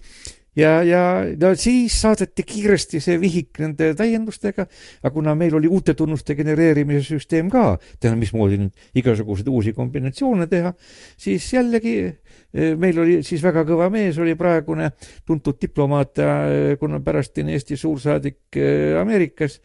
ja, 0.56 0.84
ja 0.86 1.02
no 1.42 1.56
siis 1.58 1.96
saadeti 2.02 2.46
kiiresti 2.46 3.02
see 3.02 3.18
vihik 3.22 3.58
nende 3.64 3.90
täiendustega, 3.98 4.68
aga 5.02 5.14
kuna 5.16 5.34
meil 5.40 5.58
oli 5.58 5.72
uute 5.72 5.96
tunnuste 5.98 6.38
genereerimise 6.38 7.02
süsteem 7.08 7.50
ka, 7.50 7.80
tähendab, 7.98 8.22
mismoodi 8.22 8.62
nüüd 8.62 9.02
igasuguseid 9.02 9.50
uusi 9.50 9.74
kombinatsioone 9.74 10.46
teha, 10.52 10.76
siis 11.18 11.50
jällegi 11.58 11.98
eh, 12.06 12.78
meil 12.78 13.02
oli 13.02 13.20
siis 13.26 13.42
väga 13.50 13.66
kõva 13.68 13.90
mees, 13.94 14.22
oli 14.22 14.38
praegune 14.38 14.94
tuntud 15.26 15.58
diplomaat 15.62 16.22
eh, 16.22 16.72
kuna 16.78 17.02
pärastine 17.02 17.58
Eesti 17.58 17.82
suursaadik 17.82 18.62
eh, 18.62 19.00
Ameerikas 19.02 19.58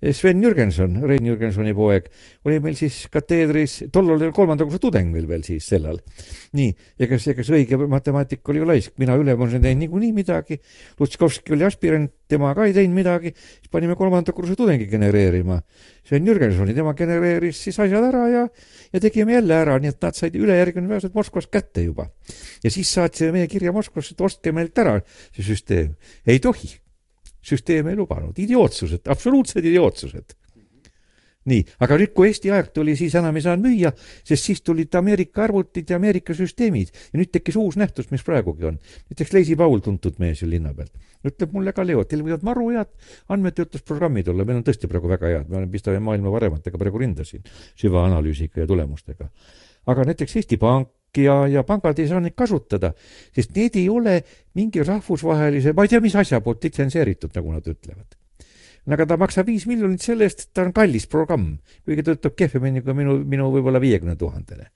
Sven 0.00 0.40
Jürgenson, 0.40 0.94
Rein 1.04 1.26
Jürgensoni 1.28 1.74
poeg, 1.76 2.06
oli 2.48 2.56
meil 2.64 2.76
siis 2.78 3.02
kateedris, 3.12 3.74
tollal 3.92 4.16
oli 4.16 4.30
kolmanda 4.32 4.64
kursuse 4.64 4.80
tudeng 4.86 5.10
meil 5.12 5.26
veel 5.28 5.44
siis 5.44 5.66
sellal. 5.68 6.00
nii, 6.56 6.70
ega 7.04 7.18
see, 7.20 7.34
ega 7.34 7.44
see 7.44 7.58
õige 7.58 7.76
matemaatik 7.84 8.48
oli 8.48 8.62
ju 8.62 8.70
laisk, 8.70 8.94
mina 9.02 9.18
ülem 9.20 9.44
olen 9.44 9.60
teinud 9.60 9.84
niikuinii 9.84 10.10
midagi, 10.16 10.56
Lutskovski 11.00 11.52
oli 11.52 11.68
aspirant, 11.68 12.14
tema 12.32 12.54
ka 12.56 12.64
ei 12.64 12.72
teinud 12.72 12.96
midagi, 12.96 13.34
siis 13.36 13.68
panime 13.72 13.98
kolmanda 13.98 14.32
kursuse 14.32 14.56
tudengi 14.56 14.88
genereerima. 14.88 15.60
Sven 16.08 16.24
Jürgensoni, 16.24 16.72
tema 16.74 16.96
genereeris 16.96 17.60
siis 17.60 17.76
asjad 17.76 18.08
ära 18.08 18.26
ja, 18.32 18.48
ja 18.94 19.04
tegime 19.04 19.36
jälle 19.36 19.58
ära, 19.60 19.76
nii 19.82 19.92
et 19.92 20.00
nad 20.00 20.16
said 20.16 20.36
ülejärgmine 20.40 20.88
päev 20.88 21.04
said 21.04 21.16
Moskvas 21.18 21.52
kätte 21.52 21.84
juba. 21.84 22.08
ja 22.64 22.70
siis 22.72 22.88
saatsime 22.88 23.36
meie 23.36 23.52
kirja 23.52 23.72
Moskvasse, 23.76 24.16
et 24.16 24.24
ostke 24.24 24.52
meilt 24.52 24.78
ära 24.80 25.02
see 25.36 25.44
süsteem. 25.44 25.98
ei 26.24 26.40
tohi 26.40 26.78
süsteem 27.42 27.88
ei 27.90 27.96
lubanud, 27.98 28.36
idiootsused, 28.38 29.08
absoluutsed 29.10 29.64
idiootsused. 29.64 30.36
nii, 31.50 31.62
aga 31.80 31.96
nüüd, 31.96 32.10
kui 32.14 32.28
Eesti 32.28 32.50
aeg 32.52 32.68
tuli, 32.76 32.92
siis 32.98 33.14
enam 33.16 33.36
ei 33.38 33.42
saanud 33.42 33.64
müüa, 33.64 33.90
sest 34.28 34.44
siis 34.44 34.60
tulid 34.60 34.92
Ameerika 34.94 35.46
arvutid 35.46 35.88
ja 35.88 35.96
Ameerika 35.96 36.36
süsteemid 36.36 36.92
ja 36.92 37.16
nüüd 37.16 37.32
tekkis 37.32 37.56
uus 37.56 37.78
nähtus, 37.80 38.10
mis 38.12 38.22
praegugi 38.26 38.68
on. 38.68 38.76
näiteks 39.08 39.32
Leisi 39.32 39.56
Paul, 39.56 39.80
tuntud 39.80 40.20
mees 40.20 40.42
ju 40.44 40.50
linna 40.50 40.74
pealt, 40.76 40.92
ütleb 41.26 41.56
mulle 41.56 41.72
ka, 41.72 41.86
Leo, 41.86 42.04
teil 42.04 42.22
võivad 42.26 42.44
maru 42.46 42.68
head 42.74 42.92
andmetöötlusprogrammid 43.32 44.28
olla, 44.28 44.44
meil 44.44 44.60
on 44.60 44.68
tõesti 44.68 44.90
praegu 44.92 45.08
väga 45.10 45.32
head, 45.32 45.48
me 45.48 45.62
oleme, 45.62 45.72
pistame 45.72 46.04
maailma 46.04 46.36
parematega 46.36 46.78
praegu 46.78 47.00
rinda 47.00 47.24
siin 47.24 47.42
süvaanalüüsiga 47.80 48.60
ja 48.60 48.68
tulemustega. 48.68 49.30
aga 49.88 50.04
näiteks 50.12 50.36
Eesti 50.36 50.60
Pank, 50.60 50.92
ja, 51.18 51.42
ja 51.50 51.64
pangad 51.66 51.98
ei 51.98 52.08
saa 52.10 52.22
neid 52.22 52.36
kasutada, 52.38 52.92
sest 53.36 53.52
need 53.56 53.76
ei 53.80 53.88
ole 53.90 54.20
mingi 54.58 54.84
rahvusvahelise, 54.86 55.74
ma 55.76 55.86
ei 55.86 55.92
tea, 55.92 56.02
mis 56.04 56.16
asja 56.18 56.40
poolt 56.44 56.64
litsenseeritud, 56.68 57.34
nagu 57.36 57.54
nad 57.56 57.66
ütlevad. 57.70 58.18
aga 58.90 59.06
ta 59.06 59.16
maksab 59.20 59.46
viis 59.46 59.66
miljonit 59.70 60.02
selle 60.02 60.26
eest, 60.26 60.46
et 60.46 60.54
ta 60.56 60.64
on 60.66 60.72
kallis 60.74 61.06
programm, 61.10 61.52
kuigi 61.86 62.06
töötab 62.06 62.34
kehvemini 62.38 62.82
kui 62.82 62.96
minu, 62.96 63.20
minu 63.22 63.50
võib-olla 63.54 63.82
viiekümne 63.82 64.16
tuhandene 64.18 64.70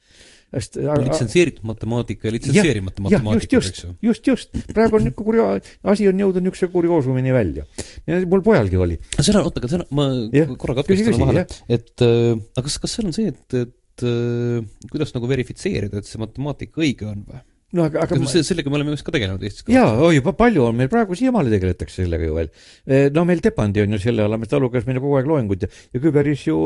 sest 0.55 0.78
litsenseeritud 0.78 1.64
matemaatika 1.66 2.28
ja 2.28 2.35
litsenseerimata 2.37 3.05
matemaatika, 3.05 3.59
eks 3.59 3.85
ju. 3.85 3.93
just, 4.11 4.26
just, 4.28 4.59
praegu 4.74 4.99
on 4.99 5.07
niisugune 5.07 5.26
kurio-, 5.26 5.49
asi 5.91 6.09
on 6.11 6.20
jõudnud 6.22 6.47
niisuguse 6.47 6.70
kurioosumini 6.72 7.35
välja. 7.35 7.66
ja 8.07 8.20
mul 8.30 8.45
pojalgi 8.47 8.78
oli. 8.80 8.99
seda, 9.18 9.43
oota, 9.43 9.62
aga 9.62 9.72
seda, 9.72 9.89
ma 9.95 10.09
ja, 10.35 10.47
korra 10.61 10.78
katkestan 10.80 11.18
vahele, 11.22 11.47
et 11.68 12.07
äh, 12.07 12.35
aga 12.55 12.66
kas, 12.68 12.78
kas 12.85 12.99
seal 12.99 13.11
on 13.11 13.16
see, 13.16 13.32
et, 13.35 13.59
et 13.64 13.74
et 13.95 14.07
äh, 14.09 14.88
kuidas 14.90 15.14
nagu 15.14 15.28
verifitseerida, 15.30 16.01
et 16.01 16.09
see 16.09 16.22
matemaatika 16.22 16.82
õige 16.82 17.07
on 17.11 17.26
või? 17.28 17.42
no 17.74 17.84
aga, 17.88 18.05
aga 18.05 18.18
ma... 18.22 18.30
sellega 18.30 18.70
me 18.70 18.78
oleme 18.78 18.95
vist 18.95 19.05
ka 19.07 19.12
tegelenud 19.14 19.42
Eestis. 19.45 19.66
jaa, 19.72 19.97
oi, 20.07 20.20
palju 20.38 20.62
on 20.68 20.76
meil 20.78 20.90
praegu 20.92 21.16
siiamaani 21.18 21.51
tegeletakse 21.53 22.05
sellega 22.05 22.28
ju 22.28 22.36
veel. 22.36 22.51
Eh, 22.86 23.07
no 23.14 23.24
meil 23.26 23.42
Tepandi 23.42 23.82
on 23.82 23.97
ju 23.97 24.01
selle 24.03 24.24
alla, 24.26 24.38
mis 24.40 24.51
ta 24.51 24.61
luges 24.62 24.86
meile 24.86 25.03
kogu 25.03 25.18
aeg 25.18 25.28
loenguid 25.30 25.66
ja, 25.66 25.70
ja 25.95 26.03
Küberis 26.03 26.47
ju 26.47 26.59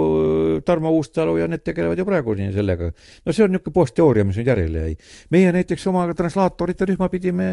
Tarmo 0.68 0.92
Uustalu 0.96 1.38
ja 1.40 1.48
need 1.50 1.64
tegelevad 1.64 2.00
ju 2.00 2.06
praegu 2.08 2.36
nii 2.38 2.52
sellega. 2.56 2.90
no 2.92 3.34
see 3.34 3.46
on 3.46 3.54
niisugune 3.56 3.76
postteooria, 3.80 4.26
mis 4.28 4.40
nüüd 4.40 4.52
järele 4.52 4.84
jäi. 4.84 4.94
meie 5.34 5.52
näiteks 5.56 5.88
oma 5.92 6.06
translaatorite 6.18 6.92
rühma 6.92 7.08
pidime 7.12 7.50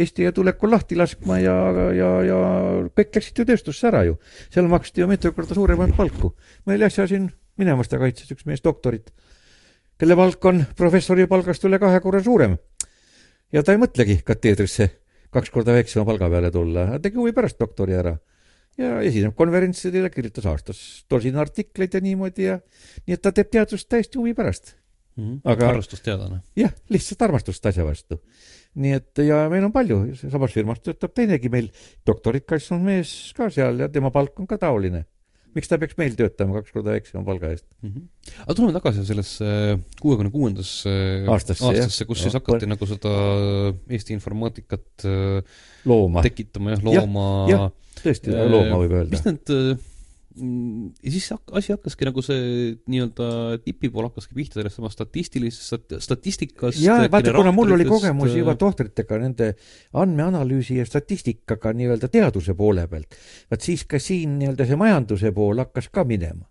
Eesti 0.00 0.28
ja 0.28 0.32
tulekul 0.36 0.72
lahti 0.72 0.96
laskma 0.96 1.40
ja, 1.40 1.56
ja, 1.96 2.10
ja 2.24 2.40
kõik 2.96 3.16
läksid 3.16 3.42
ju 3.42 3.48
tööstusse 3.48 3.88
ära 3.90 4.04
ju. 4.08 4.20
seal 4.52 4.68
maksti 4.70 5.04
ju 5.04 5.10
mitu 5.10 5.32
korda 5.36 5.56
suuremaid 5.56 5.96
palku. 5.96 6.34
meil 6.68 6.88
äsja 6.88 7.08
siin 7.08 7.30
minemas 7.60 7.90
ta 7.90 8.00
kaitses 8.00 8.32
üks 8.34 8.46
mees 8.48 8.64
doktorit, 8.64 9.12
kelle 10.00 10.16
palk 10.16 10.48
on 10.48 10.64
professori 10.76 11.28
palgast 11.30 11.64
üle 11.68 11.80
kahe 11.82 12.00
korra 12.00 12.22
suurem. 12.24 12.56
ja 13.52 13.62
ta 13.62 13.74
ei 13.74 13.82
mõtlegi 13.82 14.20
kateedrisse 14.24 14.88
kaks 15.34 15.52
korda 15.54 15.76
väiksema 15.76 16.06
palga 16.08 16.28
peale 16.30 16.50
tulla, 16.54 16.86
tegi 17.02 17.20
huvi 17.20 17.32
pärast 17.36 17.60
doktori 17.60 17.96
ära. 17.98 18.16
ja 18.78 19.00
esineb 19.04 19.34
konverentsidel 19.36 20.06
ja 20.06 20.10
kirjutas 20.10 20.46
aastas 20.46 20.80
tosin 21.08 21.36
artikleid 21.36 21.94
ja 21.94 22.00
niimoodi 22.00 22.46
ja 22.46 22.60
nii 23.06 23.16
et 23.16 23.22
ta 23.22 23.32
teeb 23.34 23.50
teadust 23.50 23.88
täiesti 23.90 24.18
huvi 24.18 24.34
pärast 24.34 24.74
mm. 25.16 25.24
-hmm. 25.24 25.40
aga 25.44 25.68
armastusteadlane. 25.68 26.40
jah, 26.56 26.72
lihtsalt 26.88 27.22
armastust 27.22 27.66
asja 27.66 27.84
vastu. 27.84 28.22
nii 28.74 28.92
et 28.92 29.18
ja 29.26 29.48
meil 29.50 29.64
on 29.64 29.72
palju, 29.72 30.14
samas 30.14 30.52
firmas 30.54 30.80
töötab 30.80 31.14
teinegi 31.14 31.48
meil 31.48 31.70
doktorit 32.06 32.46
kaitsnud 32.46 32.80
mees 32.80 33.32
ka 33.36 33.50
seal 33.50 33.80
ja 33.80 33.88
tema 33.88 34.10
palk 34.10 34.40
on 34.40 34.46
ka 34.46 34.58
taoline 34.58 35.04
miks 35.56 35.70
ta 35.70 35.78
peaks 35.80 35.98
meil 35.98 36.16
töötama 36.18 36.60
kaks 36.60 36.74
korda 36.74 36.94
väiksema 36.94 37.24
palga 37.26 37.50
eest 37.54 37.66
mm? 37.82 37.90
-hmm. 37.90 38.34
aga 38.44 38.56
tuleme 38.58 38.76
tagasi 38.76 39.04
sellesse 39.08 39.50
kuuekümne 40.00 40.32
kuuendasse 40.34 40.94
aastasse, 41.26 41.66
aastasse, 41.66 42.06
kus 42.08 42.20
ja, 42.20 42.28
siis 42.28 42.38
hakati 42.38 42.68
ja. 42.68 42.72
nagu 42.74 42.90
seda 42.90 43.14
Eesti 43.90 44.16
informaatikat 44.16 45.06
looma. 45.90 46.22
tekitama 46.26 46.76
jah, 46.76 46.84
looma. 46.86 47.28
jah, 47.50 47.68
tõesti, 48.02 48.34
looma 48.34 48.82
võib 48.84 48.98
öelda. 49.00 49.10
mis 49.14 49.26
need 49.26 49.88
ja 50.38 51.10
siis 51.10 51.26
asi 51.52 51.72
hakkaski 51.74 52.06
nagu 52.06 52.22
see 52.22 52.42
nii-öelda 52.90 53.58
tipi 53.64 53.88
pool 53.90 54.06
hakkaski 54.06 54.36
pihta 54.36 54.60
sellest 54.60 54.78
samast 54.78 54.98
statistilisest 55.00 55.72
stat- 55.72 55.96
statistikast 56.04 56.78
ja 56.84 57.00
vaata, 57.10 57.32
kuna 57.34 57.50
mul 57.54 57.74
oli 57.74 57.86
kogemusi 57.88 58.38
juba 58.38 58.54
äh, 58.54 58.60
tohtritega 58.60 59.18
nende 59.18 59.48
andmeanalüüsi 59.98 60.78
ja 60.78 60.86
statistikaga 60.86 61.72
nii-öelda 61.74 62.10
teaduse 62.12 62.54
poole 62.54 62.86
pealt, 62.90 63.18
vaat 63.50 63.66
siis 63.66 63.82
ka 63.90 63.98
siin 63.98 64.38
nii-öelda 64.38 64.68
see 64.70 64.78
majanduse 64.78 65.34
pool 65.34 65.64
hakkas 65.64 65.90
ka 65.90 66.06
minema. 66.06 66.46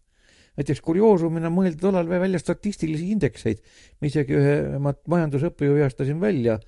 näiteks 0.59 0.81
kurioosumina 0.83 1.47
mõeldi 1.47 1.79
tollal 1.79 2.09
välja 2.09 2.39
statistilisi 2.41 3.13
indekseid, 3.13 3.63
ma 4.01 4.11
isegi 4.11 4.35
ühe 4.35 4.57
ma 4.83 4.91
majandusõppejõu 5.07 5.79
veastasin 5.79 6.19
välja 6.19 6.59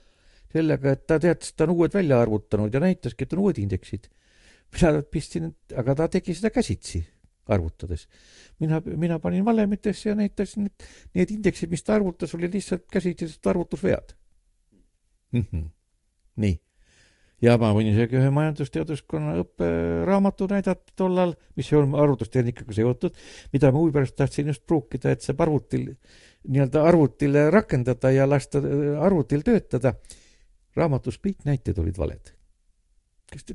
sellega, 0.54 0.96
et 0.96 1.04
ta 1.08 1.20
teatas, 1.20 1.52
et 1.52 1.60
ta 1.60 1.68
on 1.68 1.76
uued 1.76 1.94
välja 1.96 2.22
arvutanud 2.24 2.74
ja 2.74 2.80
näitaski, 2.84 3.28
et 3.28 3.36
on 3.36 3.44
uued 3.44 3.60
indeksid. 3.60 4.08
Mina 4.76 5.02
pistsin, 5.04 5.52
aga 5.78 5.96
ta 5.96 6.08
tegi 6.08 6.36
seda 6.38 6.50
käsitsi 6.54 7.02
arvutades. 7.52 8.08
mina, 8.60 8.82
mina 8.86 9.20
panin 9.20 9.46
valemitesse 9.46 10.10
ja 10.10 10.16
näitasin, 10.16 10.66
et 10.66 10.84
need 11.16 11.32
indeksid, 11.32 11.70
mis 11.70 11.84
ta 11.84 11.96
arvutas, 11.96 12.36
olid 12.36 12.54
lihtsalt 12.54 12.86
käsitsi 12.92 13.40
arvutusvead 13.46 14.14
mm. 15.32 15.46
-hmm. 15.52 15.70
nii. 16.36 16.60
ja 17.42 17.58
ma 17.58 17.72
võin 17.74 17.92
isegi 17.92 18.20
ühe 18.20 18.30
majandusteaduskonna 18.30 19.36
õpperaamatu 19.44 20.48
näidata 20.52 20.94
tollal, 20.96 21.34
mis 21.56 21.72
ei 21.72 21.80
olnud 21.80 22.00
arvutustehnikaga 22.00 22.74
seotud, 22.74 23.16
mida 23.54 23.72
ma 23.72 23.80
huvi 23.80 23.96
pärast 23.96 24.16
tahtsin 24.16 24.52
just 24.54 24.66
pruukida, 24.66 25.12
et 25.12 25.26
saab 25.26 25.42
arvutil, 25.42 25.88
nii-öelda 26.48 26.84
arvutile 26.86 27.50
rakendada 27.50 28.12
ja 28.12 28.30
lasta 28.30 28.62
arvutil 29.00 29.42
töötada. 29.42 29.96
raamatus 30.76 31.18
kõik 31.20 31.44
näited 31.44 31.78
olid 31.78 31.98
valed. 31.98 32.41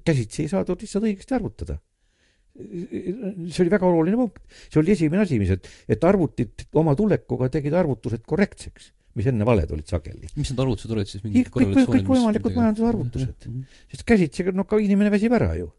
Käsitsi 0.05 0.45
ei 0.45 0.53
saadud 0.53 0.81
lihtsalt 0.81 1.05
õigesti 1.09 1.37
arvutada 1.37 1.79
see 2.57 3.62
oli 3.64 3.72
väga 3.72 3.89
oluline 3.89 4.18
punkt, 4.18 4.43
see 4.66 4.81
oli 4.81 4.95
esimene 4.95 5.24
asi, 5.24 5.39
mis, 5.41 5.53
et, 5.57 5.66
et 5.93 6.05
arvutid 6.09 6.66
oma 6.81 6.95
tulekuga 6.99 7.49
tegid 7.53 7.74
arvutused 7.77 8.22
korrektseks, 8.29 8.91
mis 9.18 9.29
enne 9.31 9.47
valed 9.49 9.72
olid 9.77 9.89
sageli. 9.91 10.31
mis 10.37 10.53
need 10.53 10.62
arvutused 10.64 10.95
olid 10.95 11.11
siis? 11.11 11.24
Kõik- 11.24 11.51
kõik- 11.53 11.91
kõikvõimalikud 11.93 12.57
majandusarvutused. 12.57 13.49
sest 13.93 14.07
käsitsi, 14.09 14.47
no 14.57 14.64
ka 14.68 14.81
inimene 14.83 15.12
väsib 15.12 15.37
ära 15.37 15.53
ju. 15.59 15.70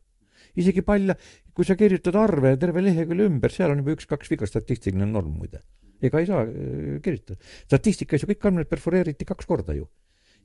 isegi 0.58 0.82
palja, 0.82 1.14
kui 1.54 1.66
sa 1.66 1.76
kirjutad 1.78 2.16
arve 2.18 2.56
terve 2.58 2.82
lehekülje 2.82 3.28
ümber, 3.30 3.54
seal 3.54 3.74
on 3.74 3.84
juba 3.84 3.94
üks-kaks 3.94 4.32
viga 4.34 4.48
statistiline 4.50 5.06
norm 5.06 5.38
muide. 5.38 5.62
ega 6.02 6.20
ei 6.22 6.30
saa 6.30 6.44
äh, 6.46 7.00
kirjutada. 7.02 7.40
statistikas 7.66 8.22
ju 8.22 8.30
kõik 8.34 8.50
andmed 8.50 8.70
perforeeriti 8.70 9.26
kaks 9.26 9.50
korda 9.50 9.74
ju, 9.78 9.90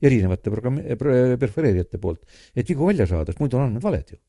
erinevate 0.03 0.51
programmi-, 0.53 0.85
perforeerijate 1.39 2.01
poolt, 2.03 2.21
et 2.55 2.69
vigu 2.69 2.91
välja 2.91 3.07
saada, 3.09 3.31
sest 3.31 3.41
muidu 3.43 3.59
on 3.59 3.69
andmed 3.69 3.83
valed 3.83 4.15
ju. 4.15 4.19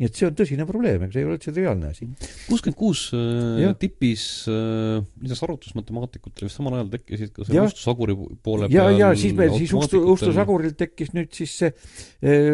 nii 0.00 0.08
et 0.08 0.16
see 0.16 0.24
on 0.24 0.32
tõsine 0.32 0.64
probleem, 0.64 1.02
ega 1.04 1.12
see 1.12 1.20
ei 1.20 1.26
ole 1.28 1.34
üldse 1.36 1.52
triviaalne 1.52 1.90
asi. 1.90 2.06
kuuskümmend 2.46 2.76
kuus 2.78 3.02
Jah. 3.12 3.74
tipis 3.76 4.22
äh, 4.48 5.02
lisaks 5.20 5.42
arvutusmatemaatikutel 5.44 6.48
vist 6.48 6.56
samal 6.56 6.78
ajal 6.78 6.88
tekkisid 6.94 7.34
ka 7.36 7.44
see 7.44 7.58
Jah. 7.58 7.68
ustusaguri 7.68 8.16
poole 8.40 8.70
ja, 8.72 8.86
peal 8.86 8.96
ja 9.02 9.10
siis 9.12 9.36
meil 9.36 9.52
siis 9.58 9.74
Ustu, 9.74 10.00
automaatikutel- 10.00 10.14
Ustusaguril 10.14 10.72
tekkis 10.80 11.12
nüüd 11.12 11.28
siis 11.36 11.52
see 11.60 11.68
eh, 11.68 12.48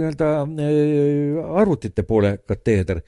nii-öelda 0.00 0.32
eh, 0.66 1.38
arvutite 1.62 2.02
poole 2.08 2.34
kateeder 2.42 3.04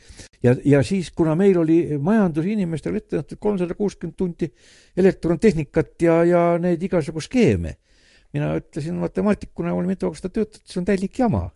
ja, 0.46 0.54
ja 0.76 0.82
siis, 0.86 1.10
kuna 1.10 1.34
meil 1.38 1.58
oli 1.58 1.80
majandusinimestel 1.98 3.02
ette 3.02 3.18
nähtud 3.18 3.42
kolmsada 3.42 3.74
kuuskümmend 3.78 4.14
tundi 4.18 4.52
elektrontehnikat 4.96 6.06
ja, 6.06 6.22
ja 6.28 6.42
neid 6.62 6.82
igasugu 6.86 7.22
skeeme, 7.24 7.80
mina 8.32 8.52
ütlesin 8.58 9.00
matemaatikuna, 9.00 9.74
mul 9.76 9.88
mitu 9.90 10.08
aastat 10.08 10.34
töötanud, 10.36 10.68
see 10.68 10.80
on 10.80 10.88
täielik 10.88 11.18
jama. 11.18 11.48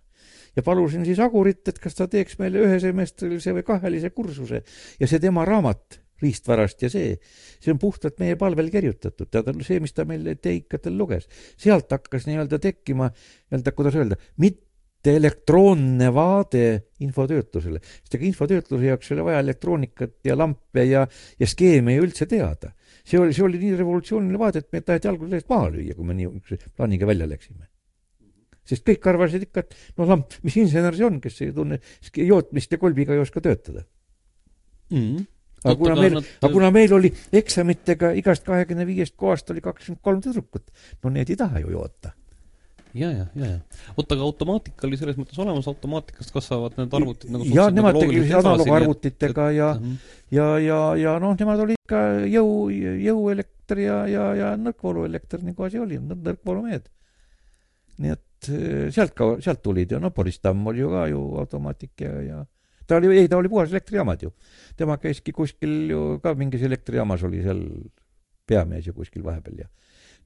Ja 0.56 0.64
palusin 0.64 1.04
siis 1.04 1.20
Agurit, 1.20 1.66
et 1.68 1.78
kas 1.82 1.98
ta 1.98 2.06
teeks 2.08 2.38
meile 2.40 2.62
ühesemestrilise 2.64 3.52
või 3.58 3.64
kahelise 3.66 4.10
kursuse. 4.16 4.62
Ja 5.00 5.08
see 5.08 5.20
tema 5.20 5.44
raamat 5.44 6.00
riistvarast 6.22 6.84
ja 6.86 6.90
see, 6.92 7.16
see 7.60 7.72
on 7.74 7.80
puhtalt 7.80 8.20
meie 8.22 8.38
palvel 8.40 8.70
kirjutatud, 8.72 9.28
tead, 9.32 9.50
see, 9.66 9.80
mis 9.84 9.92
ta 9.96 10.06
meile 10.08 10.36
teikatel 10.40 10.96
luges, 10.98 11.28
sealt 11.60 11.92
hakkas 11.92 12.24
nii-öelda 12.28 12.60
tekkima 12.62 13.10
nii-öelda, 13.10 13.74
kuidas 13.76 13.98
öelda, 14.00 14.18
mitte 14.40 15.16
elektroonne 15.16 16.08
vaade 16.14 16.64
infotöötlusele, 17.04 17.82
sest 17.84 18.16
ega 18.16 18.28
infotöötluse 18.30 18.88
jaoks 18.88 19.10
ei 19.10 19.18
ole 19.18 19.28
vaja 19.28 19.44
elektroonikat 19.44 20.16
ja 20.26 20.38
lampe 20.38 20.86
ja, 20.88 21.04
ja 21.38 21.50
skeeme 21.50 21.98
ju 21.98 22.08
üldse 22.08 22.28
teada. 22.30 22.72
See 23.06 23.22
oli, 23.22 23.34
see 23.36 23.46
oli 23.46 23.62
nii 23.62 23.78
revolutsiooniline 23.78 24.42
vaade, 24.42 24.64
et 24.64 24.72
meid 24.74 24.86
taheti 24.88 25.10
algul 25.10 25.30
täiesti 25.30 25.52
maha 25.52 25.70
lüüa, 25.74 25.94
kui 25.94 26.06
me 26.06 26.18
niisuguse 26.18 26.74
plaaniga 26.74 27.08
välja 27.08 27.28
läksime 27.30 27.68
sest 28.66 28.82
kõik 28.86 29.06
arvasid 29.12 29.46
ikka, 29.46 29.62
et 29.64 29.76
no 30.00 30.08
lamp, 30.10 30.36
mis 30.46 30.58
insener 30.60 30.96
see 30.96 31.06
on, 31.06 31.20
kes 31.22 31.38
ei 31.44 31.54
tunne 31.54 31.78
jootmist 32.18 32.74
ja 32.74 32.80
kolbiga 32.82 33.14
ei 33.14 33.22
oska 33.22 33.42
töötada. 33.44 33.84
mm.. 34.90 35.24
aga 35.64 35.76
kuna 35.78 35.96
meil, 36.00 36.18
aga 36.18 36.52
kuna 36.52 36.70
meil 36.74 36.94
oli 36.98 37.12
eksamitega 37.40 38.12
igast 38.20 38.46
kahekümne 38.46 38.86
viiest 38.88 39.16
kohast 39.18 39.50
oli 39.54 39.62
kakskümmend 39.64 40.02
kolm 40.02 40.22
tüdrukut, 40.24 40.70
no 41.02 41.14
need 41.14 41.30
ei 41.30 41.38
taha 41.38 41.62
ju 41.62 41.74
joota. 41.74 42.14
ja, 42.96 43.10
ja, 43.12 43.26
ja, 43.36 43.46
ja. 43.52 43.58
oota, 43.96 44.16
aga 44.16 44.24
automaatika 44.26 44.86
oli 44.88 44.98
selles 45.00 45.18
mõttes 45.20 45.38
olemas, 45.42 45.68
automaatikast 45.70 46.32
kasvavad 46.34 46.76
need 46.80 46.96
arvutid 46.98 47.32
nagu 47.34 47.46
ja 47.52 47.68
nemad 47.74 47.98
tegid 48.00 48.32
analoogarvutitega 48.40 49.50
ja, 49.56 49.70
nii 49.80 49.94
et- 49.96 50.34
ja, 50.38 50.46
ja, 50.62 50.80
ja 51.00 51.16
noh, 51.22 51.36
nemad 51.38 51.62
olid 51.66 51.82
ka 51.88 52.02
jõu, 52.26 52.68
jõuelekter 52.72 53.82
ja, 53.84 53.98
ja, 54.10 54.26
ja 54.38 54.52
nõrkvooluelekter 54.60 55.44
nagu 55.46 55.66
asi 55.68 55.78
oli, 55.82 56.00
nõrkvoolumehed. 56.02 56.88
nii 58.02 58.12
et 58.12 58.50
eh, 58.52 58.88
sealt 58.92 59.14
ka, 59.16 59.36
sealt 59.44 59.62
tulid 59.64 59.92
ja 59.94 60.00
noh, 60.02 60.12
Boris 60.14 60.40
Tamm 60.42 60.66
oli 60.68 60.82
ju 60.82 60.90
ka 60.92 61.06
ju 61.12 61.22
automaatik 61.40 62.04
ja, 62.04 62.12
ja 62.22 62.42
ta 62.86 62.98
oli, 63.00 63.12
ei 63.18 63.28
ta 63.28 63.38
oli 63.40 63.48
puhas 63.48 63.70
elektrijaamad 63.72 64.22
ju. 64.22 64.32
tema 64.76 64.98
käiski 65.02 65.32
kuskil 65.32 65.90
ju 65.90 66.02
ka 66.22 66.34
mingis 66.34 66.62
elektrijaamas 66.62 67.24
oli 67.26 67.42
seal 67.42 67.62
peamees 68.46 68.86
ju 68.86 68.92
kuskil 68.94 69.24
vahepeal 69.24 69.64
ja 69.64 69.68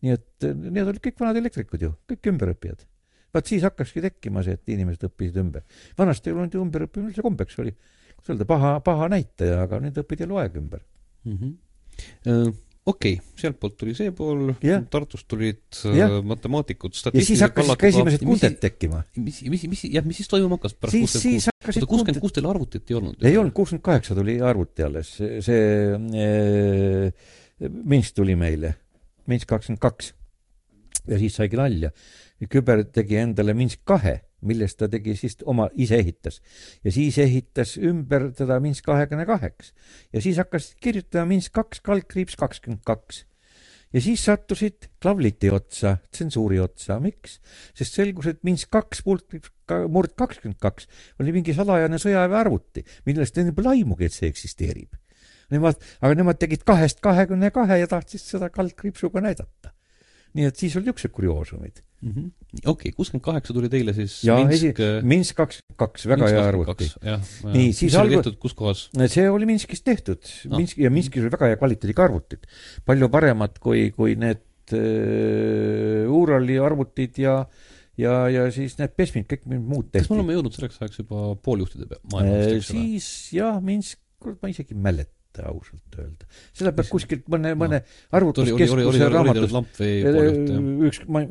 nii 0.04 0.16
et 0.16 0.48
eh, 0.48 0.54
need 0.56 0.86
olid 0.86 1.02
kõik 1.04 1.20
vanad 1.20 1.40
elektrikud 1.40 1.84
ju, 1.84 1.92
kõik 2.10 2.30
ümberõppijad. 2.32 2.86
vaat 3.34 3.50
siis 3.50 3.62
hakkaski 3.62 4.02
tekkima 4.02 4.42
see, 4.46 4.56
et 4.58 4.72
inimesed 4.74 5.06
õppisid 5.10 5.36
ümber. 5.42 5.66
vanasti 5.98 6.30
ei 6.30 6.36
olnud 6.36 6.56
ju 6.56 6.64
ümberõppimine 6.64 7.12
üldse 7.12 7.26
kombeks, 7.26 7.58
oli, 7.62 7.74
kuidas 8.16 8.32
öelda, 8.34 8.48
paha, 8.48 8.72
paha 8.86 9.10
näitaja, 9.12 9.60
aga 9.66 9.80
nüüd 9.84 10.00
õpid 10.02 10.24
eluaeg 10.26 10.58
ümber. 10.62 10.82
mm 11.24 11.36
-hmm. 11.36 12.56
okei 12.86 13.14
okay,, 13.18 13.34
sealtpoolt 13.36 13.76
tuli 13.76 13.94
see 13.94 14.10
pool 14.16 14.54
Tartust 14.90 15.28
tulid 15.28 15.82
äh, 15.84 16.16
matemaatikud, 16.24 16.96
ja 17.12 17.24
siis 17.24 17.44
hakkasid 17.44 17.76
ka 17.76 17.86
esimesed 17.92 18.24
kunded 18.24 18.58
tekkima. 18.60 19.04
mis, 19.16 19.42
mis, 19.42 19.68
mis, 19.68 19.84
jah, 19.84 20.04
mis 20.04 20.16
siis 20.16 20.28
toimuma 20.28 20.56
hakkas 20.56 20.74
pärast 20.74 20.96
kuuskümmend 20.96 21.44
kuus? 21.44 21.76
oota, 21.76 21.86
kuuskümmend 21.86 22.20
kuus 22.24 22.32
teil 22.32 22.48
arvutit 22.48 22.90
ei 22.90 22.96
olnud? 22.96 23.20
ei 23.22 23.36
olnud, 23.36 23.52
kuuskümmend 23.52 23.84
kaheksa 23.84 24.14
tuli 24.14 24.40
arvuti 24.40 24.82
alles, 24.82 25.12
see, 25.20 25.42
see 25.44 25.68
eh, 26.24 27.12
Minsk 27.60 28.16
tuli 28.16 28.32
meile, 28.40 28.72
Minsk 29.30 29.48
kakskümmend 29.50 29.82
kaks. 29.82 30.14
ja 31.08 31.18
siis 31.18 31.36
saigi 31.38 31.56
nalja. 31.56 31.90
Küber 32.50 32.84
tegi 32.84 33.16
endale 33.20 33.54
Minsk 33.54 33.80
kahe, 33.88 34.20
millest 34.46 34.78
ta 34.80 34.88
tegi 34.88 35.14
siis 35.16 35.36
oma, 35.48 35.68
ise 35.74 35.98
ehitas 36.00 36.40
ja 36.84 36.92
siis 36.92 37.18
ehitas 37.20 37.76
ümber 37.76 38.30
teda 38.36 38.60
Minsk 38.60 38.86
kahekümne 38.88 39.26
kaheks 39.28 39.74
ja 40.12 40.20
siis 40.20 40.40
hakkas 40.40 40.74
kirjutama 40.80 41.28
Minsk 41.34 41.52
kaks 41.56 41.82
kaldkriips 41.84 42.38
kakskümmend 42.40 42.84
kaks 42.88 43.24
ja 43.92 44.00
siis 44.00 44.24
sattusid 44.24 44.88
klavliti 45.02 45.50
otsa, 45.52 45.96
tsensuuri 46.12 46.60
otsa, 46.62 47.00
miks? 47.02 47.38
sest 47.76 47.98
selgus, 47.98 48.30
et 48.30 48.42
Minsk 48.46 48.70
kaks 48.72 49.04
murd, 49.06 50.14
kakskümmend 50.16 50.60
kaks 50.62 50.88
oli 51.20 51.34
mingi 51.34 51.54
salajane 51.56 51.98
sõjaväearvuti, 52.00 52.84
millest 53.08 53.38
neil 53.38 53.54
pole 53.56 53.74
aimugi, 53.74 54.06
et 54.06 54.16
see 54.16 54.30
eksisteerib. 54.30 54.99
Nemad, 55.50 55.78
aga 56.00 56.14
nemad 56.14 56.38
tegid 56.40 56.62
kahest 56.68 57.00
kahekümne 57.04 57.50
kahe 57.54 57.80
ja 57.82 57.86
tahtsid 57.90 58.22
seda 58.22 58.48
kaldkriipsuga 58.54 59.20
näidata. 59.24 59.72
nii 60.34 60.44
et 60.46 60.56
siis 60.60 60.76
olid 60.78 60.86
niisugused 60.86 61.10
kurioosumid. 61.10 61.80
Mhm. 62.00 62.28
okei, 62.70 62.92
kuuskümmend 62.96 63.24
kaheksa 63.24 63.52
tuli 63.52 63.68
teile 63.68 63.92
siis 63.92 64.20
ja 64.24 64.36
Minsk 64.38 64.78
esi-, 64.78 65.02
Minsk 65.04 65.34
kakskümmend 65.36 65.76
kaks, 65.82 66.06
väga 66.08 66.28
hea 66.30 66.44
arvuti. 66.48 66.86
Nii, 67.52 67.72
siis 67.76 67.96
oli 67.98 68.14
algu- 68.16 68.36
kus 68.40 68.54
kohas? 68.56 68.84
see 69.12 69.26
oli 69.30 69.44
Minskis 69.50 69.82
tehtud 69.84 70.22
Ah. 70.48 70.56
Minsk 70.56 70.78
ja 70.78 70.90
Minskis 70.90 71.20
oli 71.26 71.32
väga 71.34 71.50
hea 71.50 71.58
kvaliteediga 71.60 72.06
arvutid, 72.06 72.46
palju 72.86 73.08
paremad 73.12 73.58
kui, 73.60 73.90
kui 73.92 74.14
need 74.16 74.40
äh, 74.72 76.08
Urali 76.08 76.56
arvutid 76.62 77.18
ja 77.20 77.34
ja, 78.00 78.14
ja 78.32 78.46
siis 78.54 78.78
need 78.80 78.94
Pesmid, 78.96 79.26
kõik 79.28 79.44
muud 79.50 79.90
kas 79.90 79.92
me 79.92 79.98
tehti. 80.00 80.14
oleme 80.16 80.36
jõudnud 80.38 80.56
selleks 80.56 80.80
ajaks 80.80 81.02
juba 81.02 81.34
pooljuhtide 81.44 81.88
eks 81.90 82.70
ole? 82.72 82.84
siis 82.86 83.08
jah, 83.36 83.58
Minsk, 83.60 84.00
ma 84.40 84.48
isegi 84.52 84.72
ei 84.76 84.80
mäleta 84.88 85.19
ausalt 85.38 85.98
öelda, 85.98 86.26
seda 86.56 86.72
peab 86.74 86.88
kuskilt 86.90 87.28
mõne, 87.30 87.54
mõne 87.54 87.78
oli, 87.80 87.86
oli, 87.86 87.86
oli, 87.86 88.18
arvutuskeskuse 88.18 89.08
raamatust 89.12 89.82
üks, 90.88 91.02
ma, 91.06 91.22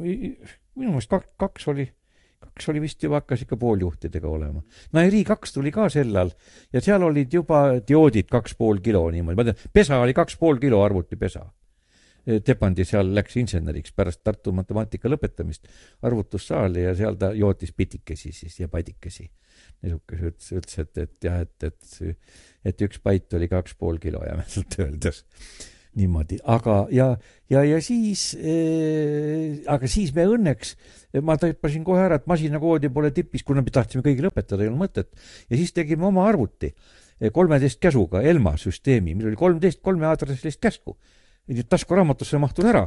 minu 0.79 0.93
meelest 0.95 1.11
kaks, 1.11 1.33
kaks 1.39 1.67
oli, 1.73 1.85
kaks 2.39 2.69
oli 2.71 2.83
vist 2.83 3.03
juba 3.03 3.19
hakkas 3.19 3.43
ikka 3.45 3.57
pooljuhtidega 3.59 4.29
olema. 4.29 4.63
Nairi 4.95 5.23
kaks 5.27 5.55
tuli 5.55 5.73
ka 5.75 5.89
sel 5.91 6.15
ajal 6.15 6.33
ja 6.73 6.83
seal 6.83 7.03
olid 7.03 7.33
juba 7.33 7.63
dioodid 7.79 8.29
kaks 8.31 8.55
pool 8.59 8.81
kilo 8.83 9.03
niimoodi, 9.11 9.39
ma 9.39 9.47
tean, 9.49 9.71
pesa 9.73 9.99
oli 9.99 10.15
kaks 10.17 10.39
pool 10.39 10.61
kilo 10.61 10.83
arvutipesa. 10.85 11.45
Tepandi 12.45 12.83
seal 12.85 13.07
läks 13.15 13.37
inseneriks 13.39 13.93
pärast 13.95 14.19
Tartu 14.23 14.51
matemaatika 14.53 15.09
lõpetamist 15.09 15.69
arvutussaali 16.05 16.83
ja 16.83 16.91
seal 16.93 17.15
ta 17.17 17.31
jootis 17.33 17.71
pitikesi 17.73 18.31
siis 18.35 18.59
ja 18.59 18.67
padikesi. 18.69 19.29
Niisuguse 19.83 20.31
ütles, 20.31 20.51
ütles, 20.59 20.77
et, 20.83 21.01
et 21.05 21.27
jah, 21.29 21.41
et, 21.45 21.67
et, 21.67 22.15
et 22.71 22.87
üks 22.87 23.01
pait 23.03 23.37
oli 23.37 23.49
kaks 23.51 23.75
pool 23.79 23.99
kilo 24.01 24.23
jämedalt 24.27 24.79
öeldes 24.85 25.23
niimoodi, 25.99 26.37
aga 26.45 26.83
ja, 26.93 27.07
ja, 27.49 27.63
ja 27.65 27.79
siis 27.83 28.31
äh,, 28.37 29.59
aga 29.71 29.89
siis 29.89 30.13
me 30.15 30.27
õnneks, 30.29 30.75
ma 31.25 31.35
taipasin 31.41 31.83
kohe 31.87 32.03
ära, 32.05 32.19
et 32.19 32.27
masinakoodi 32.29 32.91
pole 32.93 33.09
tipis, 33.15 33.43
kuna 33.47 33.63
me 33.65 33.73
tahtsime 33.73 34.05
kõigile 34.05 34.29
õpetada, 34.29 34.63
ei 34.63 34.69
olnud 34.69 34.83
mõtet. 34.85 35.09
ja 35.49 35.59
siis 35.59 35.73
tegime 35.75 36.05
oma 36.09 36.27
arvuti 36.29 36.71
kolmeteist 37.33 37.81
käsuga, 37.83 38.21
Elma 38.23 38.53
süsteemi, 38.59 39.15
meil 39.17 39.31
oli 39.31 39.39
kolmteist 39.39 39.81
kolmeaadressilist 39.83 40.61
käsku. 40.61 40.95
taskuraamatusse 41.69 42.37
mahtus 42.37 42.69
ära 42.69 42.85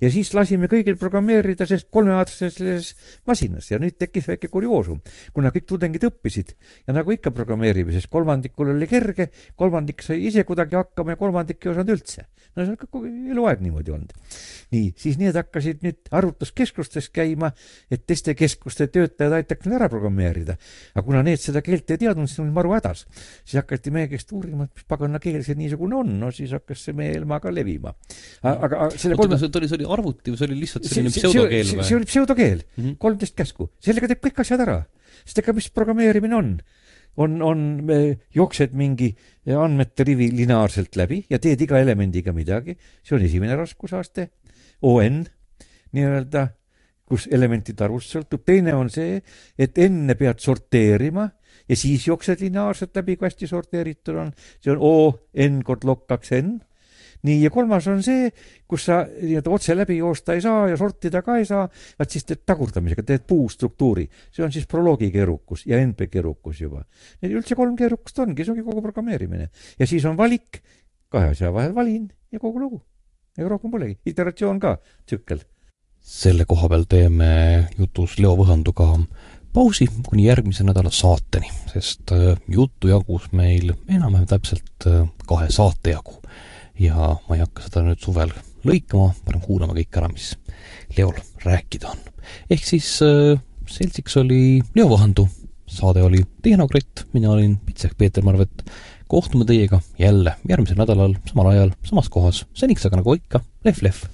ja 0.00 0.10
siis 0.12 0.32
lasime 0.36 0.68
kõigil 0.70 0.96
programmeerida 1.00 1.66
selles 1.68 1.86
kolmeaastases 1.92 2.92
masinas 3.28 3.70
ja 3.70 3.78
nüüd 3.82 3.98
tekkis 4.00 4.28
väike 4.30 4.50
kurioosum, 4.52 5.00
kuna 5.36 5.52
kõik 5.54 5.66
tudengid 5.68 6.06
õppisid 6.08 6.54
ja 6.86 6.96
nagu 6.96 7.12
ikka 7.14 7.32
programmeerimises, 7.36 8.08
kolmandikul 8.12 8.72
oli 8.74 8.88
kerge, 8.90 9.30
kolmandik 9.60 10.04
sai 10.04 10.22
ise 10.28 10.44
kuidagi 10.48 10.78
hakkama 10.78 11.14
ja 11.14 11.20
kolmandik 11.20 11.64
ei 11.64 11.72
osanud 11.72 11.94
üldse. 11.96 12.26
no 12.56 12.64
see 12.64 12.74
on 12.74 12.80
kogu 12.80 13.04
eluaeg 13.06 13.60
niimoodi 13.64 13.94
olnud. 13.94 14.14
nii, 14.74 14.92
siis 14.98 15.18
need 15.20 15.36
hakkasid 15.36 15.84
nüüd 15.84 16.10
arvutuskeskustes 16.10 17.10
käima, 17.14 17.52
et 17.90 18.06
teiste 18.06 18.34
keskuste 18.38 18.88
töötajad 18.88 19.36
aitaks 19.40 19.66
neil 19.66 19.78
ära 19.78 19.90
programmeerida. 19.92 20.56
aga 20.94 21.04
kuna 21.06 21.22
need 21.26 21.42
seda 21.42 21.62
keelt 21.66 21.90
ei 21.90 22.00
teadnud, 22.00 22.30
siis 22.30 22.40
olid 22.44 22.56
maru 22.56 22.74
hädas. 22.76 23.06
siis 23.44 23.60
hakati 23.60 23.92
meie 23.94 24.08
käest 24.08 24.32
uurima, 24.32 24.64
et 24.64 24.74
mis 24.80 24.88
pagana 24.88 25.20
keel 25.20 25.44
see 25.44 25.58
niisugune 25.58 26.00
on, 26.00 26.16
no 26.20 26.32
siis 26.34 26.54
hakkas 26.56 26.86
see 26.88 26.96
meie 26.96 27.18
ilma 27.18 27.40
ka 27.40 27.52
levima. 27.52 27.94
aga, 28.42 28.64
aga 28.64 28.90
selle 28.96 29.18
kolme 29.20 29.38
see 29.38 29.50
oli, 29.60 29.68
see 29.68 29.80
oli 29.80 29.89
arvuti 29.96 30.32
või 30.32 30.40
see 30.40 30.48
oli 30.48 30.60
lihtsalt 30.62 30.88
selline 30.88 31.14
pseudokeel 31.14 31.72
või? 31.72 31.86
see 31.88 31.96
oli 31.98 32.08
pseudokeel 32.08 32.60
-hmm., 32.62 32.98
kolmteist 33.02 33.36
käsku, 33.38 33.70
sellega 33.82 34.10
teeb 34.10 34.22
kõik 34.26 34.40
asjad 34.44 34.62
ära. 34.66 34.82
sest 35.24 35.42
ega 35.42 35.54
mis 35.56 35.70
programmeerimine 35.74 36.36
on? 36.36 36.54
on, 37.16 37.40
on, 37.42 37.60
jooksed 38.34 38.74
mingi 38.78 39.10
andmete 39.50 40.06
rivi 40.06 40.30
lineaarselt 40.34 40.96
läbi 40.96 41.24
ja 41.30 41.40
teed 41.42 41.60
iga 41.66 41.80
elemendiga 41.82 42.32
midagi, 42.36 42.76
see 43.02 43.16
on 43.16 43.26
esimene 43.26 43.56
raskusaste, 43.58 44.30
on 44.86 45.24
nii-öelda, 45.96 46.46
kus 47.10 47.26
elementide 47.34 47.84
arvust 47.84 48.14
sõltub, 48.14 48.44
teine 48.46 48.76
on 48.78 48.90
see, 48.92 49.18
et 49.58 49.78
enne 49.82 50.14
pead 50.14 50.38
sorteerima 50.42 51.26
ja 51.68 51.78
siis 51.78 52.06
jooksed 52.06 52.42
lineaarselt 52.44 52.94
läbi, 52.96 53.16
kui 53.18 53.26
hästi 53.26 53.50
sorteeritud 53.50 54.18
on, 54.22 54.32
see 54.62 54.72
on 54.74 54.78
O 54.78 54.94
n 55.34 55.62
kord 55.66 55.86
log 55.88 56.06
kaks 56.10 56.36
n 56.38 56.60
nii, 57.26 57.42
ja 57.44 57.50
kolmas 57.52 57.86
on 57.90 58.02
see, 58.04 58.28
kus 58.68 58.86
sa 58.88 59.00
nii-öelda 59.04 59.52
otse 59.52 59.76
läbi 59.76 59.98
joosta 59.98 60.36
ei 60.36 60.42
saa 60.44 60.66
ja 60.70 60.76
sortida 60.80 61.22
ka 61.26 61.36
ei 61.40 61.46
saa, 61.48 61.66
vaat 61.98 62.14
siis 62.14 62.26
teed 62.28 62.42
tagurdamisega, 62.48 63.04
teed 63.06 63.26
puustruktuuri. 63.28 64.06
see 64.32 64.44
on 64.44 64.52
siis 64.52 64.66
proloogi 64.70 65.10
keerukus 65.12 65.66
ja 65.66 65.80
NP 65.84 66.08
keerukus 66.10 66.60
juba. 66.60 66.84
Need 67.22 67.36
üldse 67.36 67.56
kolm 67.58 67.76
keerukust 67.76 68.18
ongi, 68.24 68.44
see 68.44 68.54
ongi 68.54 68.66
kogu 68.66 68.82
programmeerimine. 68.82 69.50
ja 69.78 69.86
siis 69.86 70.04
on 70.08 70.16
valik, 70.16 70.62
kahe 71.12 71.34
asja 71.34 71.52
vahel 71.54 71.74
valin 71.74 72.08
ja 72.32 72.38
kogu 72.38 72.60
lugu. 72.60 72.82
ega 73.38 73.48
rohkem 73.48 73.70
polegi, 73.70 73.98
iteratsioon 74.06 74.60
ka, 74.60 74.78
tsükkel. 75.06 75.44
selle 76.00 76.46
koha 76.48 76.68
peal 76.68 76.86
teeme 76.88 77.68
jutus 77.78 78.18
Leo 78.18 78.32
Võhanduga 78.38 78.94
pausi 79.52 79.88
kuni 80.06 80.28
järgmise 80.28 80.64
nädala 80.64 80.92
saateni, 80.94 81.50
sest 81.72 82.12
äh, 82.14 82.38
juttu 82.48 82.88
jagus 82.88 83.28
meil 83.32 83.74
enam-vähem 83.88 84.28
täpselt 84.30 84.86
äh, 84.86 85.04
kahe 85.26 85.50
saate 85.52 85.96
jagu 85.96 86.20
ja 86.80 87.12
ma 87.28 87.36
ei 87.36 87.42
hakka 87.42 87.66
seda 87.66 87.84
nüüd 87.84 88.00
suvel 88.02 88.32
lõikama, 88.66 89.12
panen 89.24 89.42
kuulama 89.44 89.76
kõik 89.76 90.00
ära, 90.00 90.08
mis 90.12 90.32
Leol 90.96 91.16
rääkida 91.44 91.92
on. 91.92 92.00
ehk 92.50 92.64
siis 92.66 92.88
äh, 93.06 93.36
seltsiks 93.70 94.16
oli 94.20 94.60
Leo 94.76 94.88
Vahandu, 94.90 95.26
saade 95.70 96.02
oli 96.04 96.24
Tehnokratt, 96.42 97.06
mina 97.12 97.32
olin 97.34 97.58
Pitsek 97.66 97.96
Peeter 97.98 98.24
Marvet. 98.24 98.64
kohtume 99.10 99.44
teiega 99.44 99.80
jälle 99.98 100.36
järgmisel 100.48 100.78
nädalal, 100.78 101.16
samal 101.28 101.52
ajal, 101.52 101.74
samas 101.84 102.08
kohas, 102.08 102.44
seniks 102.54 102.86
aga 102.86 103.02
nagu 103.02 103.14
ikka, 103.18 103.44
lehv-lehv 103.64 104.06